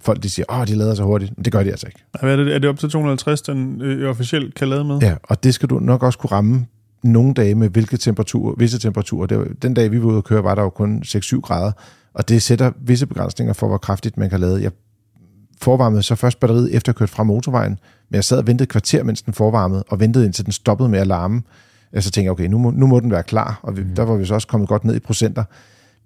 folk 0.00 0.22
de 0.22 0.30
siger, 0.30 0.46
åh, 0.52 0.66
de 0.66 0.74
lader 0.74 0.94
så 0.94 1.02
hurtigt. 1.02 1.32
Men 1.36 1.44
det 1.44 1.52
gør 1.52 1.62
de 1.62 1.70
altså 1.70 1.86
ikke. 1.86 2.04
Er 2.14 2.36
det, 2.36 2.54
er 2.54 2.58
det 2.58 2.70
op 2.70 2.78
til 2.78 2.90
250, 2.90 3.42
den 3.42 3.80
øh, 3.82 4.10
officielt 4.10 4.54
kan 4.54 4.68
lade 4.68 4.84
med? 4.84 4.98
Ja, 4.98 5.14
og 5.22 5.44
det 5.44 5.54
skal 5.54 5.68
du 5.68 5.78
nok 5.78 6.02
også 6.02 6.18
kunne 6.18 6.30
ramme 6.32 6.66
nogle 7.02 7.34
dage 7.34 7.54
med 7.54 7.68
hvilke 7.68 7.96
temperaturer, 7.96 8.54
visse 8.58 8.78
temperaturer. 8.78 9.26
Det 9.26 9.38
var, 9.38 9.46
den 9.62 9.74
dag, 9.74 9.90
vi 9.90 10.00
var 10.02 10.06
ude 10.08 10.18
at 10.18 10.24
køre, 10.24 10.44
var 10.44 10.54
der 10.54 10.62
jo 10.62 10.70
kun 10.70 11.02
6-7 11.06 11.40
grader, 11.40 11.72
og 12.14 12.28
det 12.28 12.42
sætter 12.42 12.72
visse 12.80 13.06
begrænsninger 13.06 13.52
for, 13.52 13.68
hvor 13.68 13.78
kraftigt 13.78 14.16
man 14.16 14.30
kan 14.30 14.40
lade. 14.40 14.62
Jeg 14.62 14.70
forvarmede 15.60 16.02
så 16.02 16.14
først 16.14 16.40
batteriet 16.40 16.74
efter 16.74 16.92
at 16.92 16.96
køre 16.96 17.08
fra 17.08 17.22
motorvejen, 17.22 17.78
men 18.10 18.14
jeg 18.16 18.24
sad 18.24 18.38
og 18.38 18.46
ventede 18.46 18.62
et 18.62 18.68
kvarter, 18.68 19.02
mens 19.02 19.22
den 19.22 19.34
forvarmede, 19.34 19.84
og 19.88 20.00
ventede 20.00 20.24
indtil 20.24 20.44
den 20.44 20.52
stoppede 20.52 20.88
med 20.88 20.98
at 20.98 21.06
larme. 21.06 21.42
Og 21.96 22.02
så 22.02 22.10
tænkte 22.10 22.24
jeg, 22.24 22.32
okay, 22.32 22.46
nu 22.46 22.58
må, 22.58 22.70
nu 22.70 22.86
må 22.86 23.00
den 23.00 23.10
være 23.10 23.22
klar, 23.22 23.60
og 23.62 23.76
vi, 23.76 23.82
Mm. 23.82 23.94
der 23.94 24.02
var 24.02 24.16
vi 24.16 24.24
så 24.26 24.34
også 24.34 24.48
kommet 24.48 24.68
godt 24.68 24.84
ned 24.84 24.96
i 24.96 24.98
procenter, 25.00 25.44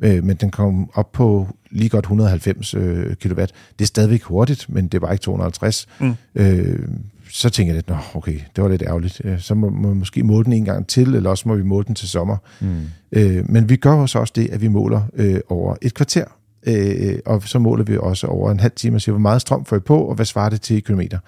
øh, 0.00 0.24
men 0.24 0.36
den 0.36 0.50
kom 0.50 0.90
op 0.94 1.12
på 1.12 1.48
lige 1.70 1.88
godt 1.88 2.04
190 2.04 2.74
øh, 2.74 3.14
kW. 3.16 3.40
Det 3.40 3.50
er 3.80 3.84
stadigvæk 3.84 4.22
hurtigt, 4.22 4.66
men 4.68 4.88
det 4.88 5.02
var 5.02 5.12
ikke 5.12 5.22
250. 5.22 5.88
Mm. 6.00 6.14
Øh, 6.34 6.88
så 7.30 7.50
tænkte 7.50 7.68
jeg 7.68 7.74
lidt, 7.74 7.88
nå 7.88 7.96
okay, 8.14 8.38
det 8.56 8.64
var 8.64 8.70
lidt 8.70 8.82
ærgerligt. 8.82 9.20
Øh, 9.24 9.40
Så 9.40 9.54
må 9.54 9.70
man 9.70 9.96
måske 9.96 10.22
måle 10.22 10.44
den 10.44 10.52
en 10.52 10.64
gang 10.64 10.86
til, 10.86 11.14
eller 11.14 11.30
også 11.30 11.48
må 11.48 11.54
vi 11.54 11.62
måle 11.62 11.84
den 11.86 11.94
til 11.94 12.08
sommer. 12.08 12.36
Mm. 12.60 12.80
Øh, 13.12 13.50
men 13.50 13.68
vi 13.68 13.76
gør 13.76 13.92
jo 13.92 14.06
så 14.06 14.18
også 14.18 14.32
det, 14.36 14.48
at 14.50 14.60
vi 14.60 14.68
måler 14.68 15.02
øh, 15.14 15.40
over 15.48 15.76
et 15.82 15.94
kvarter, 15.94 16.24
øh, 16.66 17.18
og 17.26 17.42
så 17.42 17.58
måler 17.58 17.84
vi 17.84 17.96
også 17.98 18.26
over 18.26 18.50
en 18.50 18.60
halv 18.60 18.72
time 18.76 18.96
og 18.96 19.00
siger, 19.00 19.12
hvor 19.12 19.20
meget 19.20 19.40
strøm 19.40 19.64
får 19.64 19.76
I 19.76 19.80
på, 19.80 20.04
og 20.04 20.14
hvad 20.14 20.24
svarer 20.24 20.50
det 20.50 20.60
til 20.60 20.76
i 20.76 20.80
kilometer. 20.80 21.18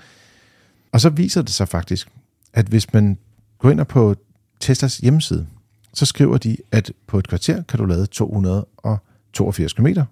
Og 0.93 1.01
så 1.01 1.09
viser 1.09 1.43
det 1.43 1.51
sig 1.55 1.69
faktisk, 1.69 2.09
at 2.53 2.67
hvis 2.67 2.93
man 2.93 3.19
går 3.59 3.71
ind 3.71 3.85
på 3.85 4.15
Teslas 4.61 4.99
hjemmeside, 4.99 5.47
så 5.95 6.07
skriver 6.07 6.39
de, 6.39 6.57
at 6.73 6.93
på 7.07 7.19
et 7.19 7.29
kvarter 7.29 7.63
kan 7.63 7.79
du 7.79 7.85
lade 7.85 8.07
282 8.07 9.73
km. 9.73 9.87
Jeg 9.87 10.07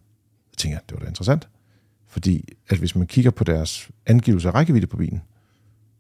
tænker, 0.56 0.78
det 0.88 0.94
var 0.94 0.98
da 0.98 1.06
interessant. 1.06 1.48
Fordi 2.08 2.48
at 2.68 2.78
hvis 2.78 2.96
man 2.96 3.06
kigger 3.06 3.30
på 3.30 3.44
deres 3.44 3.88
angivelse 4.06 4.48
af 4.48 4.54
rækkevidde 4.54 4.87
på 4.87 4.96
bilen, 4.96 5.22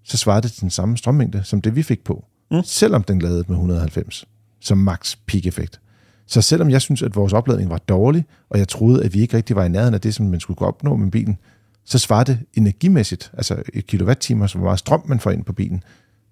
så 0.02 0.16
svarer 0.16 0.40
det 0.40 0.52
til 0.52 0.60
den 0.60 0.70
samme 0.70 0.96
strømmængde, 0.96 1.44
som 1.44 1.60
det 1.60 1.76
vi 1.76 1.82
fik 1.82 2.04
på. 2.04 2.24
Mm. 2.50 2.62
Selvom 2.64 3.02
den 3.02 3.18
ladede 3.18 3.44
med 3.48 3.56
190 3.56 4.24
som 4.62 4.78
max 4.78 5.16
peak 5.26 5.46
effekt. 5.46 5.80
Så 6.26 6.42
selvom 6.42 6.70
jeg 6.70 6.80
synes, 6.80 7.02
at 7.02 7.16
vores 7.16 7.32
opladning 7.32 7.70
var 7.70 7.78
dårlig, 7.78 8.24
og 8.50 8.58
jeg 8.58 8.68
troede, 8.68 9.04
at 9.04 9.14
vi 9.14 9.20
ikke 9.20 9.36
rigtig 9.36 9.56
var 9.56 9.64
i 9.64 9.68
nærheden 9.68 9.94
af 9.94 10.00
det, 10.00 10.14
som 10.14 10.26
man 10.26 10.40
skulle 10.40 10.56
kunne 10.56 10.66
opnå 10.66 10.96
med 10.96 11.10
bilen, 11.10 11.38
så 11.84 11.98
svarer 11.98 12.24
det 12.24 12.38
energimæssigt, 12.54 13.32
altså 13.36 13.62
et 13.74 13.86
kilowatt-timer, 13.86 14.46
så 14.46 14.58
hvor 14.58 14.66
meget 14.66 14.78
strøm 14.78 15.02
man 15.06 15.20
får 15.20 15.30
ind 15.30 15.44
på 15.44 15.52
bilen, 15.52 15.82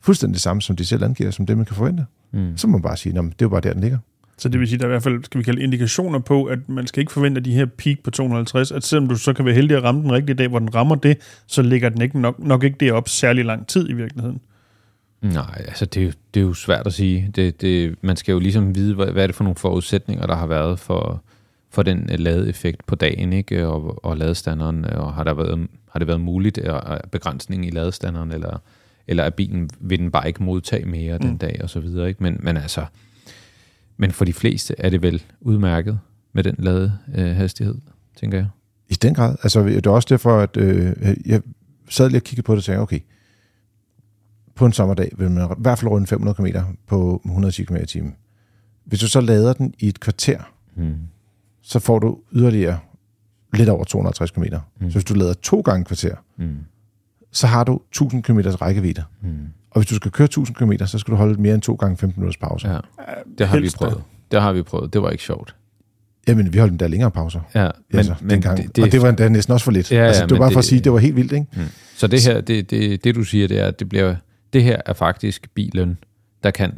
fuldstændig 0.00 0.34
det 0.34 0.42
samme, 0.42 0.62
som 0.62 0.76
de 0.76 0.84
selv 0.84 1.04
angiver, 1.04 1.30
som 1.30 1.46
det, 1.46 1.56
man 1.56 1.66
kan 1.66 1.76
forvente. 1.76 2.06
Mm. 2.32 2.56
Så 2.56 2.66
må 2.66 2.72
man 2.72 2.82
bare 2.82 2.96
sige, 2.96 3.18
at 3.18 3.24
det 3.24 3.30
er 3.30 3.34
jo 3.42 3.48
bare 3.48 3.60
der, 3.60 3.72
den 3.72 3.80
ligger. 3.80 3.98
Så 4.38 4.48
det 4.48 4.60
vil 4.60 4.68
sige, 4.68 4.76
at 4.76 4.80
der 4.80 4.86
er 4.86 4.90
i 4.90 4.92
hvert 4.92 5.02
fald, 5.02 5.24
skal 5.24 5.38
vi 5.38 5.44
kalde 5.44 5.62
indikationer 5.62 6.18
på, 6.18 6.44
at 6.44 6.58
man 6.68 6.86
skal 6.86 7.00
ikke 7.00 7.12
forvente 7.12 7.40
de 7.40 7.52
her 7.52 7.66
peak 7.66 7.96
på 8.04 8.10
250, 8.10 8.72
at 8.72 8.84
selvom 8.84 9.08
du 9.08 9.16
så 9.16 9.32
kan 9.32 9.44
være 9.44 9.54
heldig 9.54 9.76
at 9.76 9.82
ramme 9.82 10.02
den 10.02 10.12
rigtige 10.12 10.36
dag, 10.36 10.48
hvor 10.48 10.58
den 10.58 10.74
rammer 10.74 10.94
det, 10.94 11.18
så 11.46 11.62
ligger 11.62 11.88
den 11.88 12.02
ikke 12.02 12.20
nok, 12.20 12.38
nok 12.38 12.64
ikke 12.64 12.76
derop 12.80 13.08
særlig 13.08 13.44
lang 13.44 13.66
tid 13.66 13.90
i 13.90 13.92
virkeligheden. 13.92 14.40
Nej, 15.22 15.64
altså 15.68 15.84
det, 15.84 16.00
er 16.00 16.04
jo- 16.06 16.12
det 16.34 16.40
er 16.40 16.44
jo 16.44 16.54
svært 16.54 16.86
at 16.86 16.92
sige. 16.92 17.30
Det, 17.36 17.60
det, 17.60 17.96
man 18.02 18.16
skal 18.16 18.32
jo 18.32 18.38
ligesom 18.38 18.74
vide, 18.74 18.94
hvad, 18.94 19.06
hvad 19.06 19.22
er 19.22 19.26
det 19.26 19.36
for 19.36 19.44
nogle 19.44 19.56
forudsætninger, 19.56 20.26
der 20.26 20.36
har 20.36 20.46
været 20.46 20.78
for, 20.78 21.22
for 21.70 21.82
den 21.82 22.08
øh, 22.12 22.18
ladeeffekt 22.18 22.86
på 22.86 22.94
dagen, 22.94 23.32
ikke? 23.32 23.66
Og, 23.68 24.04
og 24.04 24.16
ladestanderen, 24.16 24.84
og 24.84 25.14
har, 25.14 25.24
der 25.24 25.34
været, 25.34 25.68
har 25.90 25.98
det 25.98 26.08
været 26.08 26.20
muligt 26.20 26.58
at, 26.58 26.82
at 26.86 27.10
begrænsning 27.10 27.66
i 27.66 27.70
ladestanderen, 27.70 28.32
eller, 28.32 28.62
eller 29.06 29.24
at 29.24 29.34
bilen 29.34 29.70
vil 29.80 29.98
den 29.98 30.10
bare 30.10 30.28
ikke 30.28 30.42
modtage 30.42 30.84
mere 30.84 31.18
mm. 31.18 31.26
den 31.26 31.36
dag, 31.36 31.60
og 31.62 31.70
så 31.70 31.80
videre, 31.80 32.08
ikke? 32.08 32.22
Men, 32.22 32.36
men 32.40 32.56
altså, 32.56 32.84
men 33.96 34.10
for 34.12 34.24
de 34.24 34.32
fleste 34.32 34.74
er 34.78 34.90
det 34.90 35.02
vel 35.02 35.22
udmærket 35.40 35.98
med 36.32 36.44
den 36.44 36.56
øh, 37.14 37.36
hastighed, 37.36 37.74
tænker 38.20 38.38
jeg. 38.38 38.46
I 38.88 38.94
den 38.94 39.14
grad. 39.14 39.36
Altså, 39.42 39.62
det 39.64 39.86
er 39.86 39.90
også 39.90 40.06
derfor, 40.10 40.38
at 40.38 40.56
øh, 40.56 40.92
jeg 41.26 41.42
sad 41.88 42.08
lige 42.08 42.18
og 42.18 42.22
kiggede 42.24 42.44
på 42.46 42.52
det 42.52 42.58
og 42.58 42.64
tænkte, 42.64 42.80
okay, 42.80 43.00
på 44.60 44.66
en 44.66 44.72
sommerdag 44.72 45.12
vil 45.18 45.30
man 45.30 45.44
i 45.44 45.54
hvert 45.58 45.78
fald 45.78 45.90
runde 45.90 46.06
500 46.06 46.34
km 46.36 46.58
på 46.86 47.20
110 47.24 47.64
km 47.64 47.76
i 47.76 47.86
timen. 47.86 48.14
Hvis 48.84 49.00
du 49.00 49.08
så 49.08 49.20
lader 49.20 49.52
den 49.52 49.74
i 49.78 49.88
et 49.88 50.00
kvarter, 50.00 50.38
Mm. 50.76 50.94
så 51.62 51.78
får 51.78 51.98
du 51.98 52.18
yderligere 52.32 52.78
lidt 53.54 53.68
over 53.68 53.84
250 53.84 54.30
km. 54.30 54.42
Mm. 54.80 54.90
Så 54.90 54.94
hvis 54.94 55.04
du 55.04 55.14
lader 55.14 55.34
to 55.34 55.60
gange 55.60 55.84
kvarter, 55.84 56.14
Mm. 56.38 56.56
så 57.32 57.46
har 57.46 57.64
du 57.64 57.80
1000 57.92 58.22
km 58.22 58.38
rækkevidde. 58.38 59.04
Mm. 59.22 59.28
Og 59.70 59.80
hvis 59.80 59.88
du 59.88 59.94
skal 59.94 60.10
køre 60.10 60.24
1000 60.24 60.56
km, 60.56 60.72
så 60.86 60.98
skal 60.98 61.12
du 61.12 61.16
holde 61.16 61.42
mere 61.42 61.54
end 61.54 61.62
to 61.62 61.74
gange 61.74 61.96
15 61.96 62.20
minutters 62.20 62.36
pause. 62.36 62.68
Ja. 62.68 62.74
Ja, 62.74 62.80
det 63.38 63.48
har 63.48 63.58
Helst 63.58 63.74
vi 63.80 63.84
da. 63.84 63.90
prøvet. 63.90 64.02
Det 64.30 64.42
har 64.42 64.52
vi 64.52 64.62
prøvet. 64.62 64.92
Det 64.92 65.02
var 65.02 65.10
ikke 65.10 65.24
sjovt. 65.24 65.54
Jamen, 66.28 66.52
vi 66.52 66.58
holdt 66.58 66.70
endda 66.72 66.86
længere 66.86 67.10
pauser. 67.10 67.40
Ja, 67.54 67.70
men, 67.90 67.98
altså, 67.98 68.14
men 68.20 68.30
dengang. 68.30 68.56
det, 68.56 68.66
Det, 68.66 68.76
det, 68.76 68.84
og 68.84 68.92
det 68.92 69.02
var 69.02 69.08
endda 69.08 69.28
næsten 69.28 69.52
også 69.52 69.64
for 69.64 69.70
lidt. 69.72 69.92
Ja, 69.92 69.96
ja, 69.96 70.06
altså, 70.06 70.22
det 70.22 70.30
var 70.30 70.38
bare 70.38 70.52
for 70.52 70.58
at 70.58 70.62
det- 70.62 70.68
sige, 70.68 70.78
at 70.78 70.84
det 70.84 70.92
var 70.92 70.98
helt 70.98 71.16
vildt, 71.16 71.32
ikke? 71.32 71.46
Mm. 71.56 71.62
Så 71.96 72.06
det 72.06 72.22
her, 72.26 72.40
det, 72.40 72.70
det, 72.70 73.04
det 73.04 73.14
du 73.14 73.24
siger, 73.24 73.48
det 73.48 73.58
er, 73.60 73.66
at 73.66 73.78
det 73.80 73.88
bliver, 73.88 74.16
det 74.52 74.62
her 74.62 74.80
er 74.86 74.92
faktisk 74.92 75.50
bilen, 75.54 75.98
der 76.42 76.50
kan. 76.50 76.72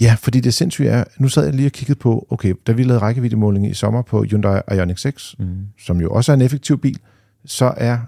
Ja, 0.00 0.16
fordi 0.20 0.40
det 0.40 0.54
sindssygt 0.54 0.88
er, 0.88 1.04
nu 1.18 1.28
sad 1.28 1.44
jeg 1.44 1.54
lige 1.54 1.68
og 1.68 1.72
kiggede 1.72 1.98
på, 1.98 2.26
okay, 2.30 2.54
da 2.66 2.72
vi 2.72 2.82
lavede 2.82 2.98
rækkeviddemåling 3.02 3.70
i 3.70 3.74
sommer 3.74 4.02
på 4.02 4.22
Hyundai 4.22 4.60
Ioniq 4.72 4.98
6, 4.98 5.34
mm. 5.38 5.46
som 5.78 6.00
jo 6.00 6.10
også 6.10 6.32
er 6.32 6.36
en 6.36 6.42
effektiv 6.42 6.78
bil, 6.78 6.98
så 7.44 7.74
er 7.76 7.98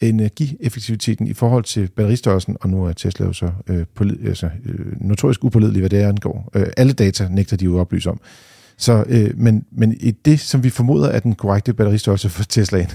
energieffektiviteten 0.00 1.26
i 1.26 1.34
forhold 1.34 1.64
til 1.64 1.88
batteristørrelsen, 1.96 2.56
og 2.60 2.70
nu 2.70 2.84
er 2.84 2.92
Tesla 2.92 3.26
jo 3.26 3.32
så 3.32 3.50
øh, 3.66 3.86
på, 3.94 4.04
altså, 4.24 4.50
øh, 4.64 5.00
notorisk 5.00 5.44
upålidelig, 5.44 5.80
hvad 5.80 5.90
det 5.90 6.00
er 6.00 6.08
angår. 6.08 6.50
Øh, 6.54 6.66
alle 6.76 6.92
data 6.92 7.28
nægter 7.28 7.56
de 7.56 7.64
jo 7.64 7.76
at 7.76 7.80
oplyse 7.80 8.10
om. 8.10 8.20
Så, 8.76 9.04
øh, 9.08 9.38
men, 9.38 9.64
men 9.70 9.96
i 10.00 10.10
det, 10.10 10.40
som 10.40 10.64
vi 10.64 10.70
formoder 10.70 11.08
er 11.08 11.20
den 11.20 11.34
korrekte 11.34 11.72
batteristørrelse 11.74 12.28
for 12.28 12.44
Teslaen, 12.44 12.90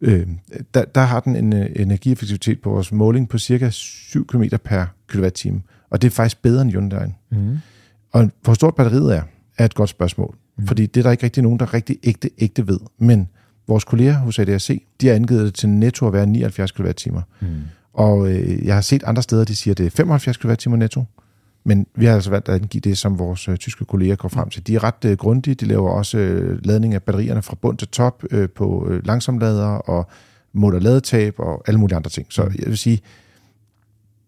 øh, 0.00 0.26
der, 0.74 0.84
der 0.84 1.00
har 1.00 1.20
den 1.20 1.36
en 1.36 1.52
uh, 1.52 1.66
energieffektivitet 1.76 2.60
på 2.62 2.70
vores 2.70 2.92
måling 2.92 3.28
på 3.28 3.38
cirka 3.38 3.70
7 3.70 4.26
km 4.26 4.44
per 4.64 4.84
kWh. 5.06 5.54
Og 5.90 6.02
det 6.02 6.08
er 6.08 6.10
faktisk 6.10 6.42
bedre 6.42 6.62
end 6.62 6.70
Hyundai. 6.70 7.08
Mm. 7.30 7.58
Og 8.12 8.30
hvor 8.42 8.54
stort 8.54 8.74
batteriet 8.74 9.16
er, 9.16 9.22
er 9.58 9.64
et 9.64 9.74
godt 9.74 9.90
spørgsmål. 9.90 10.36
Mm. 10.56 10.66
Fordi 10.66 10.86
det 10.86 11.00
er 11.00 11.02
der 11.02 11.10
ikke 11.10 11.24
rigtig 11.24 11.42
nogen, 11.42 11.58
der 11.58 11.74
rigtig 11.74 11.98
ægte, 12.02 12.30
ægte 12.38 12.68
ved. 12.68 12.78
Men 12.98 13.28
vores 13.68 13.84
kolleger 13.84 14.18
hos 14.18 14.38
ADAC, 14.38 14.82
de 15.00 15.06
har 15.06 15.14
angivet 15.14 15.44
det 15.44 15.54
til 15.54 15.68
netto 15.68 16.06
at 16.06 16.12
være 16.12 16.26
79 16.26 16.72
kWh. 16.72 17.22
Mm. 17.40 17.48
Og 17.92 18.32
øh, 18.32 18.66
jeg 18.66 18.74
har 18.74 18.80
set 18.80 19.02
andre 19.02 19.22
steder, 19.22 19.44
de 19.44 19.56
siger, 19.56 19.74
at 19.74 19.78
det 19.78 19.86
er 19.86 19.90
75 19.90 20.36
kWh 20.36 20.78
netto. 20.78 21.04
Men 21.64 21.86
vi 21.94 22.04
har 22.04 22.14
altså 22.14 22.30
valgt 22.30 22.48
at 22.48 22.54
angive 22.54 22.80
det, 22.80 22.98
som 22.98 23.18
vores 23.18 23.48
øh, 23.48 23.56
tyske 23.56 23.84
kolleger 23.84 24.16
går 24.16 24.28
frem 24.28 24.48
til. 24.48 24.66
De 24.66 24.74
er 24.74 24.84
ret 24.84 25.04
øh, 25.04 25.16
grundige. 25.16 25.54
De 25.54 25.64
laver 25.66 25.90
også 25.90 26.18
øh, 26.18 26.64
ladning 26.64 26.94
af 26.94 27.02
batterierne 27.02 27.42
fra 27.42 27.56
bund 27.60 27.78
til 27.78 27.88
top 27.88 28.24
øh, 28.30 28.48
på 28.48 28.88
øh, 28.90 29.06
langsomlader 29.06 29.66
og 29.66 30.08
motorladetab 30.52 31.34
og 31.38 31.62
alle 31.66 31.80
mulige 31.80 31.96
andre 31.96 32.10
ting. 32.10 32.26
Så 32.30 32.42
jeg 32.42 32.66
vil 32.66 32.78
sige, 32.78 33.00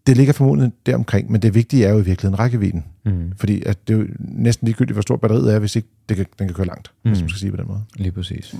det 0.07 0.17
ligger 0.17 0.33
formodentlig 0.33 0.71
deromkring, 0.85 1.31
men 1.31 1.41
det 1.41 1.55
vigtige 1.55 1.85
er 1.85 1.91
jo 1.91 1.99
i 1.99 2.03
virkeligheden 2.03 2.39
rækkevidden. 2.39 2.85
Mm. 3.05 3.31
Fordi 3.37 3.63
at 3.65 3.87
det 3.87 3.93
er 3.93 3.97
jo 3.97 4.07
næsten 4.19 4.65
ligegyldigt, 4.65 4.95
hvor 4.95 5.01
stor 5.01 5.17
batteriet 5.17 5.53
er, 5.53 5.59
hvis 5.59 5.75
ikke 5.75 5.87
det 6.09 6.17
kan, 6.17 6.25
den 6.39 6.47
kan 6.47 6.55
køre 6.55 6.67
langt, 6.67 6.91
mm. 7.03 7.11
hvis 7.11 7.21
man 7.21 7.29
skal 7.29 7.39
sige 7.39 7.51
på 7.51 7.57
den 7.57 7.67
måde. 7.67 7.81
Lige 7.95 8.11
præcis. 8.11 8.55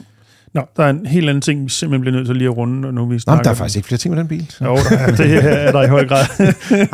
Nå, 0.53 0.61
der 0.77 0.83
er 0.83 0.89
en 0.89 1.05
helt 1.05 1.29
anden 1.29 1.41
ting, 1.41 1.65
vi 1.65 1.69
simpelthen 1.69 2.01
bliver 2.01 2.15
nødt 2.15 2.27
til 2.27 2.35
lige 2.35 2.47
at 2.47 2.57
runde, 2.57 2.93
nu 2.93 3.05
vi 3.05 3.19
snakker. 3.19 3.39
Nå, 3.39 3.43
der 3.43 3.49
er 3.49 3.55
faktisk 3.55 3.77
ikke 3.77 3.87
flere 3.87 3.97
ting 3.97 4.13
med 4.13 4.19
den 4.19 4.27
bil. 4.27 4.45
Så. 4.49 4.65
Jo, 4.65 4.75
der 4.75 4.97
er, 4.97 5.15
det 5.15 5.65
er 5.67 5.71
der 5.71 5.83
i 5.83 5.87
høj 5.87 6.07
grad. 6.07 6.25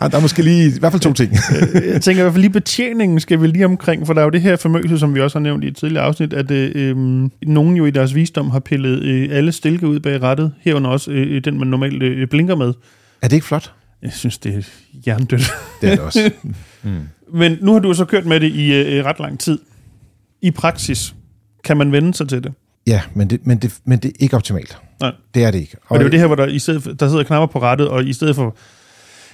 ja, 0.02 0.08
der 0.08 0.18
er 0.18 0.22
måske 0.22 0.42
lige 0.42 0.68
i 0.68 0.80
hvert 0.80 0.92
fald 0.92 1.02
to 1.02 1.14
ting. 1.14 1.34
jeg 1.94 2.02
tænker 2.02 2.22
i 2.22 2.24
hvert 2.24 2.34
fald 2.34 2.42
lige 2.42 2.52
betjeningen 2.52 3.20
skal 3.20 3.42
vi 3.42 3.48
lige 3.48 3.66
omkring, 3.66 4.08
for 4.08 4.14
der 4.14 4.22
er 4.22 4.26
jo 4.26 4.30
det 4.30 4.42
her 4.42 4.56
famøse, 4.56 5.00
som 5.00 5.16
vi 5.16 5.22
også 5.22 5.38
har 5.38 5.44
nævnt 5.44 5.64
i 5.64 5.68
et 5.68 5.76
tidligere 5.76 6.04
afsnit, 6.04 6.34
at 6.34 6.52
øh, 6.52 6.98
nogen 7.42 7.76
jo 7.76 7.86
i 7.86 7.92
deres 7.92 8.16
visdom 8.16 8.50
har 8.50 8.60
pillet 8.60 9.04
øh, 9.04 9.30
alle 9.32 9.52
stilke 9.52 9.88
ud 9.88 10.00
bag 10.00 10.22
rettet, 10.22 10.54
herunder 10.62 10.90
også 10.90 11.12
øh, 11.12 11.44
den, 11.44 11.60
man 11.60 11.68
normalt 11.68 12.04
øh, 12.04 12.28
blinker 12.28 12.56
med. 12.56 12.74
Er 13.22 13.28
det 13.28 13.34
ikke 13.34 13.48
flot? 13.48 13.74
Jeg 14.02 14.12
synes, 14.12 14.38
det 14.38 14.56
er 14.56 14.62
hjernedødt. 15.06 15.52
Det 15.82 15.90
er 15.90 15.96
det 15.96 16.04
også. 16.04 16.32
mm. 16.84 17.00
Men 17.34 17.58
nu 17.62 17.74
har 17.74 17.80
du 17.80 17.94
så 17.94 18.06
kørt 18.06 18.26
med 18.26 18.40
det 18.40 18.52
i 18.52 18.74
øh, 18.74 19.06
ret 19.06 19.20
lang 19.20 19.40
tid. 19.40 19.60
I 20.42 20.52
praksis, 20.52 21.16
kan 21.64 21.78
man 21.78 21.92
vende 21.92 22.14
sig 22.14 22.30
til 22.30 22.44
det? 22.44 22.54
Ja, 22.90 23.02
men 23.14 23.30
det, 23.30 23.48
men 23.48 23.58
det, 23.58 23.80
men 23.86 24.00
det 24.00 24.10
er 24.10 24.14
ikke 24.20 24.36
optimalt. 24.36 24.78
Nej. 25.02 25.12
Det 25.34 25.44
er 25.44 25.52
det 25.52 25.60
ikke. 25.60 25.76
Og, 25.82 25.92
og 25.92 26.00
det 26.00 26.02
er 26.02 26.08
jo 26.08 26.12
det 26.12 26.20
her, 26.20 26.28
hvor 26.28 26.36
der, 26.36 26.46
i 26.46 26.60
stedet 26.60 26.84
for, 26.84 26.92
der 26.92 27.10
sidder 27.10 27.24
knapper 27.24 27.48
på 27.48 27.60
rettet, 27.60 27.88
og 27.88 28.04
i 28.04 28.14
stedet 28.14 28.36
for 28.36 28.56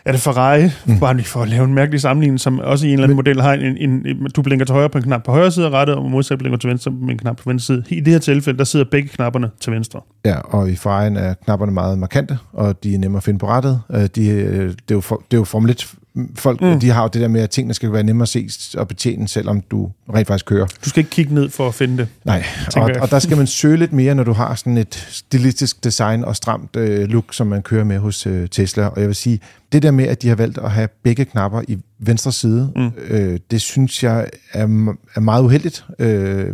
er 0.06 0.12
det 0.12 0.22
Ferrari, 0.22 0.70
mm. 0.86 1.00
bare 1.00 1.16
lige 1.16 1.26
for 1.26 1.42
at 1.42 1.50
lave 1.50 1.64
en 1.64 1.74
mærkelig 1.74 2.02
sammenligning, 2.02 2.40
som 2.40 2.60
også 2.60 2.86
i 2.86 2.90
en 2.90 2.94
eller 2.94 3.04
anden 3.04 3.16
men, 3.16 3.26
model 3.26 3.42
har 3.42 3.54
en, 3.54 3.78
en, 3.78 4.08
en, 4.08 4.28
du 4.36 4.42
blinker 4.42 4.66
til 4.66 4.74
højre 4.74 4.90
på 4.90 4.98
en 4.98 5.04
knap 5.04 5.24
på 5.24 5.32
højre 5.32 5.52
side 5.52 5.66
af 5.66 5.70
rettet, 5.70 5.96
og 5.96 6.12
modsat 6.12 6.38
blinker 6.38 6.58
til 6.58 6.70
venstre 6.70 6.92
på 6.92 6.98
en 6.98 7.18
knap 7.18 7.38
på 7.38 7.50
venstre 7.50 7.76
side. 7.76 7.98
I 7.98 8.00
det 8.00 8.14
her 8.14 8.20
tilfælde, 8.20 8.60
der 8.60 8.64
sidder 8.64 8.86
begge 8.92 9.10
knapperne 9.10 9.50
til 9.60 9.74
venstre. 9.74 10.02
Ja, 10.26 10.40
og 10.40 10.70
i 10.70 10.74
Ferrari'en 10.74 11.20
er 11.20 11.34
knapperne 11.46 11.72
meget 11.72 12.00
markante, 12.00 12.38
og 12.54 12.84
de 12.84 12.96
er 12.96 13.00
nemmere 13.00 13.18
at 13.18 13.24
finde 13.24 13.40
på 13.40 13.48
rettet. 13.48 13.82
Øh, 13.92 14.08
de, 14.16 14.28
øh, 14.30 14.70
det, 14.70 14.76
er 14.92 14.96
jo 14.96 15.02
for, 15.02 15.24
det 15.32 15.38
er 15.38 15.42
jo 15.42 15.44
Formel 15.44 15.70
1 15.72 15.96
folk, 16.36 16.62
mm. 16.62 16.80
de 16.80 16.90
har 16.90 17.02
jo 17.02 17.10
det 17.14 17.22
der 17.22 17.28
med, 17.28 17.42
at 17.42 17.50
tingene 17.50 17.74
skal 17.74 17.94
være 17.94 18.04
nemmere 18.04 18.24
at 18.24 18.30
se 18.30 18.78
og 18.78 18.88
betjene, 18.88 19.28
selvom 19.28 19.62
du 19.62 19.92
rent 20.14 20.28
faktisk 20.28 20.46
kører. 20.46 20.66
Du 20.86 20.90
skal 20.90 21.00
ikke 21.00 21.10
kigge 21.10 21.34
ned 21.34 21.50
for 21.50 21.68
at 21.68 21.74
finde 21.74 21.98
det. 21.98 22.08
Nej, 22.26 22.44
og, 22.76 22.92
og 23.02 23.12
der 23.12 23.20
skal 23.20 23.38
man 23.38 23.48
søge 23.48 23.78
lidt 23.78 23.94
mere, 23.94 24.16
når 24.16 24.24
du 24.24 24.34
har 24.34 24.56
sådan 24.56 24.78
et 24.78 25.08
stilistisk 25.10 25.84
design 25.84 26.26
og 26.26 26.36
stramt 26.36 26.76
øh, 26.76 27.10
look, 27.10 27.34
som 27.34 27.48
man 27.48 27.62
kører 27.62 27.84
med 27.84 28.00
hos 28.00 28.28
øh, 28.28 28.50
Tesla. 28.50 28.86
Og 28.86 29.00
jeg 29.00 29.08
vil 29.08 29.16
sige, 29.16 29.40
det 29.72 29.84
der 29.84 29.92
med, 29.92 30.08
at 30.08 30.22
de 30.22 30.28
har 30.28 30.36
valgt 30.36 30.58
at 30.58 30.72
have 30.72 30.88
begge 31.04 31.26
knapper 31.26 31.62
i 31.68 31.78
venstre 32.00 32.32
side, 32.32 32.72
mm. 32.76 32.92
øh, 33.08 33.40
det 33.52 33.62
synes 33.62 34.04
jeg 34.04 34.30
er, 34.54 34.94
er 35.16 35.20
meget 35.20 35.44
uheldigt, 35.44 35.86
øh, 36.00 36.54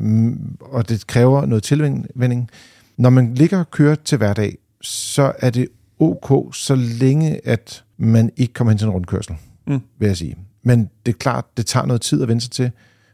og 0.62 0.90
det 0.90 1.08
kræver 1.08 1.46
noget 1.46 1.64
tilvænding. 1.64 2.50
Når 2.98 3.10
man 3.10 3.36
ligger 3.36 3.60
og 3.60 3.72
kører 3.72 3.96
til 3.96 4.18
hverdag, 4.18 4.58
så 4.82 5.32
er 5.40 5.50
det 5.50 5.68
ok, 6.00 6.56
så 6.56 6.76
længe 6.76 7.48
at 7.48 7.84
man 7.98 8.32
ikke 8.38 8.54
kommer 8.54 8.72
hen 8.72 8.78
til 8.78 8.86
en 8.86 8.92
rundkørsel 8.92 9.36
mm. 9.68 9.80
vil 10.00 10.08
jeg 10.08 10.18
sige. 10.18 10.36
Men 10.64 10.90
det 11.06 11.14
er 11.14 11.18
klart, 11.18 11.46
det 11.58 11.66
tager 11.66 11.86
noget 11.86 12.02
tid 12.02 12.22
at 12.22 12.28
vende 12.28 12.42
sig 12.42 12.52
til, 12.52 12.72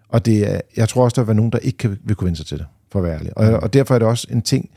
og 0.09 0.25
det 0.25 0.53
er, 0.53 0.61
jeg 0.77 0.89
tror 0.89 1.03
også, 1.03 1.15
der 1.15 1.21
vil 1.21 1.27
være 1.27 1.35
nogen, 1.35 1.51
der 1.51 1.59
ikke 1.59 1.77
kan, 1.77 1.97
vil 2.03 2.15
kunne 2.15 2.25
vende 2.25 2.37
sig 2.37 2.45
til 2.45 2.57
det, 2.57 2.65
for 2.91 2.99
at 2.99 3.05
være 3.05 3.15
ærlig. 3.15 3.37
Og, 3.37 3.59
og 3.63 3.73
derfor 3.73 3.95
er 3.95 3.99
det 3.99 4.07
også 4.07 4.27
en 4.31 4.41
ting, 4.41 4.69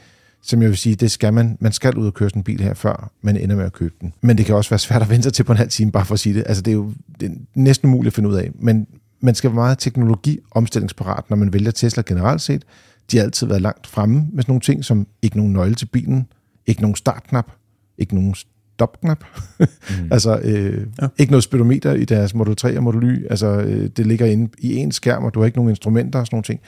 som 0.42 0.62
jeg 0.62 0.68
vil 0.68 0.78
sige, 0.78 0.94
det 0.94 1.10
skal 1.10 1.32
man, 1.32 1.56
man 1.60 1.72
skal 1.72 1.96
ud 1.96 2.06
og 2.06 2.14
køre 2.14 2.30
sådan 2.30 2.40
en 2.40 2.44
bil 2.44 2.60
her, 2.60 2.74
før 2.74 3.10
man 3.22 3.36
ender 3.36 3.56
med 3.56 3.64
at 3.64 3.72
købe 3.72 3.94
den. 4.00 4.12
Men 4.20 4.38
det 4.38 4.46
kan 4.46 4.54
også 4.54 4.70
være 4.70 4.78
svært 4.78 5.02
at 5.02 5.10
vente 5.10 5.22
sig 5.22 5.32
til 5.32 5.44
på 5.44 5.52
en 5.52 5.58
halv 5.58 5.70
time, 5.70 5.92
bare 5.92 6.04
for 6.04 6.14
at 6.14 6.20
sige 6.20 6.34
det. 6.34 6.44
Altså 6.46 6.62
det 6.62 6.70
er 6.70 6.74
jo 6.74 6.92
det 7.20 7.30
er 7.30 7.34
næsten 7.54 7.88
umuligt 7.88 8.12
at 8.12 8.14
finde 8.14 8.28
ud 8.28 8.34
af. 8.34 8.50
Men 8.54 8.86
man 9.20 9.34
skal 9.34 9.50
være 9.50 9.54
meget 9.54 9.78
teknologi-omstillingsparat, 9.78 11.30
når 11.30 11.36
man 11.36 11.52
vælger 11.52 11.70
Tesla 11.70 12.02
generelt 12.06 12.42
set. 12.42 12.64
De 13.10 13.16
har 13.16 13.24
altid 13.24 13.46
været 13.46 13.62
langt 13.62 13.86
fremme 13.86 14.16
med 14.32 14.42
sådan 14.42 14.50
nogle 14.50 14.60
ting, 14.60 14.84
som 14.84 15.06
ikke 15.22 15.36
nogen 15.36 15.52
nøgle 15.52 15.74
til 15.74 15.86
bilen, 15.86 16.26
ikke 16.66 16.80
nogen 16.80 16.96
startknap, 16.96 17.52
ikke 17.98 18.14
nogen 18.14 18.34
stopknap. 18.80 19.24
mm. 19.58 19.66
altså 20.14 20.40
øh, 20.44 20.86
ja. 21.02 21.08
ikke 21.18 21.32
noget 21.32 21.44
speedometer 21.44 21.94
i 21.94 22.04
deres 22.04 22.34
Model 22.34 22.56
3 22.56 22.76
og 22.76 22.82
Model 22.82 23.02
Y. 23.02 23.26
Altså 23.30 23.46
øh, 23.46 23.90
det 23.96 24.06
ligger 24.06 24.26
inde 24.26 24.50
i 24.58 24.76
en 24.76 24.92
skærm, 24.92 25.24
og 25.24 25.34
du 25.34 25.40
har 25.40 25.46
ikke 25.46 25.58
nogen 25.58 25.70
instrumenter 25.70 26.18
og 26.18 26.26
sådan 26.26 26.34
nogle 26.34 26.44
ting. 26.44 26.60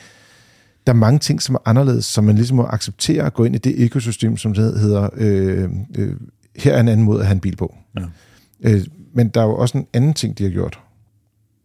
Der 0.86 0.92
er 0.92 0.96
mange 0.96 1.18
ting, 1.18 1.42
som 1.42 1.54
er 1.54 1.58
anderledes, 1.64 2.04
som 2.04 2.24
man 2.24 2.34
ligesom 2.34 2.56
må 2.56 2.66
acceptere 2.66 3.26
at 3.26 3.34
gå 3.34 3.44
ind 3.44 3.54
i 3.54 3.58
det 3.58 3.74
økosystem, 3.78 4.36
som 4.36 4.54
det 4.54 4.80
hedder, 4.80 5.08
øh, 5.14 5.70
øh, 5.98 6.16
her 6.56 6.74
er 6.74 6.80
en 6.80 6.88
anden 6.88 7.06
måde 7.06 7.20
at 7.20 7.26
have 7.26 7.34
en 7.34 7.40
bil 7.40 7.56
på. 7.56 7.74
Ja. 7.98 8.04
Øh, 8.60 8.80
men 9.14 9.28
der 9.28 9.40
er 9.40 9.44
jo 9.44 9.56
også 9.56 9.78
en 9.78 9.86
anden 9.92 10.14
ting, 10.14 10.38
de 10.38 10.44
har 10.44 10.50
gjort. 10.50 10.80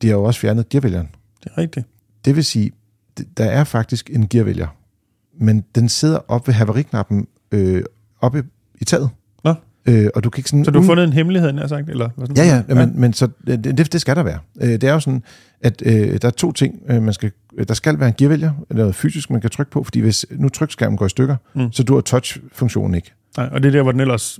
De 0.01 0.07
har 0.07 0.15
jo 0.15 0.23
også 0.23 0.39
fjernet 0.39 0.69
gearvælgeren. 0.69 1.07
Det 1.43 1.51
er 1.55 1.57
rigtigt. 1.57 1.85
Det 2.25 2.35
vil 2.35 2.45
sige, 2.45 2.71
der 3.37 3.45
er 3.45 3.63
faktisk 3.63 4.09
en 4.13 4.27
gearvælger, 4.27 4.67
men 5.39 5.63
den 5.75 5.89
sidder 5.89 6.19
op 6.27 6.47
ved 6.47 6.53
haveriknappen 6.53 7.27
øh, 7.51 7.83
oppe 8.21 8.43
i 8.81 8.85
taget. 8.85 9.09
Øh, 9.87 10.09
og 10.15 10.23
du 10.23 10.29
kan 10.29 10.39
ikke 10.39 10.49
sådan, 10.49 10.65
så 10.65 10.71
du 10.71 10.79
har 10.79 10.85
fundet 10.85 11.03
en 11.03 11.13
hemmelighed, 11.13 11.53
jeg 11.59 11.69
sagt? 11.69 11.89
Eller 11.89 12.09
hvad 12.15 12.27
sådan? 12.27 12.45
Ja, 12.45 12.55
ja, 12.55 12.63
ja. 12.69 12.85
Men, 12.85 12.99
men 12.99 13.13
så, 13.13 13.27
det, 13.47 13.93
det 13.93 14.01
skal 14.01 14.15
der 14.15 14.23
være. 14.23 14.39
Øh, 14.61 14.69
det 14.69 14.83
er 14.83 14.93
jo 14.93 14.99
sådan, 14.99 15.23
at 15.61 15.81
øh, 15.85 16.17
der 16.21 16.27
er 16.27 16.31
to 16.31 16.51
ting, 16.51 16.81
øh, 16.89 17.03
man 17.03 17.13
skal, 17.13 17.31
der 17.67 17.73
skal 17.73 17.99
være 17.99 18.07
en 18.07 18.15
gearvælger, 18.17 18.51
noget 18.69 18.95
fysisk, 18.95 19.29
man 19.29 19.41
kan 19.41 19.49
trykke 19.49 19.71
på, 19.71 19.83
fordi 19.83 19.99
hvis 19.99 20.25
nu 20.31 20.49
trykskærmen 20.49 20.97
går 20.97 21.05
i 21.05 21.09
stykker, 21.09 21.35
mm. 21.55 21.71
så 21.71 21.83
har 21.89 22.01
touch-funktionen 22.01 22.95
ikke. 22.95 23.13
Nej, 23.37 23.49
og 23.51 23.63
det 23.63 23.67
er 23.67 23.71
der, 23.71 23.83
hvor 23.83 23.91
den 23.91 24.01
ellers 24.01 24.39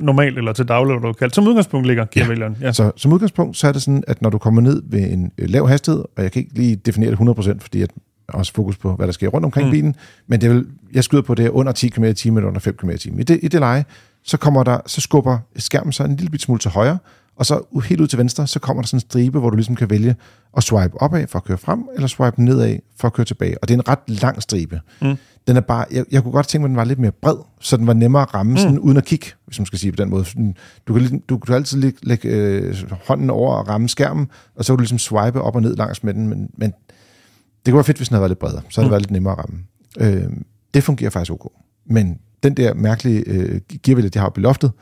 normalt 0.00 0.38
eller 0.38 0.52
til 0.52 0.68
daglig, 0.68 0.94
eller 0.94 1.08
du 1.08 1.12
kaldt. 1.12 1.34
Som 1.34 1.48
udgangspunkt 1.48 1.86
ligger 1.86 2.04
gearvælgeren. 2.12 2.56
Ja. 2.60 2.66
ja. 2.66 2.72
Så 2.72 2.92
som 2.96 3.12
udgangspunkt, 3.12 3.56
så 3.56 3.68
er 3.68 3.72
det 3.72 3.82
sådan, 3.82 4.04
at 4.06 4.22
når 4.22 4.30
du 4.30 4.38
kommer 4.38 4.60
ned 4.60 4.82
ved 4.86 5.00
en 5.00 5.32
øh, 5.38 5.48
lav 5.48 5.68
hastighed, 5.68 6.04
og 6.16 6.22
jeg 6.22 6.32
kan 6.32 6.42
ikke 6.42 6.54
lige 6.54 6.76
definere 6.76 7.10
det 7.10 7.16
100%, 7.16 7.58
fordi 7.60 7.82
at 7.82 7.90
også 8.28 8.52
fokus 8.54 8.76
på, 8.76 8.96
hvad 8.96 9.06
der 9.06 9.12
sker 9.12 9.28
rundt 9.28 9.44
omkring 9.44 9.66
mm. 9.66 9.70
bilen, 9.70 9.94
men 10.26 10.40
det 10.40 10.50
vil, 10.50 10.66
jeg 10.92 11.04
skyder 11.04 11.22
på 11.22 11.34
det 11.34 11.48
under 11.48 11.72
10 11.72 11.88
km 11.88 12.04
i 12.04 12.28
eller 12.28 12.46
under 12.46 12.60
5 12.60 12.76
km 12.76 12.90
i 12.90 13.20
I 13.20 13.22
det, 13.22 13.40
i 13.42 13.48
det 13.48 13.60
leje, 13.60 13.84
så, 14.24 14.36
kommer 14.36 14.64
der, 14.64 14.78
så 14.86 15.00
skubber 15.00 15.38
skærmen 15.56 15.92
så 15.92 16.04
en 16.04 16.16
lille 16.16 16.38
smule 16.38 16.58
til 16.58 16.70
højre, 16.70 16.98
og 17.36 17.46
så 17.46 17.80
helt 17.84 18.00
ud 18.00 18.06
til 18.06 18.18
venstre, 18.18 18.46
så 18.46 18.58
kommer 18.58 18.82
der 18.82 18.86
sådan 18.86 18.96
en 18.96 19.00
stribe, 19.00 19.38
hvor 19.38 19.50
du 19.50 19.56
ligesom 19.56 19.76
kan 19.76 19.90
vælge 19.90 20.16
at 20.56 20.62
swipe 20.62 21.02
opad 21.02 21.26
for 21.26 21.38
at 21.38 21.44
køre 21.44 21.58
frem, 21.58 21.88
eller 21.94 22.08
swipe 22.08 22.42
nedad 22.42 22.78
for 23.00 23.08
at 23.08 23.12
køre 23.12 23.26
tilbage. 23.26 23.58
Og 23.62 23.68
det 23.68 23.74
er 23.74 23.78
en 23.78 23.88
ret 23.88 24.22
lang 24.22 24.42
stribe. 24.42 24.80
Mm. 25.02 25.16
Den 25.46 25.56
er 25.56 25.60
bare, 25.60 25.84
jeg, 25.90 26.04
jeg 26.10 26.22
kunne 26.22 26.32
godt 26.32 26.48
tænke 26.48 26.62
mig, 26.62 26.66
at 26.66 26.70
den 26.70 26.76
var 26.76 26.84
lidt 26.84 26.98
mere 26.98 27.12
bred, 27.12 27.36
så 27.60 27.76
den 27.76 27.86
var 27.86 27.92
nemmere 27.92 28.22
at 28.22 28.34
ramme, 28.34 28.52
mm. 28.52 28.58
sådan, 28.58 28.78
uden 28.78 28.96
at 28.96 29.04
kigge, 29.04 29.26
hvis 29.46 29.58
man 29.58 29.66
skal 29.66 29.78
sige 29.78 29.92
på 29.92 29.96
den 29.96 30.10
måde. 30.10 30.24
Du 30.88 30.94
kan, 30.94 31.08
du, 31.10 31.20
du 31.28 31.38
kan 31.38 31.54
altid 31.54 31.78
lægge, 31.78 31.98
lægge 32.02 32.28
øh, 32.28 32.82
hånden 33.06 33.30
over 33.30 33.54
og 33.54 33.68
ramme 33.68 33.88
skærmen, 33.88 34.28
og 34.56 34.64
så 34.64 34.72
kan 34.72 34.76
du 34.76 34.80
ligesom 34.80 34.98
swipe 34.98 35.42
op 35.42 35.56
og 35.56 35.62
ned 35.62 35.76
langs 35.76 36.04
med 36.04 36.14
den, 36.14 36.28
men, 36.28 36.50
men 36.56 36.72
det 37.66 37.72
kunne 37.72 37.76
være 37.76 37.84
fedt, 37.84 37.96
hvis 37.96 38.08
den 38.08 38.14
havde 38.14 38.22
været 38.22 38.30
lidt 38.30 38.38
bredere, 38.38 38.62
så 38.68 38.80
havde 38.80 38.86
mm. 38.86 38.88
det 38.88 38.90
været 38.90 39.02
lidt 39.02 39.10
nemmere 39.10 39.32
at 39.32 39.38
ramme. 39.38 39.58
Øh, 40.00 40.32
det 40.74 40.84
fungerer 40.84 41.10
faktisk 41.10 41.32
ok. 41.32 41.52
Men 41.86 42.18
den 42.42 42.54
der 42.54 42.74
mærkelige 42.74 43.22
øh, 43.26 43.60
gearvælge, 43.82 44.08
de 44.08 44.18
har 44.18 44.26
oppe 44.26 44.40
i 44.40 44.42
loftet, 44.42 44.72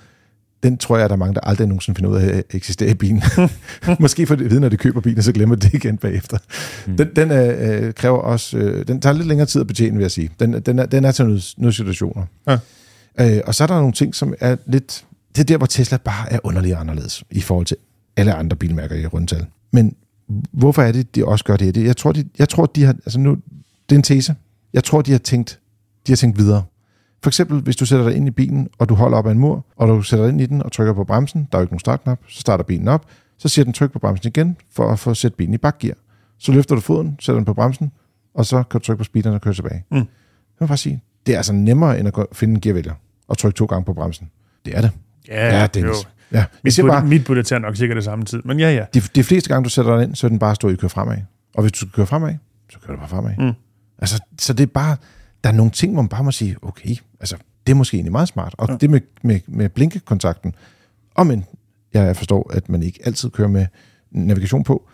den 0.63 0.79
tror 0.79 0.97
jeg, 0.97 1.05
at 1.05 1.11
der 1.11 1.17
er 1.17 1.19
mange, 1.19 1.35
der 1.35 1.41
aldrig 1.41 1.69
nogensinde 1.69 1.97
finder 1.97 2.11
ud 2.11 2.17
af 2.17 2.37
at 2.37 2.45
eksistere 2.51 2.91
i 2.91 2.95
bilen. 2.95 3.23
Måske 4.01 4.27
for 4.27 4.35
det 4.35 4.51
vide, 4.51 4.61
når 4.61 4.69
de 4.69 4.77
køber 4.77 5.01
bilen, 5.01 5.23
så 5.23 5.33
glemmer 5.33 5.55
det 5.55 5.75
igen 5.75 5.99
bagefter. 5.99 6.39
Mm. 6.87 6.97
Den, 6.97 7.09
den 7.17 7.31
øh, 7.31 7.95
kræver 7.95 8.19
også, 8.19 8.59
øh, 8.59 8.89
den 8.89 9.01
tager 9.01 9.15
lidt 9.15 9.27
længere 9.27 9.47
tid 9.47 9.61
at 9.61 9.67
betjene, 9.67 9.97
vil 9.97 10.03
jeg 10.03 10.11
sige. 10.11 10.31
Den, 10.41 10.53
den, 10.53 10.79
er, 10.79 10.87
den 10.87 11.05
er 11.05 11.13
til 11.13 11.25
nogle, 11.25 11.41
nogle 11.57 11.73
situationer. 11.73 12.25
Ja. 12.49 12.59
Øh, 13.21 13.41
og 13.47 13.55
så 13.55 13.63
er 13.63 13.67
der 13.67 13.75
nogle 13.75 13.93
ting, 13.93 14.15
som 14.15 14.35
er 14.41 14.57
lidt, 14.67 15.05
det 15.37 15.41
er 15.41 15.45
der, 15.45 15.57
hvor 15.57 15.67
Tesla 15.67 15.97
bare 15.97 16.33
er 16.33 16.39
underlig 16.45 16.75
anderledes 16.75 17.25
i 17.31 17.41
forhold 17.41 17.67
til 17.67 17.77
alle 18.17 18.35
andre 18.35 18.57
bilmærker 18.57 18.97
i 18.97 19.07
rundtal. 19.07 19.47
Men 19.73 19.95
hvorfor 20.53 20.83
er 20.83 20.93
det, 20.93 21.15
de 21.15 21.27
også 21.27 21.45
gør 21.45 21.57
det? 21.57 21.77
Jeg 21.77 21.97
tror, 21.97 22.13
de, 22.13 22.25
jeg 22.39 22.49
tror, 22.49 22.67
de 22.67 22.85
har, 22.85 22.93
altså 22.93 23.21
nu, 23.21 23.37
det 23.89 23.95
er 23.95 23.97
en 23.97 24.03
tese. 24.03 24.35
Jeg 24.73 24.85
tror, 24.85 25.03
de 25.03 25.11
har 25.13 25.19
tænkt, 25.19 25.61
de 26.07 26.13
har 26.13 26.17
tænkt 26.17 26.39
videre. 26.39 26.63
For 27.23 27.31
eksempel, 27.31 27.61
hvis 27.61 27.77
du 27.77 27.87
sætter 27.87 28.09
dig 28.09 28.17
ind 28.17 28.27
i 28.27 28.31
bilen, 28.31 28.69
og 28.79 28.89
du 28.89 28.95
holder 28.95 29.19
op 29.19 29.27
ad 29.27 29.33
en 29.33 29.39
mur, 29.39 29.67
og 29.77 29.89
du 29.89 30.03
sætter 30.03 30.25
dig 30.25 30.33
ind 30.33 30.41
i 30.41 30.47
den 30.47 30.63
og 30.63 30.73
trykker 30.73 30.93
på 30.93 31.05
bremsen, 31.05 31.49
der 31.53 31.59
er 31.59 31.61
jo 31.61 31.63
ikke 31.63 31.73
nogen 31.73 31.81
startknap, 31.81 32.19
så 32.29 32.41
starter 32.41 32.65
bilen 32.65 32.89
op, 32.89 33.07
så 33.39 33.49
siger 33.49 33.65
den 33.65 33.73
tryk 33.73 33.93
på 33.93 33.99
bremsen 33.99 34.29
igen, 34.29 34.57
for 34.73 34.93
at 34.93 34.99
få 34.99 35.15
sætte 35.15 35.37
bilen 35.37 35.55
i 35.55 35.59
bakgear. 35.59 35.95
Så 36.39 36.53
løfter 36.53 36.75
du 36.75 36.81
foden, 36.81 37.17
sætter 37.21 37.39
den 37.39 37.45
på 37.45 37.55
bremsen, 37.55 37.93
og 38.35 38.47
så 38.47 38.63
kan 38.63 38.81
du 38.81 38.85
trykke 38.85 38.99
på 38.99 39.05
speederen 39.05 39.35
og 39.35 39.41
køre 39.41 39.55
tilbage. 39.55 39.85
Mm. 39.91 39.97
Jeg 39.97 40.07
vil 40.61 40.67
bare 40.67 40.77
sige, 40.77 41.03
det 41.27 41.33
er 41.33 41.37
altså 41.37 41.53
nemmere, 41.53 41.99
end 42.01 42.09
at 42.09 42.27
finde 42.33 42.55
en 42.55 42.61
gearvælger 42.61 42.95
og 43.29 43.39
trykke 43.39 43.57
to 43.57 43.65
gange 43.65 43.85
på 43.85 43.93
bremsen. 43.93 44.31
Det 44.65 44.77
er 44.77 44.81
det. 44.81 44.91
Ja, 45.29 45.67
Dennis. 45.67 45.89
jo. 45.89 46.09
Ja, 46.33 46.45
Mit, 46.65 46.79
bud, 46.81 46.89
bare, 46.89 47.07
mit 47.07 47.25
bud 47.25 47.43
tager 47.43 47.61
nok 47.61 47.77
sikkert 47.77 47.97
det 47.97 48.05
samme 48.05 48.25
tid, 48.25 48.43
men 48.45 48.59
ja, 48.61 48.71
ja. 48.75 48.85
de, 48.95 49.01
de 49.01 49.25
fleste 49.25 49.49
gange, 49.49 49.65
du 49.65 49.71
sætter 49.71 49.97
dig 49.97 50.05
ind, 50.05 50.15
så 50.15 50.27
er 50.27 50.29
den 50.29 50.39
bare 50.39 50.55
stå 50.55 50.69
i 50.69 50.75
køre 50.75 50.89
fremad. 50.89 51.17
Og 51.55 51.63
hvis 51.63 51.73
du 51.73 51.77
skal 51.77 51.91
køre 51.91 52.07
fremad, 52.07 52.35
så 52.71 52.79
kører 52.79 52.93
du 52.93 52.99
bare 52.99 53.09
fremad. 53.09 53.33
Mm. 53.39 53.53
Altså, 53.99 54.21
så 54.39 54.53
det 54.53 54.63
er 54.63 54.67
bare, 54.67 54.97
der 55.45 55.51
er 55.51 55.55
nogle 55.55 55.71
ting, 55.71 55.93
hvor 55.93 56.03
man 56.03 56.09
bare 56.09 56.25
må 56.25 56.31
sige, 56.31 56.57
okay, 56.63 56.97
altså, 57.21 57.37
det 57.67 57.73
er 57.73 57.77
måske 57.77 57.95
egentlig 57.95 58.13
meget 58.13 58.29
smart. 58.29 58.55
Og 58.59 58.69
ja. 58.69 58.77
det 58.77 58.91
med, 58.91 59.01
med, 59.23 59.41
med 59.47 59.69
blinkekontakten, 59.69 60.55
og 61.15 61.27
men 61.27 61.45
jeg 61.95 62.17
forstår, 62.17 62.51
at 62.53 62.69
man 62.69 62.83
ikke 62.83 63.01
altid 63.05 63.31
kører 63.31 63.49
med 63.49 63.67
navigation 64.11 64.65
på, 64.65 64.89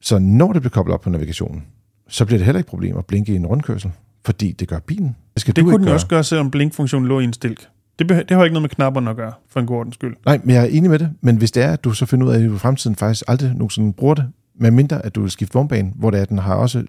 så 0.00 0.18
når 0.18 0.52
det 0.52 0.62
bliver 0.62 0.70
koblet 0.70 0.94
op 0.94 1.00
på 1.00 1.10
navigationen, 1.10 1.64
så 2.08 2.24
bliver 2.24 2.38
det 2.38 2.44
heller 2.44 2.58
ikke 2.58 2.70
problem 2.70 2.96
at 2.98 3.06
blinke 3.06 3.32
i 3.32 3.36
en 3.36 3.46
rundkørsel, 3.46 3.90
fordi 4.24 4.52
det 4.52 4.68
gør 4.68 4.78
bilen. 4.78 5.16
Det 5.34 5.40
skal 5.40 5.56
Det 5.56 5.64
du 5.64 5.70
kunne 5.70 5.78
den 5.78 5.84
gøre. 5.84 5.94
også 5.94 6.06
gøre, 6.06 6.24
selvom 6.24 6.50
blinkfunktionen 6.50 7.08
lå 7.08 7.20
i 7.20 7.24
en 7.24 7.32
stilk. 7.32 7.68
Det, 7.98 8.08
det 8.08 8.30
har 8.30 8.44
ikke 8.44 8.54
noget 8.54 8.62
med 8.62 8.70
knapperne 8.70 9.10
at 9.10 9.16
gøre, 9.16 9.32
for 9.48 9.60
en 9.60 9.66
god 9.66 9.76
ordens 9.76 9.94
skyld. 9.94 10.16
Nej, 10.26 10.40
men 10.44 10.54
jeg 10.54 10.62
er 10.62 10.66
enig 10.66 10.90
med 10.90 10.98
det. 10.98 11.10
Men 11.20 11.36
hvis 11.36 11.50
det 11.50 11.62
er, 11.62 11.72
at 11.72 11.84
du 11.84 11.92
så 11.92 12.06
finder 12.06 12.26
ud 12.26 12.32
af, 12.32 12.38
at 12.38 12.48
du 12.48 12.54
i 12.54 12.58
fremtiden 12.58 12.96
faktisk 12.96 13.24
aldrig 13.28 13.54
nogensinde 13.54 13.92
bruger 13.92 14.14
det, 14.14 14.32
med 14.60 14.70
mindre 14.70 15.06
at 15.06 15.14
du 15.14 15.20
vil 15.20 15.30
skifte 15.30 15.54
vognbane, 15.54 15.92
hvor 15.96 16.10
det 16.10 16.18
er, 16.18 16.22
at 16.22 16.28
den 16.28 16.38
har 16.38 16.54
også... 16.54 16.84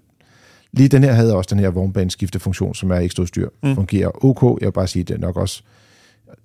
Lige 0.74 0.90
den 0.90 1.04
her 1.04 1.14
havde 1.14 1.36
også 1.36 1.48
den 1.56 1.60
her 1.60 1.70
vognbaneskiftefunktion, 1.70 2.76
som 2.76 2.92
er 2.92 2.96
ekstra 2.96 3.26
styr, 3.26 3.50
Mm. 3.64 3.70
mm. 3.70 3.76
fungerer 3.76 4.26
ok. 4.26 4.62
Jeg 4.62 4.66
vil 4.68 4.72
bare 4.72 4.88
sige, 4.88 5.02
at 5.02 5.08
det 5.08 5.14
er 5.16 5.20
nok 5.20 5.38
også 5.38 5.64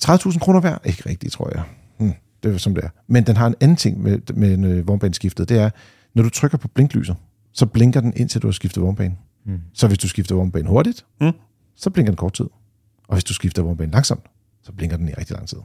30.000 0.02 0.38
kroner 0.38 0.60
værd. 0.60 0.80
Ikke 0.84 1.02
rigtigt, 1.08 1.32
tror 1.32 1.50
jeg. 1.54 1.62
Hmm, 1.98 2.12
det 2.42 2.54
er 2.54 2.58
som 2.58 2.74
det 2.74 2.84
er. 2.84 2.88
Men 3.06 3.26
den 3.26 3.36
har 3.36 3.46
en 3.46 3.54
anden 3.60 3.76
ting 3.76 4.02
med, 4.02 4.18
med 4.34 4.54
en, 4.54 4.64
øh, 4.64 4.88
vognbaneskiftet. 4.88 5.48
Det 5.48 5.58
er, 5.58 5.70
når 6.14 6.22
du 6.22 6.30
trykker 6.30 6.58
på 6.58 6.68
blinklyset, 6.68 7.16
så 7.52 7.66
blinker 7.66 8.00
den 8.00 8.12
indtil 8.16 8.42
du 8.42 8.46
har 8.46 8.52
skiftet 8.52 8.82
vognbane. 8.82 9.16
Mm. 9.46 9.58
Så 9.74 9.86
hvis 9.86 9.98
du 9.98 10.08
skifter 10.08 10.34
vognbane 10.34 10.68
hurtigt, 10.68 11.04
Mm. 11.20 11.32
så 11.76 11.90
blinker 11.90 12.10
den 12.12 12.16
kort 12.16 12.32
tid. 12.32 12.46
Og 13.08 13.14
hvis 13.14 13.24
du 13.24 13.34
skifter 13.34 13.62
vognbane 13.62 13.92
langsomt, 13.92 14.24
så 14.62 14.72
blinker 14.72 14.96
den 14.96 15.08
i 15.08 15.12
rigtig 15.12 15.36
lang 15.36 15.48
tid. 15.48 15.58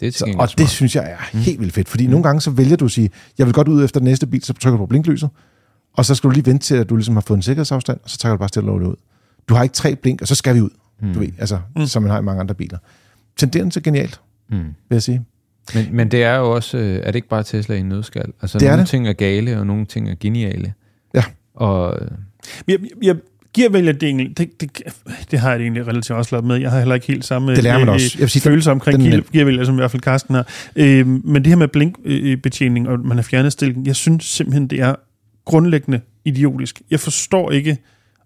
Det 0.00 0.08
er 0.08 0.10
til 0.12 0.18
Så, 0.18 0.34
og 0.38 0.58
det 0.58 0.68
synes 0.68 0.96
jeg 0.96 1.10
er 1.10 1.36
helt 1.38 1.60
vildt 1.60 1.74
fedt, 1.74 1.88
fordi 1.88 2.04
mm. 2.06 2.10
nogle 2.10 2.22
gange 2.24 2.40
så 2.40 2.50
vælger 2.50 2.76
du 2.76 2.84
at 2.84 2.90
sige, 2.90 3.10
jeg 3.38 3.46
vil 3.46 3.54
godt 3.54 3.68
ud 3.68 3.84
efter 3.84 4.00
den 4.00 4.04
næste 4.08 4.26
bil, 4.26 4.42
så 4.44 4.52
trykker 4.52 4.76
du 4.78 4.82
på 4.82 4.86
blinklyset, 4.86 5.30
og 5.98 6.04
så 6.04 6.14
skal 6.14 6.28
du 6.30 6.34
lige 6.34 6.46
vente 6.46 6.64
til, 6.66 6.74
at 6.74 6.88
du 6.88 6.96
ligesom 6.96 7.16
har 7.16 7.20
fået 7.26 7.36
en 7.38 7.42
sikkerhedsafstand, 7.42 7.98
og 8.04 8.10
så 8.10 8.18
trækker 8.18 8.36
du 8.36 8.38
bare 8.38 8.48
stille 8.48 8.70
og 8.70 8.76
ud. 8.76 8.94
Du 9.48 9.54
har 9.54 9.62
ikke 9.62 9.72
tre 9.72 9.96
blink, 9.96 10.22
og 10.22 10.28
så 10.28 10.34
skal 10.34 10.54
vi 10.54 10.60
ud, 10.60 10.70
mm. 11.00 11.12
du 11.14 11.18
ved, 11.20 11.28
altså, 11.38 11.58
Mm. 11.76 11.86
som 11.86 12.02
man 12.02 12.10
har 12.12 12.18
i 12.18 12.22
mange 12.22 12.40
andre 12.40 12.54
biler. 12.54 12.78
Tendensen 13.36 13.70
til 13.70 13.82
genialt, 13.82 14.20
Mm. 14.50 14.56
vil 14.58 14.64
jeg 14.90 15.02
sige. 15.02 15.24
Men, 15.74 15.86
men 15.92 16.10
det 16.10 16.22
er 16.22 16.34
jo 16.36 16.50
også, 16.54 16.78
øh, 16.78 16.96
er 16.96 17.06
det 17.06 17.14
ikke 17.14 17.28
bare 17.28 17.42
Tesla 17.42 17.74
i 17.76 17.80
en 17.80 17.88
nødskal? 17.88 18.32
Altså, 18.42 18.58
Det 18.58 18.66
er 18.66 18.70
nogle 18.70 18.80
det. 18.82 18.88
ting 18.88 19.08
er 19.08 19.12
gale, 19.12 19.58
og 19.58 19.66
nogle 19.66 19.86
ting 19.86 20.08
er 20.10 20.14
geniale. 20.20 20.72
Ja. 21.14 21.24
Og 21.54 21.98
øh, 22.02 22.08
Jeg, 22.68 22.78
jeg 23.02 23.16
giver 23.52 23.68
vel 23.70 23.86
det 23.86 24.02
egentlig, 24.02 24.38
det, 24.38 24.60
det, 24.60 24.82
det 25.30 25.38
har 25.38 25.50
jeg 25.52 25.60
egentlig 25.60 25.86
relativt 25.86 26.16
også 26.18 26.34
lavet 26.34 26.44
med. 26.46 26.56
Jeg 26.56 26.70
har 26.70 26.78
heller 26.78 26.94
ikke 26.94 27.06
helt 27.06 27.24
samme 27.24 27.54
Det 27.54 27.62
lærer 27.64 27.78
man 27.78 27.88
øh, 27.88 27.94
også. 27.94 28.10
Jeg 28.14 28.20
vil 28.20 28.30
sige, 28.30 28.42
følelse 28.42 28.70
omkring 28.70 29.00
den- 29.00 29.24
gearvælger, 29.32 29.64
som 29.64 29.74
i 29.74 29.76
hvert 29.78 29.90
fald 29.90 30.02
Karsten 30.02 30.34
har. 30.34 30.46
Øh, 30.76 31.06
men 31.06 31.34
det 31.34 31.46
her 31.46 31.56
med 31.56 31.68
blinkbetjening, 31.68 32.88
og 32.88 33.00
man 33.00 33.16
har 33.16 33.22
fjernet 33.22 33.52
stilken, 33.52 33.86
jeg 33.86 33.96
synes 33.96 34.24
simpelthen, 34.24 34.66
det 34.66 34.80
er 34.80 34.94
grundlæggende 35.48 36.00
idiotisk. 36.24 36.82
Jeg 36.90 37.00
forstår 37.00 37.50
ikke, 37.50 37.76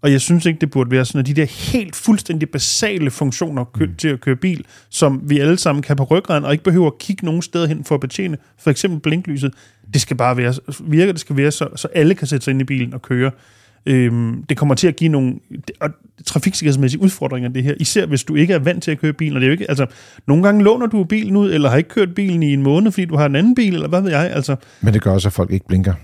og 0.03 0.13
jeg 0.13 0.21
synes 0.21 0.47
ikke, 0.47 0.61
det 0.61 0.71
burde 0.71 0.91
være 0.91 1.05
sådan, 1.05 1.19
at 1.19 1.27
de 1.27 1.35
der 1.35 1.45
helt 1.73 1.97
fuldstændig 1.97 2.51
basale 2.51 3.11
funktioner 3.11 3.65
kø- 3.65 3.87
mm. 3.87 3.95
til 3.95 4.09
at 4.09 4.21
køre 4.21 4.37
bil, 4.37 4.65
som 4.91 5.21
vi 5.25 5.39
alle 5.39 5.59
sammen 5.59 5.83
kan 5.83 5.97
på 5.97 6.05
ryggraden, 6.05 6.45
og 6.45 6.53
ikke 6.53 6.65
behøver 6.65 6.87
at 6.87 6.99
kigge 6.99 7.25
nogen 7.25 7.43
steder 7.43 7.67
hen 7.67 7.85
for 7.85 7.95
at 7.95 8.01
betjene, 8.01 8.37
for 8.59 8.71
eksempel 8.71 9.01
blinklyset, 9.01 9.55
det 9.95 10.01
skal 10.01 10.17
bare 10.17 10.37
være, 10.37 10.55
virker, 10.81 11.13
det 11.13 11.21
skal 11.21 11.37
være, 11.37 11.51
så, 11.51 11.69
så 11.77 11.89
alle 11.95 12.15
kan 12.15 12.27
sætte 12.27 12.45
sig 12.45 12.51
ind 12.51 12.61
i 12.61 12.65
bilen 12.65 12.95
og 12.95 13.03
køre. 13.03 13.31
Øhm, 13.87 14.45
det 14.49 14.57
kommer 14.57 14.75
til 14.75 14.89
at 14.89 14.97
give 14.97 15.11
nogle 15.11 15.35
og 15.81 15.91
trafiksikkerhedsmæssige 16.27 17.03
udfordringer, 17.03 17.49
det 17.49 17.63
her. 17.63 17.75
Især 17.81 18.07
hvis 18.07 18.25
du 18.25 18.35
ikke 18.35 18.55
er 18.55 18.59
vant 18.59 18.83
til 18.83 18.91
at 18.91 18.99
køre 18.99 19.13
bilen. 19.13 19.37
Og 19.37 19.41
det 19.41 19.47
er 19.47 19.49
jo 19.49 19.53
ikke, 19.53 19.71
altså, 19.71 19.87
nogle 20.27 20.43
gange 20.43 20.65
låner 20.65 20.87
du 20.87 21.05
bilen 21.05 21.37
ud, 21.37 21.53
eller 21.53 21.71
har 21.71 21.77
ikke 21.77 21.91
kørt 21.91 22.15
bilen 22.15 22.43
i 22.43 22.53
en 22.53 22.63
måned, 22.63 22.93
fordi 22.93 23.05
du 23.05 23.17
har 23.17 23.27
en 23.27 23.37
anden 23.37 23.55
bil, 23.55 23.75
eller 23.75 23.89
hvad 23.89 24.01
ved 24.01 24.11
jeg. 24.11 24.31
Altså, 24.31 24.57
Men 24.81 24.95
det 24.95 25.03
gør 25.03 25.11
også, 25.11 25.29
at 25.29 25.33
folk 25.33 25.51
ikke 25.51 25.67
blinker. 25.67 25.95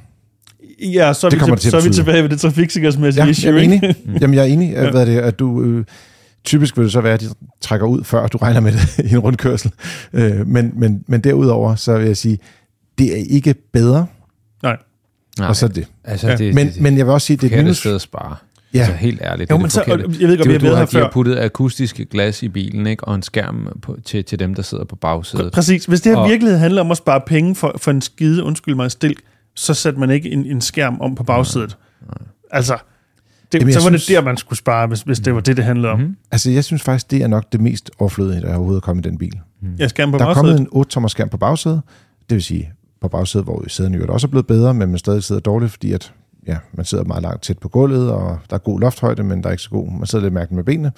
Ja, 0.82 1.12
så 1.12 1.26
er, 1.26 1.30
Det 1.30 1.36
vi, 1.36 1.40
kommer 1.40 1.56
til, 1.56 1.56
det 1.56 1.60
til 1.62 1.70
så 1.70 1.76
er 1.76 1.90
vi 1.90 1.94
tilbage 1.94 2.22
ved 2.22 2.28
det 2.30 2.40
trafiksikkerhedsmæssige 2.40 3.24
Ja, 3.24 3.30
issue. 3.30 3.50
jeg 3.50 3.58
er 3.58 3.62
ikke? 3.62 3.74
enig. 3.74 3.96
Jamen, 4.20 4.34
jeg 4.34 4.40
er 4.40 4.46
enig, 4.52 4.72
hvad 4.78 4.94
er 4.94 5.04
det, 5.04 5.18
at 5.18 5.38
du... 5.38 5.62
Øh, 5.62 5.84
typisk 6.44 6.76
vil 6.76 6.84
det 6.84 6.92
så 6.92 7.00
være, 7.00 7.14
at 7.14 7.20
de 7.20 7.26
trækker 7.60 7.86
ud, 7.86 8.04
før 8.04 8.26
du 8.26 8.38
regner 8.38 8.60
med 8.60 8.72
det 8.72 8.98
i 9.10 9.12
en 9.12 9.18
rundkørsel. 9.18 9.72
Øh, 10.12 10.46
men, 10.46 10.72
men, 10.76 11.04
men 11.06 11.20
derudover, 11.20 11.74
så 11.74 11.98
vil 11.98 12.06
jeg 12.06 12.16
sige, 12.16 12.38
det 12.98 13.12
er 13.20 13.24
ikke 13.30 13.54
bedre, 13.72 14.06
Nej. 14.62 14.76
nej, 15.38 15.48
og 15.48 15.56
så 15.56 15.66
er 15.66 15.70
det. 15.70 15.86
altså, 16.04 16.28
Ja. 16.28 16.36
det, 16.36 16.54
Men, 16.54 16.66
det, 16.66 16.74
det, 16.74 16.82
men 16.82 16.98
jeg 16.98 17.06
vil 17.06 17.12
også 17.12 17.26
sige, 17.26 17.36
det 17.36 17.52
er 17.52 17.58
et 17.58 17.64
minus. 17.64 17.78
sted 17.78 17.94
at 17.94 18.00
spare. 18.00 18.36
Ja. 18.74 18.78
Altså 18.78 18.92
helt 18.94 19.20
ærligt. 19.22 19.50
Jo, 19.50 19.54
det 19.54 19.58
er 19.58 19.62
men 19.62 19.64
det 19.64 19.72
så, 19.72 19.80
forkerte. 19.86 20.02
jeg 20.20 20.28
ved 20.28 20.32
ikke, 20.32 20.42
om 20.44 20.48
Det, 20.48 20.62
jeg 20.62 20.70
har, 20.70 20.76
her 20.78 20.86
de 20.86 20.96
har 20.96 21.02
før. 21.04 21.10
puttet 21.12 21.38
akustiske 21.38 22.04
glas 22.04 22.42
i 22.42 22.48
bilen, 22.48 22.86
ikke? 22.86 23.04
og 23.04 23.14
en 23.14 23.22
skærm 23.22 23.68
på, 23.82 23.96
til, 24.04 24.24
til 24.24 24.38
dem, 24.38 24.54
der 24.54 24.62
sidder 24.62 24.84
på 24.84 24.96
bagsædet. 24.96 25.52
Præcis. 25.52 25.84
Hvis 25.84 26.00
det 26.00 26.12
her 26.12 26.18
Og- 26.18 26.28
virkelig 26.30 26.58
handler 26.58 26.80
om 26.80 26.90
at 26.90 26.96
spare 26.96 27.20
penge 27.26 27.54
for, 27.54 27.74
for 27.78 27.90
en 27.90 28.00
skide, 28.00 28.44
undskyld 28.44 28.74
mig, 28.74 28.90
stilk, 28.90 29.20
så 29.58 29.74
sætter 29.74 30.00
man 30.00 30.10
ikke 30.10 30.30
en, 30.30 30.46
en 30.46 30.60
skærm 30.60 31.00
om 31.00 31.14
på 31.14 31.24
bagsædet. 31.24 31.76
Altså, 32.50 32.78
det, 33.52 33.58
Jamen, 33.60 33.72
så 33.74 33.80
var 33.82 33.90
det 33.90 34.00
synes- 34.00 34.16
der, 34.18 34.24
man 34.24 34.36
skulle 34.36 34.58
spare, 34.58 34.86
hvis, 34.86 35.00
hvis 35.00 35.20
det 35.20 35.34
var 35.34 35.40
det, 35.40 35.56
det 35.56 35.64
handlede 35.64 35.92
om. 35.92 36.00
Mhm. 36.00 36.16
Altså, 36.30 36.50
jeg 36.50 36.64
synes 36.64 36.82
faktisk, 36.82 37.10
det 37.10 37.22
er 37.22 37.26
nok 37.26 37.52
det 37.52 37.60
mest 37.60 37.90
overflødige, 37.98 38.40
der 38.40 38.46
er 38.48 38.54
overhovedet 38.54 38.76
er 38.76 38.84
kommet 38.84 39.06
i 39.06 39.08
den 39.08 39.18
bil. 39.18 39.40
Jeg 39.78 39.90
skærm 39.90 40.10
på 40.10 40.18
Der 40.18 40.24
er 40.24 40.34
bagsædet. 40.34 40.56
kommet 40.56 40.74
en 40.74 40.80
8-tommer 40.82 41.08
skærm 41.08 41.28
på 41.28 41.36
bagsædet, 41.36 41.80
det 42.30 42.34
vil 42.34 42.42
sige 42.42 42.72
på 43.00 43.08
bagsædet, 43.08 43.44
hvor 43.46 43.64
sæderne 43.68 43.96
jo 43.98 44.12
også 44.12 44.26
er 44.26 44.30
blevet 44.30 44.46
bedre, 44.46 44.74
men 44.74 44.88
man 44.88 44.98
stadig 44.98 45.22
sidder 45.24 45.40
dårligt, 45.40 45.72
fordi 45.72 45.92
at, 45.92 46.12
ja, 46.46 46.56
man 46.72 46.84
sidder 46.86 47.04
meget 47.04 47.22
langt 47.22 47.42
tæt 47.42 47.58
på 47.58 47.68
gulvet, 47.68 48.10
og 48.12 48.38
der 48.50 48.54
er 48.56 48.60
god 48.60 48.80
lofthøjde, 48.80 49.22
men 49.22 49.42
der 49.42 49.48
er 49.48 49.52
ikke 49.52 49.62
så 49.62 49.70
god. 49.70 49.90
Man 49.98 50.06
sidder 50.06 50.24
lidt 50.24 50.34
mærkeligt 50.34 50.56
med 50.56 50.64
benene. 50.64 50.92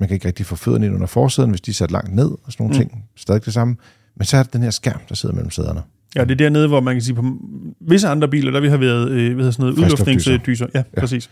Man 0.00 0.08
kan 0.08 0.14
ikke 0.14 0.26
rigtig 0.28 0.46
få 0.46 0.56
fødderne 0.56 0.86
ind 0.86 0.94
under 0.94 1.06
forsæden, 1.06 1.50
hvis 1.50 1.60
de 1.60 1.70
er 1.70 1.74
sat 1.74 1.90
langt 1.90 2.14
ned, 2.14 2.26
og 2.26 2.38
sådan 2.52 2.64
nogle 2.64 2.74
Mm. 2.78 2.82
mm. 2.82 2.88
ting. 2.90 3.04
Stadig 3.16 3.44
det 3.44 3.52
samme. 3.54 3.76
Men 4.20 4.24
så 4.24 4.36
er 4.36 4.42
det 4.42 4.52
den 4.52 4.62
her 4.62 4.70
skærm, 4.70 5.00
der 5.08 5.14
sidder 5.14 5.34
mellem 5.34 5.50
sæderne. 5.50 5.82
Ja, 6.16 6.24
det 6.24 6.30
er 6.30 6.34
dernede, 6.34 6.68
hvor 6.68 6.80
man 6.80 6.94
kan 6.94 7.02
sige, 7.02 7.14
på 7.14 7.24
visse 7.80 8.08
andre 8.08 8.28
biler, 8.28 8.50
der 8.50 8.60
vi 8.60 8.68
har 8.68 8.76
været 8.76 9.10
øh, 9.10 9.34
hvad 9.36 9.52
sådan 9.52 9.62
noget, 9.62 9.78
udluftningsdyser. 9.78 10.66
Ja, 10.74 10.82
ja, 10.96 11.00
præcis. 11.00 11.30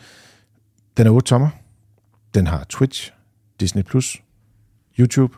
Den 0.96 1.06
er 1.06 1.10
8 1.10 1.26
tommer. 1.26 1.48
Den 2.34 2.46
har 2.46 2.66
Twitch, 2.68 3.12
Disney+, 3.60 3.82
Plus, 3.82 4.22
YouTube, 4.98 5.36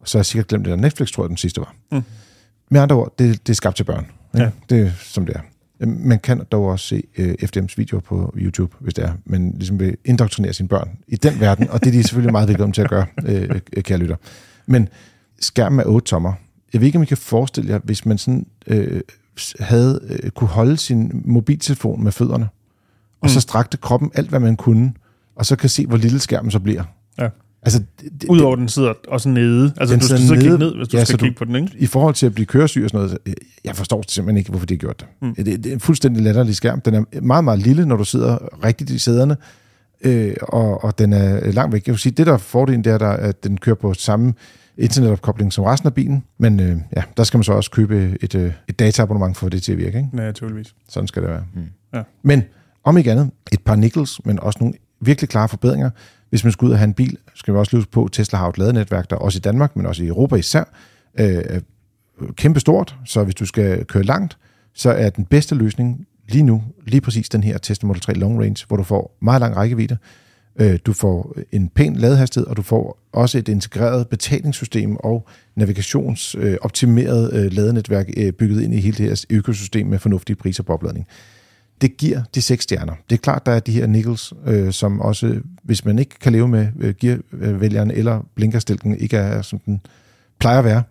og 0.00 0.08
så 0.08 0.18
har 0.18 0.20
jeg 0.20 0.26
sikkert 0.26 0.46
glemt 0.46 0.64
det 0.64 0.70
der 0.70 0.76
Netflix, 0.76 1.10
tror 1.10 1.24
jeg, 1.24 1.28
den 1.28 1.36
sidste 1.36 1.60
var. 1.60 1.74
Mm. 1.92 2.02
Med 2.70 2.80
andre 2.80 2.96
ord, 2.96 3.14
det, 3.18 3.46
det 3.46 3.52
er 3.52 3.56
skabt 3.56 3.76
til 3.76 3.84
børn. 3.84 4.06
Ikke? 4.34 4.44
Ja. 4.44 4.50
Det 4.70 4.86
er 4.86 4.90
som 5.00 5.26
det 5.26 5.36
er. 5.36 5.40
Man 5.86 6.18
kan 6.18 6.42
dog 6.52 6.66
også 6.66 6.86
se 6.86 7.02
øh, 7.18 7.34
FDM's 7.42 7.74
videoer 7.76 8.00
på 8.00 8.34
YouTube, 8.36 8.76
hvis 8.80 8.94
det 8.94 9.04
er. 9.04 9.12
Men 9.24 9.54
ligesom 9.56 9.80
vil 9.80 9.96
indoktrinere 10.04 10.52
sine 10.52 10.68
børn 10.68 10.90
i 11.08 11.16
den 11.16 11.40
verden, 11.40 11.70
og 11.70 11.80
det 11.80 11.88
er 11.88 11.92
de 11.92 12.02
selvfølgelig 12.02 12.32
meget 12.32 12.48
velkommen 12.48 12.72
til 12.72 12.82
at 12.82 12.90
gøre, 12.90 13.06
øh, 13.28 13.60
øh, 13.76 13.82
kære 13.82 13.98
lytter. 13.98 14.16
Men 14.66 14.88
skærmen 15.40 15.80
er 15.80 15.84
8 15.84 16.06
tommer. 16.06 16.32
Jeg 16.74 16.80
ved 16.80 16.86
ikke, 16.86 16.96
om 16.98 17.02
I 17.02 17.06
kan 17.06 17.16
forestille 17.16 17.70
jer, 17.70 17.78
hvis 17.84 18.06
man 18.06 18.18
sådan 18.18 18.46
øh, 18.66 19.00
havde 19.60 20.00
øh, 20.22 20.30
kunne 20.30 20.48
holde 20.48 20.76
sin 20.76 21.22
mobiltelefon 21.24 22.04
med 22.04 22.12
fødderne, 22.12 22.48
og 23.20 23.30
så 23.30 23.36
Mm. 23.36 23.40
strakte 23.40 23.76
kroppen 23.76 24.10
alt, 24.14 24.28
hvad 24.28 24.40
man 24.40 24.56
kunne, 24.56 24.92
og 25.36 25.46
så 25.46 25.56
kan 25.56 25.68
se, 25.68 25.86
hvor 25.86 25.96
lille 25.96 26.18
skærmen 26.18 26.50
så 26.50 26.58
bliver. 26.60 26.82
Ja. 27.18 27.28
Altså, 27.62 27.78
det, 28.00 28.12
det, 28.20 28.28
Udover 28.28 28.56
den 28.56 28.68
sidder 28.68 28.92
også 29.08 29.28
nede. 29.28 29.72
Altså, 29.76 29.96
du 29.96 30.04
skal 30.06 30.18
sidder 30.18 30.34
så 30.34 30.40
kigge 30.40 30.58
ned, 30.58 30.74
hvis 30.76 30.88
du 30.88 30.96
Ja, 30.96 31.04
så 31.04 31.06
skal 31.08 31.18
du- 31.20 31.24
kigge 31.24 31.38
på 31.38 31.44
den, 31.44 31.54
ikke? 31.56 31.70
i 31.78 31.86
forhold 31.86 32.14
til 32.14 32.26
at 32.26 32.34
blive 32.34 32.46
køresyg 32.46 32.84
og 32.84 32.90
sådan 32.90 33.04
noget, 33.06 33.18
jeg- 33.26 33.34
jeg 33.64 33.76
forstår 33.76 34.04
simpelthen 34.08 34.36
ikke, 34.38 34.50
hvorfor 34.50 34.66
de 34.66 34.74
har 34.74 34.78
gjort 34.78 35.00
det. 35.00 35.08
Mm. 35.22 35.34
Det, 35.34 35.46
det 35.46 35.66
er 35.66 35.72
en 35.72 35.80
fuldstændig 35.80 36.22
latterlig 36.22 36.56
skærm. 36.56 36.80
Den 36.80 36.94
er 36.94 37.20
meget, 37.20 37.44
meget 37.44 37.58
lille, 37.58 37.86
når 37.86 37.96
du 37.96 38.04
sidder 38.04 38.64
rigtigt 38.64 38.90
i 38.90 38.98
sæderne, 38.98 39.36
øh, 40.04 40.36
og, 40.42 40.84
og 40.84 40.98
den 40.98 41.12
er 41.12 41.52
langt 41.52 41.72
væk. 41.72 41.86
Jeg 41.86 41.92
vil 41.92 41.98
sige, 41.98 42.12
det 42.12 42.26
der 42.26 42.32
er 42.32 42.38
fordelen, 42.38 42.84
det 42.84 42.92
er, 42.92 42.98
der, 42.98 43.10
at 43.10 43.44
den 43.44 43.58
kører 43.58 43.76
på 43.76 43.94
samme 43.94 44.34
internetopkobling 44.78 45.52
som 45.52 45.64
resten 45.64 45.86
af 45.86 45.94
bilen, 45.94 46.24
men 46.38 46.60
øh, 46.60 46.76
ja, 46.96 47.02
der 47.16 47.24
skal 47.24 47.38
man 47.38 47.44
så 47.44 47.52
også 47.52 47.70
købe 47.70 48.16
et, 48.20 48.34
øh, 48.34 48.52
et 48.68 48.78
dataabonnement 48.78 49.36
for 49.36 49.46
at 49.46 49.52
det 49.52 49.62
til 49.62 49.72
at 49.72 49.78
virke. 49.78 49.98
Ikke? 49.98 50.08
Ja, 50.12 50.18
naturligvis. 50.18 50.74
Sådan 50.88 51.06
skal 51.06 51.22
det 51.22 51.30
være. 51.30 51.44
Mm. 51.54 51.62
Ja. 51.94 52.02
Men 52.22 52.42
om 52.84 52.98
ikke 52.98 53.12
andet, 53.12 53.30
et 53.52 53.60
par 53.60 53.76
nickels, 53.76 54.20
men 54.24 54.40
også 54.40 54.58
nogle 54.60 54.74
virkelig 55.00 55.28
klare 55.28 55.48
forbedringer. 55.48 55.90
Hvis 56.30 56.44
man 56.44 56.52
skal 56.52 56.66
ud 56.66 56.72
og 56.72 56.78
have 56.78 56.88
en 56.88 56.94
bil, 56.94 57.18
skal 57.34 57.54
vi 57.54 57.58
også 57.58 57.76
lytte 57.76 57.90
på, 57.90 58.08
Tesla 58.12 58.38
har 58.38 58.48
et 58.48 58.58
ladenetværk, 58.58 59.10
der 59.10 59.16
også 59.16 59.36
i 59.36 59.40
Danmark, 59.40 59.76
men 59.76 59.86
også 59.86 60.04
i 60.04 60.06
Europa 60.06 60.36
især, 60.36 60.64
øh, 61.20 61.26
er 61.26 61.60
kæmpe 62.36 62.60
stort. 62.60 62.96
Så 63.04 63.24
hvis 63.24 63.34
du 63.34 63.46
skal 63.46 63.84
køre 63.84 64.02
langt, 64.02 64.38
så 64.74 64.90
er 64.90 65.10
den 65.10 65.24
bedste 65.24 65.54
løsning 65.54 66.06
lige 66.28 66.42
nu, 66.42 66.62
lige 66.86 67.00
præcis 67.00 67.28
den 67.28 67.44
her 67.44 67.58
Tesla 67.58 67.86
Model 67.86 68.00
3 68.02 68.14
Long 68.14 68.40
Range, 68.40 68.64
hvor 68.68 68.76
du 68.76 68.82
får 68.82 69.16
meget 69.22 69.40
lang 69.40 69.56
rækkevidde. 69.56 69.96
Øh, 70.60 70.78
Du 70.86 70.92
får 70.92 71.36
en 71.52 71.68
pæn 71.68 71.96
ladehastighed, 71.96 72.46
og 72.46 72.56
du 72.56 72.62
får 72.62 72.98
også 73.12 73.38
et 73.38 73.48
integreret 73.48 74.08
betalingssystem 74.08 74.96
og 74.96 75.26
navigationsoptimeret 75.56 77.52
ladenetværk 77.52 78.06
øh, 78.16 78.32
bygget 78.32 78.62
ind 78.62 78.74
i 78.74 78.80
hele 78.80 78.96
det 78.96 79.06
her 79.06 79.24
økosystem 79.38 79.86
med 79.86 79.98
fornuftige 79.98 80.36
priser 80.36 80.62
på 80.62 80.72
opladning. 80.72 81.06
det 81.80 81.96
giver 81.96 82.22
de 82.34 82.42
seks 82.42 82.62
stjerner. 82.64 82.94
Det 83.10 83.16
er 83.16 83.20
klart, 83.22 83.46
der 83.46 83.52
er 83.52 83.60
de 83.60 83.72
her 83.72 83.86
nickels, 83.86 84.32
øh, 84.46 84.72
som 84.72 85.00
også, 85.00 85.40
hvis 85.62 85.84
man 85.84 85.98
ikke 85.98 86.18
kan 86.20 86.32
leve 86.32 86.48
med 86.48 86.68
øh, 86.80 86.94
gearvælgeren 87.00 87.90
eller 87.90 88.20
blinkerstilken, 88.34 88.98
ikke 88.98 89.16
er, 89.16 89.42
som 89.42 89.58
den 89.58 89.80
plejer 90.38 90.58
at 90.58 90.64
være, 90.64 90.82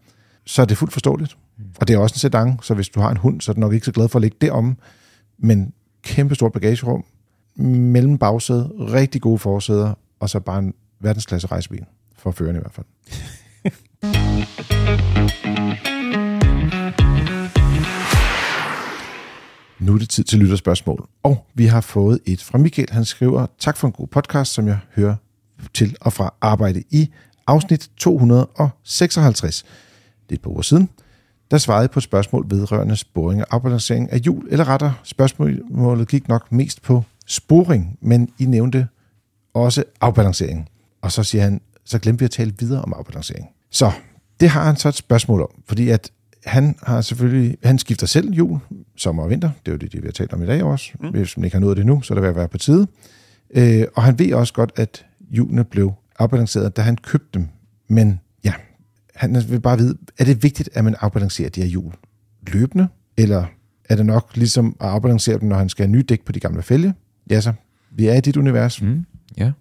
så 0.45 0.61
er 0.61 0.65
det 0.65 0.77
fuldt 0.77 0.93
forståeligt. 0.93 1.37
Og 1.79 1.87
det 1.87 1.93
er 1.93 1.97
også 1.97 2.13
en 2.15 2.19
sedan, 2.19 2.59
så 2.61 2.73
hvis 2.73 2.89
du 2.89 2.99
har 2.99 3.11
en 3.11 3.17
hund, 3.17 3.41
så 3.41 3.51
er 3.51 3.53
du 3.53 3.59
nok 3.59 3.73
ikke 3.73 3.85
så 3.85 3.91
glad 3.91 4.07
for 4.07 4.19
at 4.19 4.21
ligge 4.21 4.37
derom. 4.41 4.77
Men 5.37 5.73
kæmpe 6.03 6.35
stort 6.35 6.51
bagagerum, 6.51 7.03
mellem 7.55 8.17
bagsædet, 8.17 8.71
rigtig 8.79 9.21
gode 9.21 9.39
forsæder, 9.39 9.93
og 10.19 10.29
så 10.29 10.39
bare 10.39 10.59
en 10.59 10.73
verdensklasse 10.99 11.47
rejsebil, 11.47 11.85
for 12.17 12.31
føreren 12.31 12.55
i 12.55 12.59
hvert 12.59 12.73
fald. 12.73 12.85
Nu 19.79 19.93
er 19.93 19.97
det 19.97 20.09
tid 20.09 20.23
til 20.23 20.39
lytterspørgsmål, 20.39 21.07
og 21.23 21.45
vi 21.53 21.65
har 21.65 21.81
fået 21.81 22.19
et 22.25 22.43
fra 22.43 22.57
Michael. 22.57 22.89
Han 22.91 23.05
skriver, 23.05 23.45
tak 23.59 23.77
for 23.77 23.87
en 23.87 23.93
god 23.93 24.07
podcast, 24.07 24.53
som 24.53 24.67
jeg 24.67 24.79
hører 24.95 25.15
til 25.73 25.95
og 26.01 26.13
fra 26.13 26.33
arbejde 26.41 26.83
i 26.91 27.09
afsnit 27.47 27.89
256. 27.97 29.63
Det 29.63 29.69
er 30.29 30.33
et 30.33 30.41
par 30.41 30.49
uger 30.49 30.61
siden. 30.61 30.89
Der 31.53 31.59
svarede 31.59 31.87
på 31.87 31.99
et 31.99 32.03
spørgsmål 32.03 32.45
vedrørende 32.49 32.95
sporing 32.95 33.41
og 33.41 33.47
afbalancering 33.51 34.11
af 34.11 34.19
hjul, 34.19 34.47
eller 34.51 34.67
retter 34.67 34.91
spørgsmålet 35.03 36.07
gik 36.07 36.27
nok 36.27 36.51
mest 36.51 36.81
på 36.81 37.03
sporing, 37.27 37.97
men 38.01 38.29
I 38.39 38.45
nævnte 38.45 38.87
også 39.53 39.83
afbalancering. 40.01 40.69
Og 41.01 41.11
så 41.11 41.23
siger 41.23 41.43
han, 41.43 41.61
så 41.85 41.99
glemte 41.99 42.19
vi 42.19 42.25
at 42.25 42.31
tale 42.31 42.53
videre 42.59 42.81
om 42.81 42.93
afbalancering. 42.97 43.47
Så 43.69 43.91
det 44.39 44.49
har 44.49 44.65
han 44.65 44.75
så 44.75 44.89
et 44.89 44.95
spørgsmål 44.95 45.41
om, 45.41 45.49
fordi 45.65 45.89
at 45.89 46.11
han 46.45 46.75
har 46.83 47.01
selvfølgelig, 47.01 47.57
han 47.63 47.79
skifter 47.79 48.07
selv 48.07 48.33
jul, 48.33 48.59
sommer 48.95 49.23
og 49.23 49.29
vinter, 49.29 49.49
det 49.65 49.71
er 49.71 49.75
jo 49.75 49.77
det, 49.77 49.91
det 49.91 50.01
vi 50.01 50.07
har 50.07 50.11
talt 50.11 50.33
om 50.33 50.43
i 50.43 50.45
dag 50.45 50.63
også. 50.63 50.91
Mm. 50.99 51.09
Hvis 51.09 51.37
man 51.37 51.45
ikke 51.45 51.55
har 51.55 51.61
nået 51.61 51.77
det 51.77 51.85
nu, 51.85 52.01
så 52.01 52.13
er 52.13 52.15
det 52.15 52.21
ved 52.21 52.29
at 52.29 52.35
være 52.35 52.47
på 52.47 52.57
tide. 52.57 52.87
Øh, 53.55 53.85
og 53.95 54.03
han 54.03 54.19
ved 54.19 54.33
også 54.33 54.53
godt, 54.53 54.71
at 54.75 55.05
julene 55.31 55.63
blev 55.63 55.93
afbalanceret, 56.19 56.77
da 56.77 56.81
han 56.81 56.97
købte 56.97 57.39
dem. 57.39 57.47
Men 57.87 58.19
han 59.15 59.43
vil 59.49 59.61
bare 59.61 59.77
vide, 59.77 59.97
er 60.19 60.25
det 60.25 60.43
vigtigt, 60.43 60.69
at 60.73 60.83
man 60.83 60.95
afbalancerer 60.99 61.49
de 61.49 61.61
her 61.61 61.67
hjul 61.67 61.93
løbende, 62.47 62.87
eller 63.17 63.45
er 63.89 63.95
det 63.95 64.05
nok 64.05 64.31
ligesom 64.35 64.75
at 64.79 64.87
afbalancere 64.87 65.39
dem, 65.39 65.49
når 65.49 65.55
han 65.55 65.69
skal 65.69 65.85
have 65.85 65.91
nye 65.91 66.03
dæk 66.03 66.25
på 66.25 66.31
de 66.31 66.39
gamle 66.39 66.61
fælge? 66.61 66.93
Ja, 67.29 67.41
så 67.41 67.53
vi 67.91 68.07
er 68.07 68.13
i 68.13 68.21
dit 68.21 68.37
univers. 68.37 68.81
Mm, 68.81 69.05
ja. 69.37 69.43
Jamen, 69.43 69.53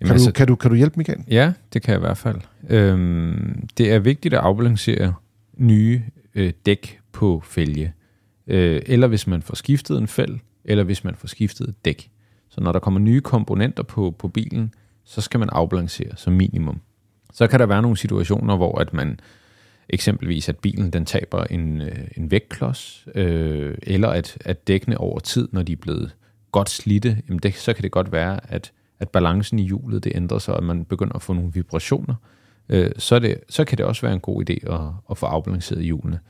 kan, 0.00 0.10
altså, 0.10 0.26
du, 0.26 0.32
kan, 0.32 0.46
du, 0.46 0.54
kan 0.54 0.70
du 0.70 0.76
hjælpe, 0.76 0.94
Michael? 0.96 1.18
Ja, 1.28 1.52
det 1.72 1.82
kan 1.82 1.92
jeg 1.92 1.98
i 1.98 2.04
hvert 2.06 2.18
fald. 2.18 2.40
Øhm, 2.68 3.68
det 3.78 3.92
er 3.92 3.98
vigtigt 3.98 4.34
at 4.34 4.40
afbalancere 4.40 5.14
nye 5.56 6.02
øh, 6.34 6.52
dæk 6.66 6.98
på 7.12 7.42
fælge. 7.46 7.92
Øh, 8.46 8.82
eller 8.86 9.06
hvis 9.06 9.26
man 9.26 9.42
får 9.42 9.54
skiftet 9.54 9.98
en 9.98 10.08
fæld, 10.08 10.38
eller 10.64 10.84
hvis 10.84 11.04
man 11.04 11.14
får 11.14 11.28
skiftet 11.28 11.68
et 11.68 11.84
dæk. 11.84 12.10
Så 12.48 12.60
når 12.60 12.72
der 12.72 12.78
kommer 12.78 13.00
nye 13.00 13.20
komponenter 13.20 13.82
på, 13.82 14.14
på 14.18 14.28
bilen, 14.28 14.74
så 15.04 15.20
skal 15.20 15.40
man 15.40 15.48
afbalancere 15.52 16.10
som 16.16 16.32
minimum. 16.32 16.80
Så 17.36 17.46
kan 17.46 17.60
der 17.60 17.66
være 17.66 17.82
nogle 17.82 17.96
situationer, 17.96 18.56
hvor 18.56 18.78
at 18.78 18.92
man 18.92 19.20
eksempelvis, 19.88 20.48
at 20.48 20.58
bilen 20.58 20.90
den 20.90 21.04
taber 21.04 21.44
en, 21.44 21.80
øh, 21.80 22.08
en 22.16 22.30
vægtklods, 22.30 23.08
øh, 23.14 23.78
eller 23.82 24.08
at, 24.08 24.38
at 24.44 24.68
dækkene 24.68 24.98
over 24.98 25.18
tid, 25.18 25.48
når 25.52 25.62
de 25.62 25.72
er 25.72 25.76
blevet 25.76 26.14
godt 26.52 26.70
slidte, 26.70 27.22
jamen 27.28 27.38
det, 27.38 27.54
så 27.54 27.72
kan 27.72 27.82
det 27.82 27.90
godt 27.90 28.12
være, 28.12 28.52
at, 28.52 28.72
at 29.00 29.08
balancen 29.08 29.58
i 29.58 29.62
hjulet 29.62 30.04
det 30.04 30.12
ændrer 30.14 30.38
sig, 30.38 30.54
og 30.54 30.64
man 30.64 30.84
begynder 30.84 31.14
at 31.14 31.22
få 31.22 31.32
nogle 31.32 31.52
vibrationer. 31.52 32.14
Øh, 32.68 32.90
så, 32.98 33.18
det, 33.18 33.40
så 33.48 33.64
kan 33.64 33.78
det 33.78 33.86
også 33.86 34.02
være 34.02 34.14
en 34.14 34.20
god 34.20 34.50
idé 34.50 34.72
at, 34.74 34.80
at 35.10 35.18
få 35.18 35.26
afbalanceret 35.26 35.84
hjulene. 35.84 36.20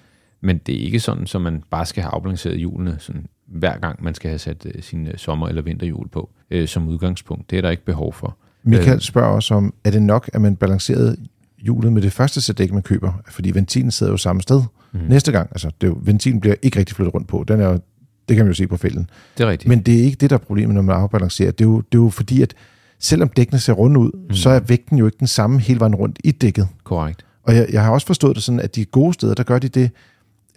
Men 0.40 0.58
det 0.58 0.74
er 0.74 0.84
ikke 0.84 1.00
sådan, 1.00 1.26
så 1.26 1.38
man 1.38 1.64
bare 1.70 1.86
skal 1.86 2.02
have 2.02 2.12
afbalanceret 2.14 2.58
hjulene 2.58 2.96
sådan, 2.98 3.26
hver 3.46 3.78
gang 3.78 4.04
man 4.04 4.14
skal 4.14 4.28
have 4.28 4.38
sat 4.38 4.66
øh, 4.74 4.82
sin 4.82 5.06
øh, 5.08 5.16
sommer- 5.16 5.48
eller 5.48 5.62
vinterhjul 5.62 6.08
på 6.08 6.30
øh, 6.50 6.68
som 6.68 6.88
udgangspunkt. 6.88 7.50
Det 7.50 7.58
er 7.58 7.62
der 7.62 7.70
ikke 7.70 7.84
behov 7.84 8.12
for. 8.12 8.38
Michael 8.66 9.00
spørger 9.00 9.28
også 9.28 9.54
om, 9.54 9.74
er 9.84 9.90
det 9.90 10.02
nok, 10.02 10.30
at 10.32 10.40
man 10.40 10.56
balancerede 10.56 11.16
hjulet 11.58 11.92
med 11.92 12.02
det 12.02 12.12
første 12.12 12.40
sæt 12.40 12.58
dæk, 12.58 12.72
man 12.72 12.82
køber? 12.82 13.12
Fordi 13.30 13.50
ventilen 13.50 13.90
sidder 13.90 14.12
jo 14.12 14.16
samme 14.16 14.42
sted 14.42 14.62
mm. 14.92 15.00
næste 15.08 15.32
gang. 15.32 15.48
Altså, 15.50 15.70
det 15.80 15.86
jo, 15.86 15.98
ventilen 16.02 16.40
bliver 16.40 16.56
ikke 16.62 16.78
rigtig 16.78 16.96
flyttet 16.96 17.14
rundt 17.14 17.28
på. 17.28 17.44
Den 17.48 17.60
er 17.60 17.68
jo, 17.68 17.80
det 18.28 18.36
kan 18.36 18.44
man 18.44 18.46
jo 18.46 18.54
se 18.54 18.66
på 18.66 18.76
fælden. 18.76 19.10
Det 19.38 19.44
er 19.44 19.50
rigtigt. 19.50 19.68
Men 19.68 19.82
det 19.82 20.00
er 20.00 20.04
ikke 20.04 20.16
det, 20.16 20.30
der 20.30 20.36
er 20.36 20.40
problemet, 20.40 20.74
når 20.74 20.82
man 20.82 20.96
afbalancerer. 20.96 21.50
Det 21.50 21.64
er 21.64 21.68
jo, 21.68 21.76
det 21.76 21.98
er 21.98 22.02
jo 22.02 22.10
fordi, 22.10 22.42
at 22.42 22.54
selvom 22.98 23.28
dækkene 23.28 23.58
ser 23.58 23.72
runde 23.72 24.00
ud, 24.00 24.10
mm. 24.28 24.34
så 24.34 24.50
er 24.50 24.60
vægten 24.60 24.98
jo 24.98 25.06
ikke 25.06 25.18
den 25.18 25.26
samme 25.26 25.60
hele 25.60 25.80
vejen 25.80 25.94
rundt 25.94 26.18
i 26.24 26.30
dækket. 26.30 26.68
Korrekt. 26.84 27.24
Og 27.42 27.56
jeg, 27.56 27.66
jeg 27.72 27.84
har 27.84 27.90
også 27.90 28.06
forstået 28.06 28.36
det 28.36 28.44
sådan, 28.44 28.60
at 28.60 28.76
de 28.76 28.84
gode 28.84 29.14
steder, 29.14 29.34
der 29.34 29.42
gør 29.42 29.58
de 29.58 29.68
det, 29.68 29.90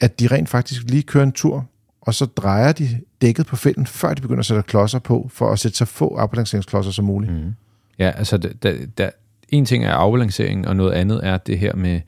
at 0.02 0.20
de 0.20 0.28
rent 0.28 0.50
faktisk 0.50 0.84
lige 0.90 1.04
kører 1.04 1.24
en 1.24 1.32
tur, 1.32 1.66
og 2.02 2.14
så 2.14 2.26
drejer 2.26 2.72
de 2.72 3.00
dækket 3.22 3.46
på 3.46 3.56
fælden, 3.56 3.86
før 3.86 4.14
de 4.14 4.22
begynder 4.22 4.40
at 4.40 4.46
sætte 4.46 4.64
klodser 4.64 5.00
på, 5.00 5.30
for 5.34 5.52
at 5.52 5.60
sætte 5.60 5.78
så 5.78 5.86
få 5.86 6.16
afbalanceringsklodser 6.16 6.92
som 6.92 7.06
muligt. 7.06 7.34
Mm. 7.34 7.54
Ja, 8.00 8.12
altså 8.16 8.38
der, 8.38 8.76
der, 8.98 9.10
en 9.50 9.66
ting 9.66 9.86
er 9.86 9.92
afbalancering, 9.92 10.68
og 10.68 10.76
noget 10.76 10.92
andet 10.92 11.20
er 11.24 11.38
det 11.38 11.60
her 11.60 11.76
med 11.76 12.02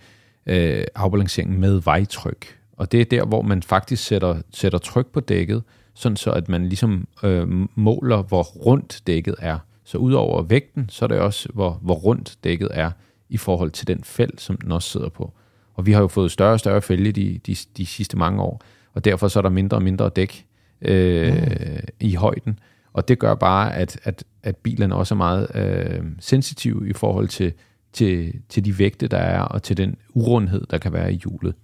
øh, 0.46 0.84
afbalancering 0.96 1.60
med 1.60 1.82
vejtryk. 1.86 2.58
Og 2.78 2.92
det 2.92 3.02
er 3.02 3.06
der, 3.06 3.26
hvor 3.26 3.42
man 3.42 3.64
faktisk 3.64 4.04
sætter, 4.04 4.42
sætter 4.54 4.80
tryk 4.80 5.08
på 5.08 5.20
dækket, 5.20 5.64
sådan 5.94 6.16
så 6.16 6.32
at 6.32 6.50
man 6.50 6.68
ligesom 6.68 7.08
øh, 7.24 7.48
måler, 7.76 8.22
hvor 8.22 8.44
rundt 8.44 9.02
dækket 9.08 9.36
er. 9.40 9.60
Så 9.84 9.98
udover 9.98 10.42
vægten, 10.42 10.90
så 10.90 11.06
er 11.06 11.08
det 11.08 11.20
også, 11.20 11.50
hvor, 11.54 11.80
hvor 11.82 11.94
rundt 11.94 12.38
dækket 12.44 12.70
er 12.72 12.92
i 13.30 13.38
forhold 13.38 13.72
til 13.72 13.88
den 13.88 14.04
fæld, 14.04 14.38
som 14.38 14.58
den 14.58 14.72
også 14.72 14.90
sidder 14.90 15.10
på. 15.10 15.34
Og 15.74 15.86
vi 15.86 15.92
har 15.92 16.02
jo 16.02 16.08
fået 16.08 16.32
større 16.32 16.54
og 16.54 16.60
større 16.60 16.82
fælge 16.82 17.12
de, 17.12 17.40
de, 17.48 17.56
de 17.78 17.86
sidste 17.86 18.18
mange 18.18 18.42
år, 18.42 18.62
og 18.94 19.06
derfor 19.06 19.28
så 19.28 19.40
er 19.40 19.42
der 19.42 19.50
mindre 19.50 19.78
og 19.78 19.84
mindre 19.84 20.10
dæk 20.10 20.46
øh, 20.82 21.34
mm. 21.34 21.88
i 22.00 22.16
højden. 22.16 22.60
Og 22.94 23.08
det 23.08 23.20
gør 23.20 23.36
bare, 23.36 23.76
at, 23.76 24.00
at, 24.04 24.24
at 24.44 24.58
bilerne 24.58 24.96
også 24.96 25.16
er 25.16 25.18
meget 25.18 25.48
øh, 25.56 26.04
sensitive 26.20 26.90
i 26.90 26.94
forhold 26.94 27.28
til, 27.28 27.54
til, 27.94 28.34
til 28.50 28.66
de 28.66 28.80
vægte, 28.80 29.08
der 29.08 29.18
er, 29.18 29.42
og 29.42 29.64
til 29.64 29.78
den 29.78 29.96
urundhed, 30.14 30.66
der 30.70 30.78
kan 30.78 30.94
være 30.94 31.14
i 31.14 31.18
hjulet. 31.18 31.56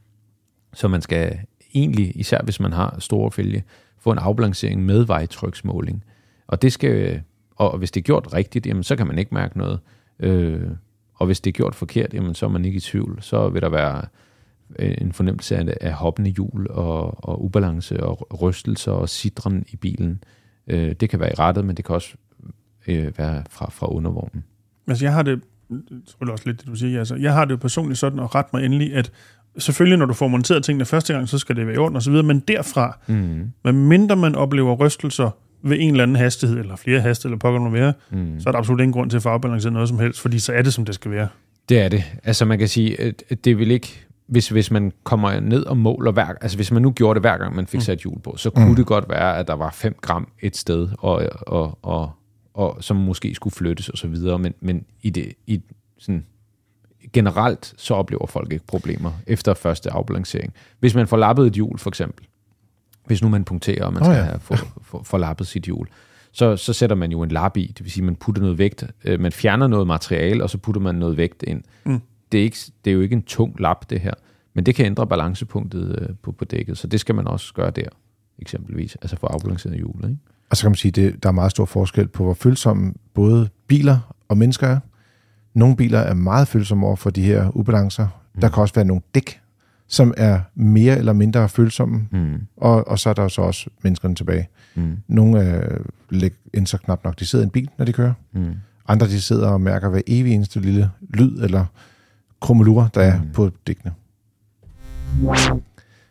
Så 0.73 0.87
man 0.87 1.01
skal 1.01 1.39
egentlig, 1.73 2.19
især 2.19 2.41
hvis 2.43 2.59
man 2.59 2.73
har 2.73 2.95
store 2.99 3.31
fælge, 3.31 3.63
få 3.99 4.11
en 4.11 4.17
afbalancering 4.17 4.85
med 4.85 5.05
vejtryksmåling. 5.05 6.03
Og 6.47 6.61
det 6.61 6.73
skal, 6.73 7.21
og 7.55 7.77
hvis 7.77 7.91
det 7.91 8.01
er 8.01 8.03
gjort 8.03 8.33
rigtigt, 8.33 8.65
jamen, 8.65 8.83
så 8.83 8.95
kan 8.95 9.07
man 9.07 9.19
ikke 9.19 9.33
mærke 9.33 9.57
noget. 9.57 9.79
Øh, 10.19 10.69
og 11.13 11.25
hvis 11.25 11.41
det 11.41 11.51
er 11.51 11.53
gjort 11.53 11.75
forkert, 11.75 12.13
jamen, 12.13 12.35
så 12.35 12.45
er 12.45 12.49
man 12.49 12.65
ikke 12.65 12.77
i 12.77 12.79
tvivl. 12.79 13.17
Så 13.21 13.49
vil 13.49 13.61
der 13.61 13.69
være 13.69 14.05
øh, 14.79 14.95
en 14.97 15.13
fornemmelse 15.13 15.57
af, 15.57 15.77
af 15.81 15.93
hoppende 15.93 16.29
hjul 16.29 16.67
og, 16.69 17.25
og 17.29 17.43
ubalance 17.43 18.03
og 18.03 18.41
rystelser 18.41 18.91
og 18.91 19.09
sidren 19.09 19.65
i 19.69 19.75
bilen. 19.75 20.11
Øh, 20.11 20.37
det 20.67 21.09
kan 21.09 21.19
være 21.19 21.31
i 21.31 21.35
rettet, 21.39 21.65
men 21.65 21.77
det 21.77 21.85
kan 21.85 21.95
også 21.95 22.15
øh, 22.87 23.17
være 23.17 23.43
fra, 23.49 23.69
fra 23.71 23.91
undervognen. 23.91 24.43
Altså 24.87 25.05
jeg 25.05 25.13
har 25.13 25.23
det, 25.23 25.41
selvfølgelig 26.05 26.33
også 26.33 26.43
lidt 26.45 26.59
det, 26.59 26.67
du 26.67 26.75
siger, 26.75 26.99
altså, 26.99 27.15
jeg 27.15 27.33
har 27.33 27.45
det 27.45 27.51
jo 27.51 27.57
personligt 27.57 27.99
sådan, 27.99 28.19
og 28.19 28.35
ret 28.35 28.53
mig 28.53 28.65
endelig, 28.65 28.93
at 28.93 29.11
selvfølgelig, 29.57 29.97
når 29.97 30.05
du 30.05 30.13
får 30.13 30.27
monteret 30.27 30.63
tingene 30.63 30.85
første 30.85 31.13
gang, 31.13 31.29
så 31.29 31.37
skal 31.37 31.55
det 31.55 31.67
være 31.67 31.75
i 31.75 31.77
orden 31.77 31.95
og 31.95 32.01
så 32.01 32.11
videre, 32.11 32.25
men 32.25 32.39
derfra, 32.39 32.99
mm. 33.07 33.51
medmindre 33.63 34.15
man 34.15 34.35
oplever 34.35 34.75
rystelser 34.75 35.29
ved 35.63 35.77
en 35.79 35.91
eller 35.91 36.03
anden 36.03 36.15
hastighed, 36.15 36.59
eller 36.59 36.75
flere 36.75 37.01
hastigheder, 37.01 37.35
eller 37.35 37.59
pokker 37.59 37.69
være, 37.69 37.93
mm. 38.09 38.39
så 38.39 38.49
er 38.49 38.51
der 38.51 38.59
absolut 38.59 38.81
ingen 38.81 38.93
grund 38.93 39.09
til 39.09 39.17
at 39.17 39.23
få 39.23 39.29
afbalanceret 39.29 39.73
noget 39.73 39.89
som 39.89 39.99
helst, 39.99 40.19
fordi 40.19 40.39
så 40.39 40.53
er 40.53 40.61
det, 40.61 40.73
som 40.73 40.85
det 40.85 40.95
skal 40.95 41.11
være. 41.11 41.27
Det 41.69 41.79
er 41.79 41.89
det. 41.89 42.03
Altså 42.23 42.45
man 42.45 42.59
kan 42.59 42.67
sige, 42.67 43.01
at 43.01 43.45
det 43.45 43.57
vil 43.57 43.71
ikke, 43.71 44.06
hvis, 44.27 44.49
hvis 44.49 44.71
man 44.71 44.91
kommer 45.03 45.39
ned 45.39 45.63
og 45.63 45.77
måler 45.77 46.11
hver, 46.11 46.25
altså 46.41 46.57
hvis 46.57 46.71
man 46.71 46.81
nu 46.81 46.91
gjorde 46.91 47.13
det 47.13 47.23
hver 47.23 47.37
gang, 47.37 47.55
man 47.55 47.67
fik 47.67 47.77
mm. 47.77 47.81
sat 47.81 47.99
hjul 47.99 48.19
på, 48.19 48.37
så 48.37 48.49
kunne 48.49 48.69
mm. 48.69 48.75
det 48.75 48.85
godt 48.85 49.09
være, 49.09 49.37
at 49.37 49.47
der 49.47 49.53
var 49.53 49.71
5 49.71 49.95
gram 50.01 50.27
et 50.41 50.57
sted, 50.57 50.89
og, 50.99 51.29
og, 51.47 51.79
og, 51.81 52.11
og, 52.53 52.77
som 52.79 52.95
måske 52.95 53.35
skulle 53.35 53.53
flyttes 53.53 53.89
og 53.89 53.97
så 53.97 54.07
videre, 54.07 54.39
men, 54.39 54.53
men 54.59 54.85
i 55.01 55.09
det, 55.09 55.33
i 55.47 55.61
sådan, 55.97 56.25
generelt 57.13 57.73
så 57.77 57.93
oplever 57.93 58.27
folk 58.27 58.51
ikke 58.53 58.65
problemer 58.65 59.11
efter 59.27 59.53
første 59.53 59.91
afbalancering. 59.91 60.53
Hvis 60.79 60.95
man 60.95 61.07
får 61.07 61.17
lappet 61.17 61.47
et 61.47 61.53
hjul 61.53 61.79
for 61.79 61.89
eksempel, 61.89 62.25
hvis 63.05 63.21
nu 63.21 63.29
man 63.29 63.43
punkterer, 63.43 63.85
og 63.85 63.93
man 63.93 64.03
skal 64.03 64.11
oh, 64.11 64.17
ja. 64.17 64.23
have 64.23 64.39
få, 64.39 64.55
få, 64.81 65.03
få 65.03 65.17
lappet 65.17 65.47
sit 65.47 65.63
hjul, 65.63 65.87
så, 66.31 66.55
så 66.55 66.73
sætter 66.73 66.95
man 66.95 67.11
jo 67.11 67.23
en 67.23 67.29
lap 67.29 67.57
i, 67.57 67.73
det 67.77 67.83
vil 67.83 67.91
sige, 67.91 68.03
man 68.03 68.15
putter 68.15 68.41
noget 68.41 68.57
vægt, 68.57 68.85
øh, 69.05 69.19
man 69.19 69.31
fjerner 69.31 69.67
noget 69.67 69.87
materiale, 69.87 70.43
og 70.43 70.49
så 70.49 70.57
putter 70.57 70.81
man 70.81 70.95
noget 70.95 71.17
vægt 71.17 71.43
ind. 71.47 71.63
Mm. 71.83 72.01
Det, 72.31 72.39
er 72.39 72.43
ikke, 72.43 72.57
det 72.85 72.91
er 72.91 72.95
jo 72.95 73.01
ikke 73.01 73.13
en 73.13 73.21
tung 73.21 73.59
lap, 73.59 73.89
det 73.89 73.99
her, 73.99 74.13
men 74.53 74.65
det 74.65 74.75
kan 74.75 74.85
ændre 74.85 75.07
balancepunktet 75.07 75.99
øh, 76.01 76.15
på, 76.21 76.31
på 76.31 76.45
dækket, 76.45 76.77
så 76.77 76.87
det 76.87 76.99
skal 76.99 77.15
man 77.15 77.27
også 77.27 77.53
gøre 77.53 77.71
der, 77.71 77.89
eksempelvis, 78.39 78.95
altså 78.95 79.15
for 79.15 79.27
afbalanceret 79.27 79.75
hjulet. 79.75 80.09
Ikke? 80.09 80.21
Og 80.49 80.57
så 80.57 80.63
kan 80.63 80.71
man 80.71 80.75
sige, 80.75 81.07
at 81.07 81.23
der 81.23 81.29
er 81.29 81.33
meget 81.33 81.51
stor 81.51 81.65
forskel 81.65 82.07
på, 82.07 82.23
hvor 82.23 82.33
følsomme 82.33 82.93
både 83.13 83.49
biler 83.67 84.15
og 84.27 84.37
mennesker 84.37 84.67
er. 84.67 84.79
Nogle 85.53 85.75
biler 85.75 85.99
er 85.99 86.13
meget 86.13 86.47
følsomme 86.47 86.87
over 86.87 86.95
for 86.95 87.09
de 87.09 87.21
her 87.21 87.57
ubalancer. 87.57 88.07
Mm. 88.35 88.41
Der 88.41 88.49
kan 88.49 88.61
også 88.61 88.75
være 88.75 88.85
nogle 88.85 89.01
dæk, 89.15 89.41
som 89.87 90.13
er 90.17 90.39
mere 90.55 90.97
eller 90.97 91.13
mindre 91.13 91.49
følsomme, 91.49 92.07
mm. 92.11 92.41
og, 92.57 92.87
og 92.87 92.99
så 92.99 93.09
er 93.09 93.13
der 93.13 93.27
så 93.27 93.41
også 93.41 93.69
menneskerne 93.81 94.15
tilbage. 94.15 94.49
Mm. 94.75 94.97
Nogle 95.07 95.39
er 95.39 95.77
ind 96.53 96.67
så 96.67 96.77
knap 96.77 97.03
nok, 97.03 97.19
de 97.19 97.25
sidder 97.25 97.43
i 97.43 97.47
en 97.47 97.51
bil, 97.51 97.69
når 97.77 97.85
de 97.85 97.93
kører. 97.93 98.13
Mm. 98.31 98.53
Andre 98.87 99.07
de 99.07 99.21
sidder 99.21 99.47
og 99.47 99.61
mærker 99.61 99.89
hver 99.89 100.01
evig 100.07 100.33
eneste 100.33 100.59
lille 100.59 100.91
lyd 101.09 101.39
eller 101.39 101.65
krummelur, 102.41 102.89
der 102.93 103.01
er 103.01 103.21
mm. 103.21 103.31
på 103.33 103.49
dækkene. 103.67 103.93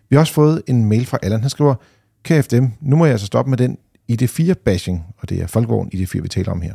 Vi 0.09 0.16
har 0.16 0.20
også 0.20 0.33
fået 0.33 0.62
en 0.66 0.85
mail 0.85 1.07
fra 1.07 1.18
Allan. 1.22 1.41
Han 1.41 1.51
skriver, 1.51 1.74
KFDM, 2.22 2.66
nu 2.81 2.97
må 2.97 3.05
jeg 3.05 3.12
altså 3.12 3.27
stoppe 3.27 3.51
med 3.51 3.59
den 3.59 3.79
ID4-bashing, 4.12 5.14
og 5.18 5.29
det 5.29 5.43
er 5.43 5.47
Folkevogn 5.47 5.91
ID4, 5.95 6.20
vi 6.20 6.29
taler 6.29 6.53
om 6.53 6.61
her. 6.61 6.74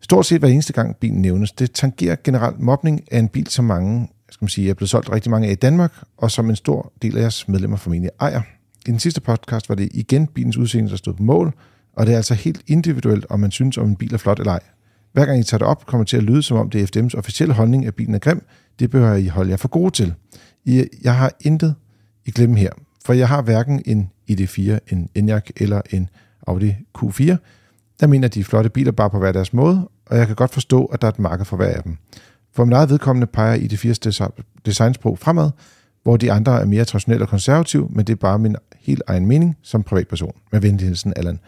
Stort 0.00 0.26
set 0.26 0.38
hver 0.38 0.48
eneste 0.48 0.72
gang 0.72 0.96
bilen 0.96 1.22
nævnes, 1.22 1.52
det 1.52 1.72
tangerer 1.72 2.16
generelt 2.24 2.60
mobning 2.60 3.12
af 3.12 3.18
en 3.18 3.28
bil, 3.28 3.46
som 3.46 3.64
mange 3.64 4.08
skal 4.30 4.44
man 4.44 4.48
sige, 4.48 4.70
er 4.70 4.74
blevet 4.74 4.90
solgt 4.90 5.12
rigtig 5.12 5.30
mange 5.30 5.48
af 5.48 5.52
i 5.52 5.54
Danmark, 5.54 5.92
og 6.16 6.30
som 6.30 6.50
en 6.50 6.56
stor 6.56 6.92
del 7.02 7.16
af 7.16 7.20
jeres 7.20 7.48
medlemmer 7.48 7.76
formentlig 7.76 8.10
ejer. 8.20 8.42
I 8.86 8.90
den 8.90 8.98
sidste 8.98 9.20
podcast 9.20 9.68
var 9.68 9.74
det 9.74 9.88
igen 9.94 10.26
bilens 10.26 10.56
udseende, 10.56 10.90
der 10.90 10.96
stod 10.96 11.14
på 11.14 11.22
mål, 11.22 11.54
og 11.92 12.06
det 12.06 12.12
er 12.12 12.16
altså 12.16 12.34
helt 12.34 12.62
individuelt, 12.66 13.26
om 13.30 13.40
man 13.40 13.50
synes, 13.50 13.78
om 13.78 13.88
en 13.88 13.96
bil 13.96 14.14
er 14.14 14.18
flot 14.18 14.38
eller 14.38 14.52
ej. 14.52 14.60
Hver 15.16 15.26
gang 15.26 15.40
I 15.40 15.42
tager 15.42 15.58
det 15.58 15.66
op, 15.66 15.86
kommer 15.86 16.04
det 16.04 16.08
til 16.08 16.16
at 16.16 16.22
lyde, 16.22 16.42
som 16.42 16.56
om 16.56 16.70
det 16.70 16.82
er 16.82 16.86
FDM's 16.86 17.18
officielle 17.18 17.54
holdning, 17.54 17.86
at 17.86 17.94
bilen 17.94 18.14
er 18.14 18.18
grim. 18.18 18.46
Det 18.78 18.90
behøver 18.90 19.14
I 19.14 19.26
holde 19.26 19.50
jer 19.50 19.56
for 19.56 19.68
gode 19.68 19.90
til. 19.90 20.14
Jeg 21.02 21.16
har 21.16 21.32
intet 21.40 21.74
i 22.24 22.30
glemme 22.30 22.58
her, 22.58 22.70
for 23.04 23.12
jeg 23.12 23.28
har 23.28 23.42
hverken 23.42 23.82
en 23.86 24.10
ID4, 24.30 24.78
en 24.92 25.08
Enyaq 25.14 25.50
eller 25.56 25.80
en 25.90 26.08
Audi 26.46 26.74
Q4. 26.98 27.36
Der 28.00 28.06
mener 28.06 28.28
de 28.28 28.44
flotte 28.44 28.70
biler 28.70 28.92
bare 28.92 29.10
på 29.10 29.18
hver 29.18 29.32
deres 29.32 29.52
måde, 29.52 29.88
og 30.06 30.18
jeg 30.18 30.26
kan 30.26 30.36
godt 30.36 30.52
forstå, 30.52 30.84
at 30.84 31.02
der 31.02 31.08
er 31.08 31.12
et 31.12 31.18
marked 31.18 31.44
for 31.44 31.56
hver 31.56 31.76
af 31.76 31.82
dem. 31.82 31.96
For 32.54 32.64
min 32.64 32.72
eget 32.72 32.90
vedkommende 32.90 33.26
peger 33.26 33.56
ID4's 33.56 34.42
designsprog 34.66 35.18
fremad, 35.18 35.50
hvor 36.02 36.16
de 36.16 36.32
andre 36.32 36.60
er 36.60 36.64
mere 36.64 36.84
traditionelle 36.84 37.24
og 37.24 37.28
konservative, 37.28 37.88
men 37.90 38.06
det 38.06 38.12
er 38.12 38.16
bare 38.16 38.38
min 38.38 38.56
helt 38.80 39.02
egen 39.06 39.26
mening 39.26 39.56
som 39.62 39.82
privatperson. 39.82 40.32
Med 40.52 40.60
venligheden, 40.60 41.12
Allan. 41.16 41.38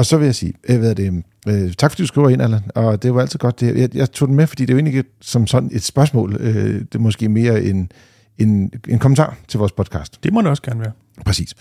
Og 0.00 0.06
så 0.06 0.18
vil 0.18 0.24
jeg 0.24 0.34
sige, 0.34 0.52
øh, 0.68 0.78
hvad 0.78 0.94
det, 0.94 1.24
øh, 1.48 1.72
tak 1.72 1.90
fordi 1.90 2.02
du 2.02 2.06
skriver 2.06 2.28
ind, 2.28 2.42
Allan, 2.42 2.60
og 2.74 3.02
det 3.02 3.14
var 3.14 3.20
altid 3.20 3.38
godt. 3.38 3.60
Det, 3.60 3.78
jeg, 3.78 3.96
jeg 3.96 4.12
tog 4.12 4.28
den 4.28 4.36
med, 4.36 4.46
fordi 4.46 4.62
det 4.62 4.70
er 4.70 4.74
jo 4.74 4.78
egentlig 4.78 4.96
ikke 4.96 5.10
som 5.20 5.46
sådan 5.46 5.70
et 5.72 5.82
spørgsmål. 5.82 6.36
Øh, 6.40 6.74
det 6.80 6.94
er 6.94 6.98
måske 6.98 7.28
mere 7.28 7.62
en, 7.62 7.92
en, 8.38 8.72
en 8.88 8.98
kommentar 8.98 9.36
til 9.48 9.58
vores 9.58 9.72
podcast. 9.72 10.24
Det 10.24 10.32
må 10.32 10.40
det 10.40 10.48
også 10.50 10.62
gerne 10.62 10.80
være. 10.80 10.92
Præcis. 11.24 11.54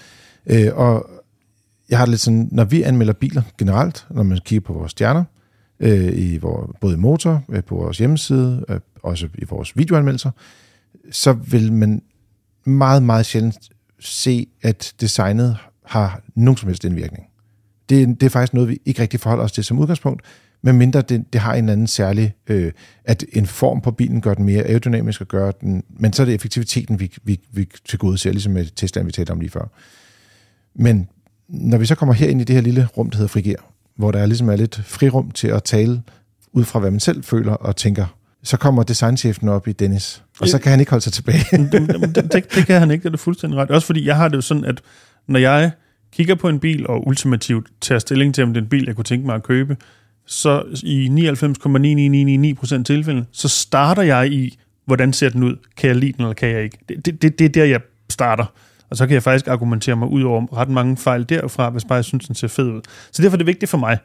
Øh, 0.46 0.76
og 0.76 1.10
jeg 1.90 1.98
har 1.98 2.06
det 2.06 2.12
lidt 2.12 2.22
sådan, 2.22 2.50
når 2.52 2.64
vi 2.64 2.82
anmelder 2.82 3.14
biler 3.14 3.42
generelt, 3.58 4.06
når 4.10 4.24
man 4.24 4.40
kigger 4.46 4.68
på 4.68 4.74
vores 4.74 4.92
stjerner, 4.92 5.24
øh, 5.80 6.18
i 6.18 6.38
vores, 6.38 6.72
både 6.82 6.94
i 6.94 6.98
motor, 6.98 7.44
øh, 7.50 7.64
på 7.64 7.76
vores 7.76 7.98
hjemmeside, 7.98 8.66
øh, 8.70 8.80
også 9.04 9.28
i 9.38 9.46
vores 9.50 9.78
videoanmeldelser, 9.78 10.32
så 11.12 11.34
vil 11.34 11.74
man 11.74 12.02
meget, 12.66 13.04
meget 13.04 13.26
sjældent 13.26 13.70
se, 14.00 14.48
at 14.62 14.94
designet 15.02 15.58
har 15.86 16.22
nogen 16.36 16.58
som 16.58 16.68
helst 16.68 16.86
indvirkning. 16.86 17.29
Det, 17.90 18.08
det 18.08 18.24
er 18.24 18.30
faktisk 18.30 18.54
noget, 18.54 18.70
vi 18.70 18.80
ikke 18.86 19.02
rigtig 19.02 19.20
forholder 19.20 19.44
os 19.44 19.52
til 19.52 19.64
som 19.64 19.80
udgangspunkt, 19.80 20.22
medmindre 20.62 21.02
det, 21.02 21.34
det 21.34 21.42
har 21.42 21.54
en 21.54 21.64
eller 21.64 21.74
anden 21.74 21.88
særlig, 21.88 22.34
øh, 22.48 22.72
at 23.06 23.26
en 23.34 23.46
form 23.46 23.82
på 23.82 23.92
bilen 23.92 24.22
gør 24.22 24.34
den 24.34 24.46
mere 24.46 24.64
aerodynamisk 24.64 25.22
og 25.22 25.28
gør 25.28 25.52
den, 25.52 25.84
men 25.90 26.14
så 26.14 26.22
er 26.22 26.26
det 26.26 26.36
effektiviteten, 26.36 27.00
vi, 27.00 27.12
vi, 27.24 27.40
vi 27.52 27.70
til 27.86 28.00
gode 28.00 28.18
ser, 28.18 28.32
ligesom 28.32 28.54
med 28.54 28.66
Teslaen, 28.76 29.08
vi 29.08 29.12
talte 29.12 29.32
om 29.32 29.40
lige 29.40 29.50
før. 29.50 29.72
Men 30.76 31.10
når 31.48 31.78
vi 31.78 31.86
så 31.86 31.96
kommer 31.96 32.14
her 32.14 32.28
ind 32.28 32.42
i 32.42 32.44
det 32.44 32.56
her 32.56 32.62
lille 32.62 32.88
rum, 32.98 33.10
der 33.10 33.18
hedder 33.18 33.28
Frigir, 33.28 33.56
hvor 33.96 34.12
der 34.12 34.26
ligesom 34.26 34.50
er 34.50 34.56
lidt 34.56 34.82
frirum 34.86 35.32
til 35.32 35.48
at 35.48 35.64
tale 35.64 36.02
ud 36.52 36.64
fra, 36.64 36.80
hvad 36.80 36.92
man 36.92 37.00
selv 37.00 37.24
føler 37.24 37.54
og 37.54 37.76
tænker, 37.76 38.06
så 38.44 38.58
kommer 38.58 38.84
designchefen 38.84 39.50
op 39.50 39.68
i 39.68 39.72
Dennis, 39.72 40.24
og 40.40 40.48
så 40.48 40.60
kan 40.60 40.70
han 40.70 40.80
ikke 40.80 40.90
holde 40.90 41.04
sig 41.04 41.14
tilbage. 41.14 41.40
det, 41.52 41.72
det, 41.72 42.32
det, 42.34 42.54
det 42.56 42.66
kan 42.66 42.80
han 42.80 42.92
ikke, 42.92 43.04
det 43.04 43.08
er 43.08 43.12
det 43.12 43.20
fuldstændig 43.20 43.60
ret. 43.60 43.72
Også 43.72 43.86
fordi 43.86 44.06
jeg 44.06 44.16
har 44.16 44.28
det 44.28 44.36
jo 44.36 44.42
sådan, 44.42 44.66
at 44.66 44.82
når 45.28 45.40
jeg 45.40 45.72
kigger 46.14 46.36
på 46.36 46.50
en 46.50 46.60
bil 46.60 46.88
og 46.88 47.08
ultimativt 47.08 47.68
tager 47.82 48.00
stilling 48.00 48.36
til, 48.36 48.44
om 48.44 48.54
det 48.54 48.60
er 48.60 48.64
en 48.64 48.70
bil, 48.70 48.86
jeg 48.86 48.96
kunne 48.96 49.04
tænke 49.04 49.26
mig 49.26 49.36
at 49.36 49.44
købe, 49.44 49.78
så 50.26 50.64
i 50.84 51.08
99,9999% 52.78 52.84
tilfælde, 52.84 53.26
så 53.32 53.48
starter 53.48 54.02
jeg 54.02 54.32
i, 54.32 54.60
hvordan 54.86 55.14
ser 55.14 55.30
den 55.30 55.44
ud? 55.44 55.56
Kan 55.78 55.88
jeg 55.88 55.96
lide 55.96 56.12
den, 56.12 56.22
eller 56.22 56.34
kan 56.34 56.50
jeg 56.50 56.64
ikke? 56.64 56.78
Det, 56.90 57.06
det, 57.06 57.22
det, 57.22 57.40
det 57.40 57.46
er 57.46 57.50
der, 57.50 57.66
jeg 57.66 57.82
starter. 58.10 58.46
Og 58.90 58.98
så 58.98 59.08
kan 59.08 59.14
jeg 59.14 59.24
faktisk 59.24 59.48
argumentere 59.48 59.96
mig 59.96 60.08
ud 60.08 60.24
over 60.24 60.58
ret 60.58 60.70
mange 60.70 60.98
fejl 60.98 61.30
derfra, 61.30 61.70
hvis 61.70 61.86
bare 61.86 61.96
jeg 61.96 62.06
synes, 62.06 62.26
den 62.26 62.36
ser 62.36 62.48
fed 62.48 62.66
ud. 62.66 62.82
Så 63.12 63.22
derfor 63.22 63.36
er 63.36 63.38
det 63.38 63.48
vigtigt 63.48 63.70
for 63.70 63.78
mig. 63.78 63.98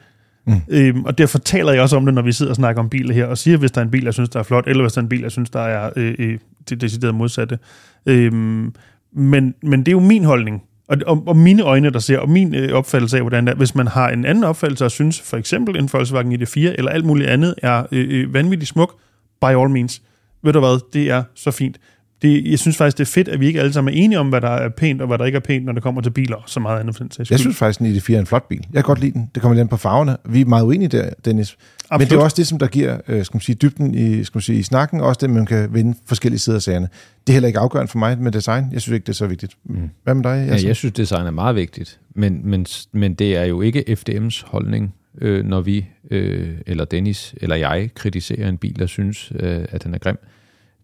Mm. 0.47 0.55
Øhm, 0.69 1.05
og 1.05 1.19
derfor 1.19 1.39
taler 1.39 1.73
jeg 1.73 1.83
også 1.83 1.97
om 1.97 2.05
det, 2.05 2.15
når 2.15 2.23
vi 2.23 2.33
sidder 2.33 2.53
og 2.53 2.57
snakker 2.57 2.83
om 2.83 2.89
biler 2.89 3.15
her, 3.15 3.27
og 3.27 3.39
siger, 3.39 3.57
hvis 3.57 3.71
der 3.71 3.81
er 3.81 3.85
en 3.85 3.91
bil, 3.91 4.05
jeg 4.05 4.15
synes, 4.15 4.29
der 4.29 4.39
er 4.39 4.43
flot, 4.43 4.67
eller 4.67 4.83
hvis 4.83 4.93
der 4.93 5.01
er 5.01 5.03
en 5.03 5.09
bil, 5.09 5.21
jeg 5.21 5.31
synes, 5.31 5.51
der 5.51 5.61
er 5.61 5.91
øh, 5.97 6.15
øh, 6.19 6.39
det 6.69 6.81
decideret 6.81 7.15
modsatte. 7.15 7.59
Øhm, 8.07 8.75
men, 9.13 9.55
men 9.63 9.81
det 9.81 9.89
er 9.89 9.93
jo 9.93 10.01
min 10.01 10.25
holdning, 10.25 10.63
og, 10.89 10.97
og, 11.07 11.23
og 11.27 11.37
mine 11.37 11.63
øjne, 11.63 11.91
der 11.91 11.99
ser, 11.99 12.19
og 12.19 12.31
min 12.31 12.55
øh, 12.55 12.73
opfattelse 12.73 13.17
af, 13.17 13.23
hvordan 13.23 13.47
det 13.47 13.53
er. 13.53 13.57
Hvis 13.57 13.75
man 13.75 13.87
har 13.87 14.09
en 14.09 14.25
anden 14.25 14.45
opfattelse 14.45 14.85
og 14.85 14.91
synes, 14.91 15.21
for 15.21 15.37
eksempel 15.37 15.77
en 15.77 15.89
Volkswagen 15.93 16.43
ID4 16.43 16.59
eller 16.59 16.91
alt 16.91 17.05
muligt 17.05 17.29
andet 17.29 17.55
er 17.63 17.87
øh, 17.93 18.07
øh, 18.11 18.35
vanvittigt 18.35 18.69
smuk, 18.69 18.99
by 19.41 19.45
all 19.45 19.71
means. 19.71 20.03
Ved 20.43 20.53
du 20.53 20.59
hvad, 20.59 20.81
det 20.93 21.11
er 21.11 21.23
så 21.35 21.51
fint 21.51 21.77
det, 22.23 22.51
jeg 22.51 22.59
synes 22.59 22.77
faktisk, 22.77 22.99
det 22.99 23.05
er 23.05 23.11
fedt, 23.11 23.29
at 23.29 23.41
vi 23.41 23.47
ikke 23.47 23.61
alle 23.61 23.73
sammen 23.73 23.95
er 23.95 23.99
enige 23.99 24.19
om, 24.19 24.29
hvad 24.29 24.41
der 24.41 24.49
er 24.49 24.69
pænt 24.69 25.01
og 25.01 25.07
hvad 25.07 25.19
der 25.19 25.25
ikke 25.25 25.37
er 25.37 25.41
pænt, 25.41 25.65
når 25.65 25.73
det 25.73 25.83
kommer 25.83 26.01
til 26.01 26.11
biler 26.11 26.37
og 26.37 26.43
så 26.47 26.61
meget 26.61 26.81
andet. 26.81 26.97
For 26.97 27.05
den 27.05 27.27
jeg 27.31 27.39
synes 27.39 27.57
faktisk, 27.57 27.81
at 27.81 27.87
ID4 27.87 28.15
er 28.15 28.19
en 28.19 28.27
flot 28.27 28.49
bil. 28.49 28.59
Jeg 28.59 28.75
kan 28.75 28.83
godt 28.83 29.01
lide 29.01 29.13
den. 29.13 29.31
Det 29.35 29.43
kommer 29.43 29.57
lidt 29.57 29.71
på 29.71 29.77
farverne. 29.77 30.17
Vi 30.29 30.41
er 30.41 30.45
meget 30.45 30.65
uenige 30.65 30.89
der, 30.89 31.11
Dennis. 31.25 31.57
Absolut. 31.91 32.01
Men 32.01 32.09
det 32.09 32.17
er 32.17 32.25
også 32.25 32.35
det, 32.37 32.47
som 32.47 32.59
der 32.59 32.67
giver 32.67 33.01
øh, 33.09 33.25
skal 33.25 33.37
man 33.37 33.41
sige, 33.41 33.57
dybden 33.57 33.95
i, 33.95 34.25
skal 34.25 34.37
man 34.37 34.43
sige, 34.43 34.59
i 34.59 34.63
snakken, 34.63 35.01
og 35.01 35.07
også 35.07 35.19
det, 35.21 35.31
man 35.31 35.47
kan 35.47 35.75
vinde 35.75 35.99
forskellige 36.07 36.39
sider 36.39 36.57
af 36.57 36.63
sagerne. 36.63 36.89
Det 37.27 37.33
er 37.33 37.33
heller 37.33 37.47
ikke 37.47 37.59
afgørende 37.59 37.91
for 37.91 37.99
mig 37.99 38.19
med 38.19 38.33
design. 38.33 38.65
Jeg 38.73 38.81
synes 38.81 38.95
ikke, 38.95 39.05
det 39.05 39.13
er 39.13 39.17
så 39.17 39.27
vigtigt. 39.27 39.53
Mm. 39.65 39.91
Hvad 40.05 40.15
med 40.15 40.25
dig? 40.25 40.47
Ja, 40.49 40.67
jeg 40.67 40.77
synes, 40.77 40.93
design 40.93 41.27
er 41.27 41.31
meget 41.31 41.57
vigtigt. 41.57 41.99
Men, 42.15 42.41
men, 42.45 42.67
men 42.93 43.15
det 43.15 43.37
er 43.37 43.45
jo 43.45 43.61
ikke 43.61 43.85
FDM's 43.89 44.47
holdning, 44.47 44.95
øh, 45.21 45.45
når 45.45 45.61
vi, 45.61 45.87
øh, 46.11 46.49
eller 46.67 46.85
Dennis, 46.85 47.35
eller 47.41 47.57
jeg, 47.57 47.91
kritiserer 47.95 48.49
en 48.49 48.59
bil, 48.59 48.79
der 48.79 48.87
synes, 48.87 49.33
øh, 49.41 49.65
at 49.71 49.85
den 49.85 49.95
er 49.95 49.99
grim 49.99 50.19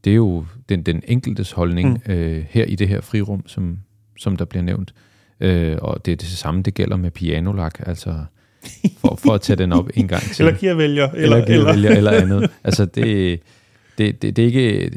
det 0.04 0.10
er 0.10 0.14
jo 0.14 0.44
den, 0.68 0.82
den 0.82 1.02
enkeltes 1.06 1.52
holdning 1.52 2.02
mm. 2.06 2.12
øh, 2.12 2.44
her 2.50 2.64
i 2.64 2.74
det 2.74 2.88
her 2.88 3.00
frirum, 3.00 3.46
som, 3.46 3.78
som 4.18 4.36
der 4.36 4.44
bliver 4.44 4.62
nævnt. 4.62 4.94
Øh, 5.40 5.78
og 5.82 6.06
det 6.06 6.12
er 6.12 6.16
det 6.16 6.28
samme, 6.28 6.62
det 6.62 6.74
gælder 6.74 6.96
med 6.96 7.10
pianolak, 7.10 7.80
altså 7.86 8.24
for, 8.98 9.14
for 9.16 9.34
at 9.34 9.40
tage 9.40 9.56
den 9.56 9.72
op 9.72 9.90
en 9.94 10.08
gang 10.08 10.22
til. 10.34 10.46
eller 10.46 10.60
gearvælger. 10.60 11.10
Eller, 11.10 11.36
eller 11.36 11.46
gearvælger, 11.46 11.90
eller 11.90 12.10
andet. 12.10 12.50
Altså 12.64 12.84
det, 12.84 13.40
det, 13.98 14.22
det, 14.22 14.36
det 14.36 14.42
er 14.42 14.46
ikke, 14.46 14.90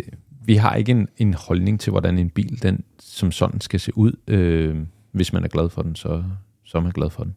vi 0.46 0.56
har 0.56 0.76
ikke 0.76 0.92
en, 0.92 1.08
en 1.18 1.34
holdning 1.34 1.80
til, 1.80 1.92
hvordan 1.92 2.18
en 2.18 2.30
bil 2.30 2.64
den 2.64 2.84
som 3.00 3.32
sådan 3.32 3.62
skal 3.62 3.80
se 3.80 3.98
ud. 3.98 4.12
Øh, 4.28 4.76
hvis 5.12 5.34
man 5.34 5.44
er 5.44 5.48
glad 5.48 5.70
for 5.70 5.82
den, 5.82 5.96
så, 5.96 6.24
så 6.64 6.78
er 6.78 6.82
man 6.82 6.92
glad 6.92 7.10
for 7.10 7.24
den. 7.24 7.36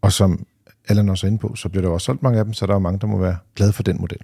Og 0.00 0.12
som 0.12 0.46
Allan 0.88 1.08
også 1.08 1.26
er 1.26 1.28
inde 1.28 1.38
på, 1.38 1.54
så 1.54 1.68
bliver 1.68 1.82
der 1.82 1.88
også 1.88 2.04
solgt 2.04 2.22
mange 2.22 2.38
af 2.38 2.44
dem, 2.44 2.54
så 2.54 2.66
der 2.66 2.74
er 2.74 2.78
mange, 2.78 2.98
der 2.98 3.06
må 3.06 3.18
være 3.18 3.36
glade 3.54 3.72
for 3.72 3.82
den 3.82 3.96
model. 4.00 4.18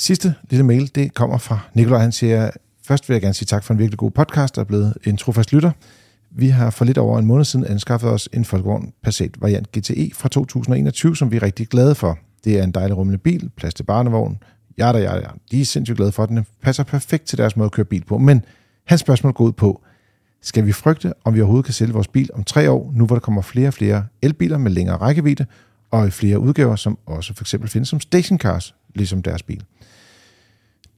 Sidste 0.00 0.34
lille 0.50 0.66
mail, 0.66 0.94
det 0.94 1.14
kommer 1.14 1.38
fra 1.38 1.58
Nikolaj. 1.74 2.00
Han 2.00 2.12
siger, 2.12 2.50
først 2.86 3.08
vil 3.08 3.14
jeg 3.14 3.22
gerne 3.22 3.34
sige 3.34 3.46
tak 3.46 3.64
for 3.64 3.74
en 3.74 3.78
virkelig 3.78 3.98
god 3.98 4.10
podcast, 4.10 4.54
der 4.54 4.60
er 4.60 4.64
blevet 4.64 4.96
en 5.04 5.16
trofast 5.16 5.52
lytter. 5.52 5.70
Vi 6.30 6.48
har 6.48 6.70
for 6.70 6.84
lidt 6.84 6.98
over 6.98 7.18
en 7.18 7.26
måned 7.26 7.44
siden 7.44 7.66
anskaffet 7.66 8.10
os 8.10 8.28
en 8.32 8.44
Folkevogn 8.44 8.92
Passat 9.02 9.30
variant 9.40 9.72
GTE 9.72 10.10
fra 10.14 10.28
2021, 10.28 11.16
som 11.16 11.32
vi 11.32 11.36
er 11.36 11.42
rigtig 11.42 11.68
glade 11.68 11.94
for. 11.94 12.18
Det 12.44 12.58
er 12.58 12.62
en 12.62 12.70
dejlig 12.72 12.96
rummelig 12.96 13.20
bil, 13.20 13.50
plads 13.56 13.74
til 13.74 13.82
barnevogn, 13.82 14.38
ja, 14.78 14.86
jada, 14.86 15.14
ja. 15.14 15.28
De 15.50 15.60
er 15.60 15.64
sindssygt 15.64 15.96
glade 15.96 16.12
for, 16.12 16.22
at 16.22 16.28
den 16.28 16.46
passer 16.62 16.84
perfekt 16.84 17.24
til 17.24 17.38
deres 17.38 17.56
måde 17.56 17.66
at 17.66 17.72
køre 17.72 17.84
bil 17.86 18.04
på. 18.04 18.18
Men 18.18 18.44
hans 18.86 19.00
spørgsmål 19.00 19.32
går 19.32 19.44
ud 19.44 19.52
på, 19.52 19.82
skal 20.42 20.66
vi 20.66 20.72
frygte, 20.72 21.12
om 21.24 21.34
vi 21.34 21.40
overhovedet 21.40 21.64
kan 21.64 21.74
sælge 21.74 21.92
vores 21.92 22.08
bil 22.08 22.30
om 22.34 22.44
tre 22.44 22.70
år, 22.70 22.92
nu 22.94 23.06
hvor 23.06 23.16
der 23.16 23.20
kommer 23.20 23.42
flere 23.42 23.68
og 23.68 23.74
flere 23.74 24.06
elbiler 24.22 24.58
med 24.58 24.70
længere 24.70 24.96
rækkevidde, 24.96 25.46
og 25.90 26.06
i 26.06 26.10
flere 26.10 26.38
udgaver, 26.38 26.76
som 26.76 26.98
også 27.06 27.34
for 27.34 27.42
eksempel 27.42 27.70
findes 27.70 27.88
som 27.88 28.00
stationcars, 28.00 28.74
ligesom 28.94 29.22
deres 29.22 29.42
bil 29.42 29.64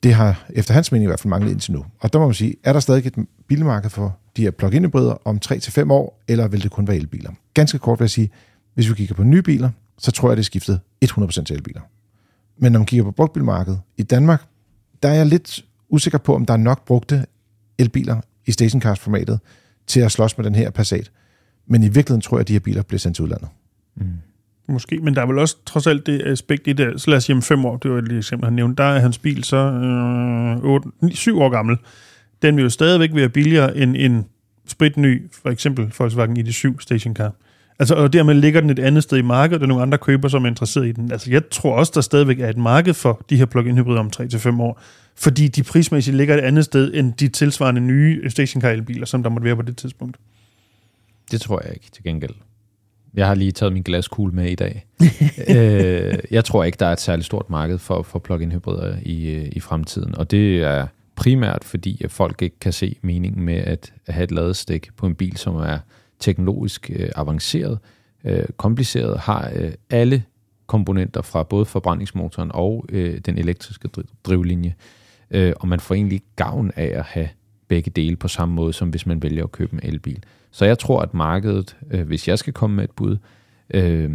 det 0.03 0.15
har 0.15 0.47
efter 0.51 0.75
hans 0.75 0.93
mening 0.93 1.05
i 1.05 1.09
hvert 1.09 1.21
fald 1.21 1.29
manglet 1.31 1.53
indtil 1.53 1.73
nu. 1.73 1.85
Og 2.01 2.13
der 2.13 2.19
må 2.19 2.25
man 2.25 2.35
sige, 2.35 2.55
er 2.65 2.73
der 2.73 2.81
stadig 2.81 3.07
et 3.07 3.27
bilmarked 3.49 3.91
for 3.91 4.19
de 4.37 4.43
her 4.43 4.51
plug-in 4.51 4.85
hybrider 4.85 5.17
om 5.25 5.41
3-5 5.45 5.93
år, 5.93 6.23
eller 6.29 6.49
vil 6.49 6.63
det 6.63 6.71
kun 6.71 6.89
være 6.89 6.97
elbiler? 6.97 7.31
Ganske 7.55 7.79
kort 7.79 8.01
vil 8.01 8.05
jeg 8.05 8.11
sige, 8.11 8.31
hvis 8.75 8.89
vi 8.89 8.95
kigger 8.95 9.15
på 9.15 9.23
nye 9.23 9.43
biler, 9.43 9.71
så 9.99 10.11
tror 10.11 10.31
jeg, 10.31 10.37
det 10.37 10.43
er 10.43 10.45
skiftet 10.45 10.81
100% 11.05 11.45
til 11.45 11.57
elbiler. 11.57 11.81
Men 12.59 12.73
når 12.73 12.79
man 12.79 12.87
kigger 12.87 13.05
på 13.05 13.11
brugtbilmarkedet 13.11 13.81
i 13.97 14.03
Danmark, 14.03 14.45
der 15.03 15.09
er 15.09 15.15
jeg 15.15 15.27
lidt 15.27 15.65
usikker 15.89 16.19
på, 16.19 16.35
om 16.35 16.47
der 16.47 16.55
er 16.55 16.59
nok 16.59 16.87
brugte 16.87 17.27
elbiler 17.79 18.21
i 18.47 18.53
stationcars-formatet 18.53 19.41
til 19.87 20.01
at 20.01 20.13
slås 20.13 20.39
med 20.39 20.45
den 20.45 20.55
her 20.55 20.71
Passat. 20.71 21.11
Men 21.67 21.83
i 21.83 21.89
virkeligheden 21.89 22.21
tror 22.21 22.37
jeg, 22.37 22.41
at 22.41 22.49
de 22.49 22.53
her 22.53 22.61
biler 22.61 22.83
bliver 22.83 22.99
sendt 22.99 23.17
til 23.17 23.23
udlandet. 23.23 23.49
Mm. 23.97 24.13
Måske, 24.69 24.99
men 25.03 25.15
der 25.15 25.23
er 25.23 25.27
vel 25.27 25.39
også 25.39 25.57
trods 25.67 25.87
alt 25.87 26.07
det 26.07 26.23
aspekt 26.23 26.67
i 26.67 26.73
det. 26.73 27.01
Så 27.01 27.11
lad 27.11 27.17
os 27.17 27.25
sige 27.25 27.37
om 27.37 27.43
fem 27.43 27.65
år, 27.65 27.77
det 27.77 27.91
var 27.91 27.99
et 27.99 28.13
eksempel, 28.13 28.45
han 28.45 28.53
nævnte. 28.53 28.83
Der 28.83 28.89
er 28.89 29.01
hans 29.01 29.19
bil 29.19 29.45
så 29.45 29.57
øh, 29.57 30.65
8, 30.65 30.89
9, 31.01 31.15
7 31.15 31.41
år 31.41 31.49
gammel. 31.49 31.77
Den 32.43 32.57
vil 32.57 32.63
jo 32.63 32.69
stadigvæk 32.69 33.11
være 33.15 33.29
billigere 33.29 33.77
end 33.77 33.97
en 33.99 34.27
spritny, 34.67 35.23
for 35.43 35.51
eksempel 35.51 35.93
Volkswagen 35.99 36.39
ID7 36.39 36.81
stationcar. 36.81 37.33
Altså, 37.79 37.95
og 37.95 38.13
dermed 38.13 38.35
ligger 38.35 38.61
den 38.61 38.71
et 38.71 38.79
andet 38.79 39.03
sted 39.03 39.19
i 39.19 39.23
markedet, 39.23 39.55
og 39.55 39.61
der 39.61 39.67
er 39.67 39.69
nogle 39.69 39.83
andre 39.83 39.99
køber, 39.99 40.29
som 40.29 40.45
er 40.45 40.49
interesseret 40.49 40.87
i 40.87 40.93
den. 40.93 41.13
Altså, 41.13 41.31
jeg 41.31 41.43
tror 41.51 41.77
også, 41.77 41.93
der 41.95 42.01
stadigvæk 42.01 42.41
er 42.41 42.49
et 42.49 42.57
marked 42.57 42.95
for 42.95 43.25
de 43.31 43.37
her 43.37 43.45
plug-in 43.45 43.77
hybrider 43.77 44.01
om 44.01 44.11
3-5 44.17 44.61
år, 44.61 44.81
fordi 45.17 45.49
de 45.49 45.63
prismæssigt 45.63 46.17
ligger 46.17 46.35
et 46.35 46.41
andet 46.41 46.65
sted 46.65 46.95
end 46.95 47.13
de 47.13 47.29
tilsvarende 47.29 47.81
nye 47.81 48.31
stationcar 48.31 48.71
elbiler, 48.71 49.07
som 49.07 49.23
der 49.23 49.31
måtte 49.31 49.45
være 49.45 49.57
på 49.57 49.63
det 49.63 49.77
tidspunkt. 49.77 50.17
Det 51.31 51.41
tror 51.41 51.61
jeg 51.65 51.75
ikke 51.75 51.91
til 51.93 52.05
gengæld. 52.05 52.35
Jeg 53.15 53.27
har 53.27 53.35
lige 53.35 53.53
taget 53.53 53.73
min 53.73 53.83
glaskugle 53.83 54.35
med 54.35 54.51
i 54.51 54.55
dag. 54.55 54.87
øh, 55.57 56.19
jeg 56.31 56.45
tror 56.45 56.65
ikke, 56.65 56.77
der 56.77 56.87
er 56.87 56.93
et 56.93 57.01
særligt 57.01 57.27
stort 57.27 57.51
marked 57.51 57.79
for, 57.79 58.03
for 58.03 58.19
plug-in 58.19 58.53
hybrider 58.53 58.97
i, 59.03 59.31
øh, 59.31 59.49
i 59.53 59.61
fremtiden, 59.61 60.15
og 60.19 60.31
det 60.31 60.63
er 60.63 60.87
primært 61.15 61.65
fordi, 61.65 62.05
at 62.05 62.11
folk 62.11 62.43
ikke 62.43 62.59
kan 62.61 62.73
se 62.73 62.97
meningen 63.03 63.45
med 63.45 63.55
at 63.55 63.93
have 64.09 64.25
et 64.25 64.31
ladestik 64.31 64.89
på 64.97 65.07
en 65.07 65.15
bil, 65.15 65.37
som 65.37 65.57
er 65.57 65.79
teknologisk 66.19 66.91
øh, 66.95 67.09
avanceret, 67.17 67.79
øh, 68.25 68.45
kompliceret, 68.57 69.19
har 69.19 69.53
øh, 69.55 69.73
alle 69.91 70.25
komponenter 70.67 71.23
fra 71.23 71.43
både 71.43 71.65
forbrændingsmotoren 71.65 72.51
og 72.55 72.87
øh, 72.89 73.19
den 73.19 73.39
elektriske 73.39 73.89
drivlinje, 74.25 74.75
øh, 75.31 75.53
og 75.57 75.69
man 75.69 75.81
får 75.81 75.95
egentlig 75.95 76.23
gavn 76.37 76.73
af 76.77 76.93
at 76.99 77.05
have 77.05 77.29
begge 77.69 77.91
dele 77.91 78.17
på 78.17 78.29
samme 78.29 78.55
måde, 78.55 78.73
som 78.73 78.91
hvis 78.91 79.07
man 79.07 79.23
vælger 79.23 79.45
at 79.45 79.53
købe 79.53 79.73
en 79.73 79.81
elbil. 79.83 80.25
Så 80.53 80.65
jeg 80.65 80.79
tror, 80.79 81.01
at 81.01 81.15
markedet, 81.15 81.77
øh, 81.91 82.07
hvis 82.07 82.29
jeg 82.29 82.39
skal 82.39 82.53
komme 82.53 82.77
med 82.77 82.85
et 82.85 82.91
bud, 82.91 83.17
øh, 83.75 84.11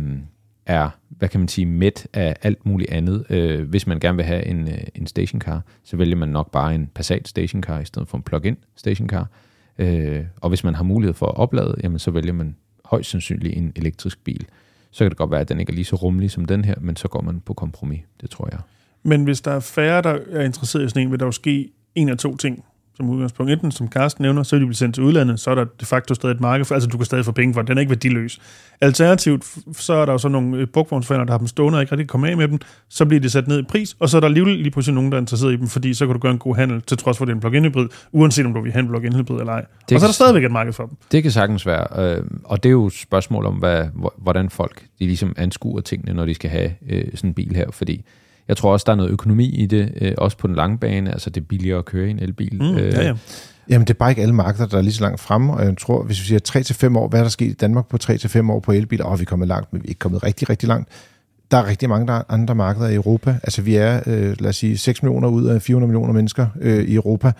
er, 0.66 0.90
hvad 1.10 1.30
kan 1.30 1.40
man 1.40 1.48
sige, 1.48 1.66
midt 1.66 2.08
af 2.14 2.36
alt 2.42 2.66
muligt 2.66 2.92
andet. 2.92 3.26
Øh, 3.30 3.70
hvis 3.70 3.88
man 3.88 4.00
gerne 4.00 4.16
vil 4.16 4.26
have 4.26 4.46
en, 4.46 4.68
øh, 4.68 4.78
en 4.96 5.08
stationcar, 5.08 5.62
så 5.84 5.98
vælger 5.98 6.16
man 6.16 6.30
nok 6.30 6.52
bare 6.52 6.76
en 6.76 6.88
Passat 6.96 7.28
stationcar 7.28 7.80
i 7.80 7.86
stedet 7.86 8.08
for 8.08 8.18
en 8.18 8.24
plug-in 8.24 8.58
stationcar. 8.76 9.30
Øh, 9.78 10.24
og 10.42 10.50
hvis 10.50 10.64
man 10.64 10.76
har 10.76 10.84
mulighed 10.84 11.14
for 11.14 11.26
at 11.26 11.38
oplade, 11.38 11.76
jamen 11.84 12.00
så 12.00 12.12
vælger 12.12 12.34
man 12.34 12.56
højst 12.86 13.10
sandsynligt 13.10 13.58
en 13.58 13.74
elektrisk 13.76 14.24
bil. 14.24 14.46
Så 14.92 15.04
kan 15.04 15.10
det 15.10 15.18
godt 15.18 15.32
være, 15.32 15.40
at 15.40 15.50
den 15.50 15.60
ikke 15.60 15.70
er 15.70 15.76
lige 15.76 15.86
så 15.86 15.96
rummelig 15.96 16.32
som 16.32 16.46
den 16.46 16.66
her, 16.66 16.76
men 16.82 16.96
så 16.96 17.08
går 17.08 17.22
man 17.22 17.40
på 17.40 17.54
kompromis, 17.54 18.00
det 18.22 18.30
tror 18.30 18.50
jeg. 18.52 18.60
Men 19.04 19.24
hvis 19.24 19.42
der 19.42 19.52
er 19.52 19.60
færre, 19.60 20.02
der 20.02 20.20
er 20.32 20.44
interesseret 20.44 20.86
i 20.86 20.90
sådan 20.90 21.02
en, 21.02 21.12
vil 21.12 21.20
der 21.20 21.26
jo 21.26 21.32
ske 21.32 21.72
en 21.96 22.10
af 22.10 22.18
to 22.18 22.38
ting 22.38 22.66
som 22.98 23.10
udgangspunkt. 23.10 23.52
Enten, 23.52 23.72
som 23.72 23.88
Carsten 23.88 24.22
nævner, 24.22 24.44
så 24.44 24.56
vil 24.56 24.62
de 24.62 24.66
blive 24.66 24.76
sendt 24.76 24.96
til 24.96 25.04
udlandet, 25.04 25.40
så 25.40 25.52
er 25.52 25.56
der 25.56 25.66
de 25.80 25.86
facto 25.86 26.14
stadig 26.14 26.34
et 26.34 26.42
marked 26.42 26.66
for, 26.66 26.76
altså 26.76 26.90
du 26.90 26.98
kan 26.98 27.06
stadig 27.06 27.26
få 27.26 27.32
penge 27.32 27.54
for 27.54 27.62
den 27.62 27.78
er 27.78 27.82
ikke 27.82 27.90
værdiløs. 27.90 28.40
Alternativt, 28.82 29.46
så 29.72 29.94
er 29.94 30.06
der 30.06 30.12
jo 30.12 30.18
så 30.18 30.28
nogle 30.28 30.58
øh, 30.58 30.68
brugvognsforældre, 30.68 31.26
der 31.26 31.32
har 31.32 31.38
dem 31.38 31.48
stående 31.48 31.78
og 31.78 31.82
ikke 31.82 31.92
rigtig 31.92 32.08
komme 32.08 32.30
af 32.30 32.38
med 32.38 32.48
dem, 32.48 32.60
så 32.90 33.06
bliver 33.06 33.22
de 33.22 33.30
sat 33.30 33.48
ned 33.48 33.60
i 33.60 33.64
pris, 33.64 33.96
og 34.00 34.10
så 34.10 34.18
er 34.18 34.22
der 34.22 34.28
alligevel 34.28 34.58
lige 34.58 34.72
pludselig 34.72 34.96
nogen, 34.96 35.12
der 35.12 35.18
er 35.18 35.22
interesseret 35.22 35.54
i 35.54 35.58
dem, 35.58 35.68
fordi 35.68 35.94
så 35.94 36.06
kan 36.06 36.14
du 36.14 36.20
gøre 36.20 36.32
en 36.32 36.38
god 36.38 36.56
handel, 36.56 36.82
til 36.82 36.98
trods 36.98 37.18
for, 37.18 37.26
at 37.26 37.28
det 37.28 37.32
er 37.32 37.36
en 37.36 37.42
plug-in 37.42 37.66
hybrid, 37.66 37.88
uanset 38.12 38.46
om 38.46 38.54
du 38.54 38.62
vil 38.62 38.72
have 38.72 38.82
en 38.82 38.88
plug-in 38.88 39.16
hybrid 39.16 39.40
eller 39.40 39.54
ej. 39.54 39.66
Det 39.90 39.96
og 39.96 40.00
så 40.00 40.06
er 40.06 40.08
der 40.08 40.14
stadigvæk 40.14 40.44
et 40.44 40.52
marked 40.52 40.74
for 40.74 40.86
dem. 40.86 40.98
Det 41.12 41.24
kan 41.24 41.32
sagtens 41.32 41.66
være, 41.66 42.16
øh, 42.18 42.24
og 42.44 42.64
det 42.64 42.70
er 42.70 42.74
jo 42.74 42.86
et 42.86 42.94
spørgsmål 42.94 43.46
om, 43.46 43.56
hvad, 43.56 43.86
hvordan 44.18 44.50
folk 44.50 44.82
de 45.00 45.06
ligesom 45.06 45.34
anskuer 45.38 45.82
tingene, 45.82 46.14
når 46.14 46.26
de 46.26 46.34
skal 46.34 46.50
have 46.50 46.72
øh, 46.90 47.06
sådan 47.16 47.30
en 47.30 47.34
bil 47.34 47.56
her, 47.56 47.72
fordi 47.72 48.06
jeg 48.48 48.58
tror 48.58 48.74
også, 48.74 48.84
der 48.86 48.92
er 48.92 48.96
noget 48.96 49.12
økonomi 49.12 49.46
i 49.46 49.66
det, 49.66 49.94
øh, 50.02 50.14
også 50.18 50.38
på 50.38 50.48
den 50.48 50.56
lange 50.56 50.78
bane. 50.78 51.12
Altså, 51.12 51.30
det 51.30 51.42
er 51.42 51.46
billigere 51.46 51.78
at 51.78 51.86
køre 51.86 52.08
i 52.08 52.12
en 52.12 52.20
elbil. 52.20 52.58
Mm, 52.62 52.78
øh, 52.78 52.94
ja, 52.94 53.06
ja. 53.06 53.14
Jamen, 53.70 53.88
det 53.88 53.94
er 53.94 53.98
bare 53.98 54.10
ikke 54.10 54.22
alle 54.22 54.36
markeder, 54.36 54.68
der 54.68 54.78
er 54.78 54.82
lige 54.82 54.94
så 54.94 55.02
langt 55.02 55.20
fremme, 55.20 55.54
og 55.54 55.66
jeg 55.66 55.78
tror, 55.78 56.04
hvis 56.04 56.20
vi 56.22 56.26
siger 56.26 56.90
3-5 56.90 56.98
år, 56.98 57.08
hvad 57.08 57.20
er 57.20 57.24
der 57.24 57.30
sket 57.30 57.50
i 57.50 57.54
Danmark 57.54 57.88
på 57.88 57.98
3-5 58.04 58.52
år 58.52 58.60
på 58.60 58.72
elbiler? 58.72 59.06
Åh, 59.06 59.12
oh, 59.12 59.20
vi 59.20 59.22
er 59.22 59.26
kommet 59.26 59.48
langt, 59.48 59.74
men 59.74 59.82
vi 59.82 59.88
er 59.88 59.90
ikke 59.90 60.00
kommet 60.00 60.24
rigtig, 60.24 60.50
rigtig 60.50 60.68
langt. 60.68 60.90
Der 61.52 61.58
er 61.58 61.68
rigtig 61.68 61.90
mange 61.90 62.08
der 62.08 62.22
andre 62.30 62.56
markeder 62.56 62.88
i 62.88 62.96
Europa. 62.96 63.40
Altså, 63.44 63.62
vi 63.62 63.76
er, 63.76 64.02
øh, 64.06 64.36
lad 64.40 64.50
os 64.50 64.56
sige, 64.56 64.78
6 64.78 65.04
millioner 65.04 65.28
ud 65.28 65.46
af 65.46 65.62
400 65.62 65.88
millioner 65.88 66.14
mennesker 66.14 66.48
øh, 66.62 66.84
i 66.84 66.96
Europa. 66.96 67.32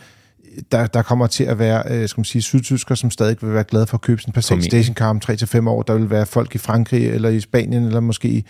Der, 0.72 0.88
der 0.88 1.02
kommer 1.02 1.28
til 1.28 1.44
at 1.44 1.60
være, 1.60 1.84
øh, 1.90 2.10
skal 2.10 2.20
man 2.20 2.26
sige, 2.26 2.42
sydtysker, 2.42 2.96
som 2.96 3.12
stadig 3.12 3.38
vil 3.42 3.54
være 3.54 3.64
glade 3.64 3.88
for 3.88 3.98
at 3.98 4.02
købe 4.02 4.22
en 4.28 4.34
Passat 4.34 4.64
stationcar 4.64 5.10
om 5.10 5.22
3-5 5.26 5.70
år. 5.70 5.82
Der 5.82 5.94
vil 5.94 6.10
være 6.10 6.26
folk 6.26 6.56
i 6.56 6.58
Frankrig, 6.58 7.08
eller 7.08 7.30
i 7.30 7.40
Spanien, 7.40 7.84
eller 7.84 8.00
måske 8.00 8.44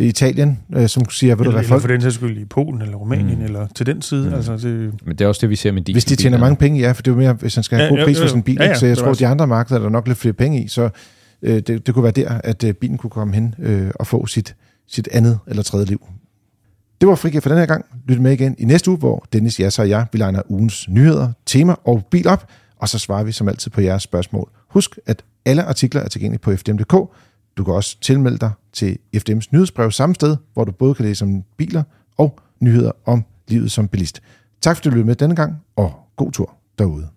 i 0.00 0.06
Italien, 0.06 0.58
øh, 0.74 0.88
som 0.88 1.10
siger, 1.10 1.34
ved 1.34 1.40
eller, 1.40 1.50
du 1.50 1.58
hvad, 1.58 1.68
folk... 1.68 1.80
for 1.80 1.88
den 1.88 2.00
sags 2.00 2.14
skyld 2.14 2.38
i 2.38 2.44
Polen 2.44 2.82
eller 2.82 2.96
Rumænien, 2.96 3.38
mm. 3.38 3.44
eller 3.44 3.66
til 3.74 3.86
den 3.86 4.02
side. 4.02 4.28
Mm. 4.28 4.34
Altså, 4.34 4.52
det... 4.52 4.92
Men 5.04 5.16
det 5.16 5.20
er 5.20 5.28
også 5.28 5.40
det, 5.40 5.50
vi 5.50 5.56
ser 5.56 5.72
med 5.72 5.92
Hvis 5.92 6.04
de 6.04 6.16
tjener 6.16 6.38
mange 6.38 6.56
penge, 6.56 6.80
ja, 6.80 6.92
for 6.92 7.02
det 7.02 7.10
er 7.10 7.14
jo 7.14 7.20
mere, 7.20 7.32
hvis 7.32 7.54
han 7.54 7.64
skal 7.64 7.78
have 7.78 7.92
ja, 7.92 7.96
god 7.98 8.04
pris 8.04 8.20
for 8.20 8.26
sin 8.26 8.42
bil, 8.42 8.56
ja, 8.60 8.66
ja, 8.66 8.74
så 8.74 8.86
jeg 8.86 8.98
tror, 8.98 9.10
at 9.10 9.18
de 9.18 9.26
andre 9.26 9.46
markeder 9.46 9.80
der 9.80 9.86
er 9.86 9.90
nok 9.90 10.06
lidt 10.06 10.18
flere 10.18 10.32
penge 10.32 10.64
i, 10.64 10.68
så 10.68 10.90
øh, 11.42 11.54
det, 11.54 11.86
det 11.86 11.94
kunne 11.94 12.02
være 12.02 12.12
der, 12.12 12.40
at 12.44 12.64
øh, 12.64 12.74
bilen 12.74 12.98
kunne 12.98 13.10
komme 13.10 13.34
hen 13.34 13.54
øh, 13.58 13.90
og 13.94 14.06
få 14.06 14.26
sit, 14.26 14.56
sit 14.88 15.08
andet 15.12 15.38
eller 15.46 15.62
tredje 15.62 15.86
liv. 15.86 16.00
Det 17.00 17.08
var 17.08 17.14
Frigge 17.14 17.40
for 17.40 17.48
den 17.48 17.58
her 17.58 17.66
gang. 17.66 17.84
Lyt 18.08 18.20
med 18.20 18.32
igen 18.32 18.54
i 18.58 18.64
næste 18.64 18.90
uge, 18.90 18.98
hvor 18.98 19.26
Dennis, 19.32 19.60
Jasser 19.60 19.82
og 19.82 19.88
jeg, 19.88 20.06
vi 20.12 20.18
legner 20.18 20.42
ugens 20.48 20.88
nyheder, 20.88 21.32
tema 21.46 21.74
og 21.84 22.04
bil 22.10 22.28
op, 22.28 22.48
og 22.76 22.88
så 22.88 22.98
svarer 22.98 23.24
vi 23.24 23.32
som 23.32 23.48
altid 23.48 23.70
på 23.70 23.80
jeres 23.80 24.02
spørgsmål. 24.02 24.50
Husk, 24.68 24.98
at 25.06 25.22
alle 25.44 25.62
artikler 25.62 26.00
er 26.00 26.08
tilgængelige 26.08 26.40
på 26.40 26.56
fdm.dk, 26.56 26.94
du 27.56 27.64
kan 27.64 27.74
også 27.74 28.00
tilmelde 28.00 28.38
dig 28.38 28.50
til 28.72 28.98
FDM's 29.16 29.48
nyhedsbrev 29.50 29.90
samme 29.90 30.14
sted, 30.14 30.36
hvor 30.52 30.64
du 30.64 30.72
både 30.72 30.94
kan 30.94 31.04
læse 31.04 31.24
om 31.24 31.42
biler 31.56 31.82
og 32.16 32.38
nyheder 32.60 32.92
om 33.04 33.24
livet 33.48 33.72
som 33.72 33.88
bilist. 33.88 34.22
Tak 34.60 34.76
fordi 34.76 34.88
du 34.88 34.94
lyttede 34.94 35.06
med 35.06 35.14
denne 35.14 35.36
gang, 35.36 35.56
og 35.76 35.92
god 36.16 36.32
tur 36.32 36.54
derude. 36.78 37.08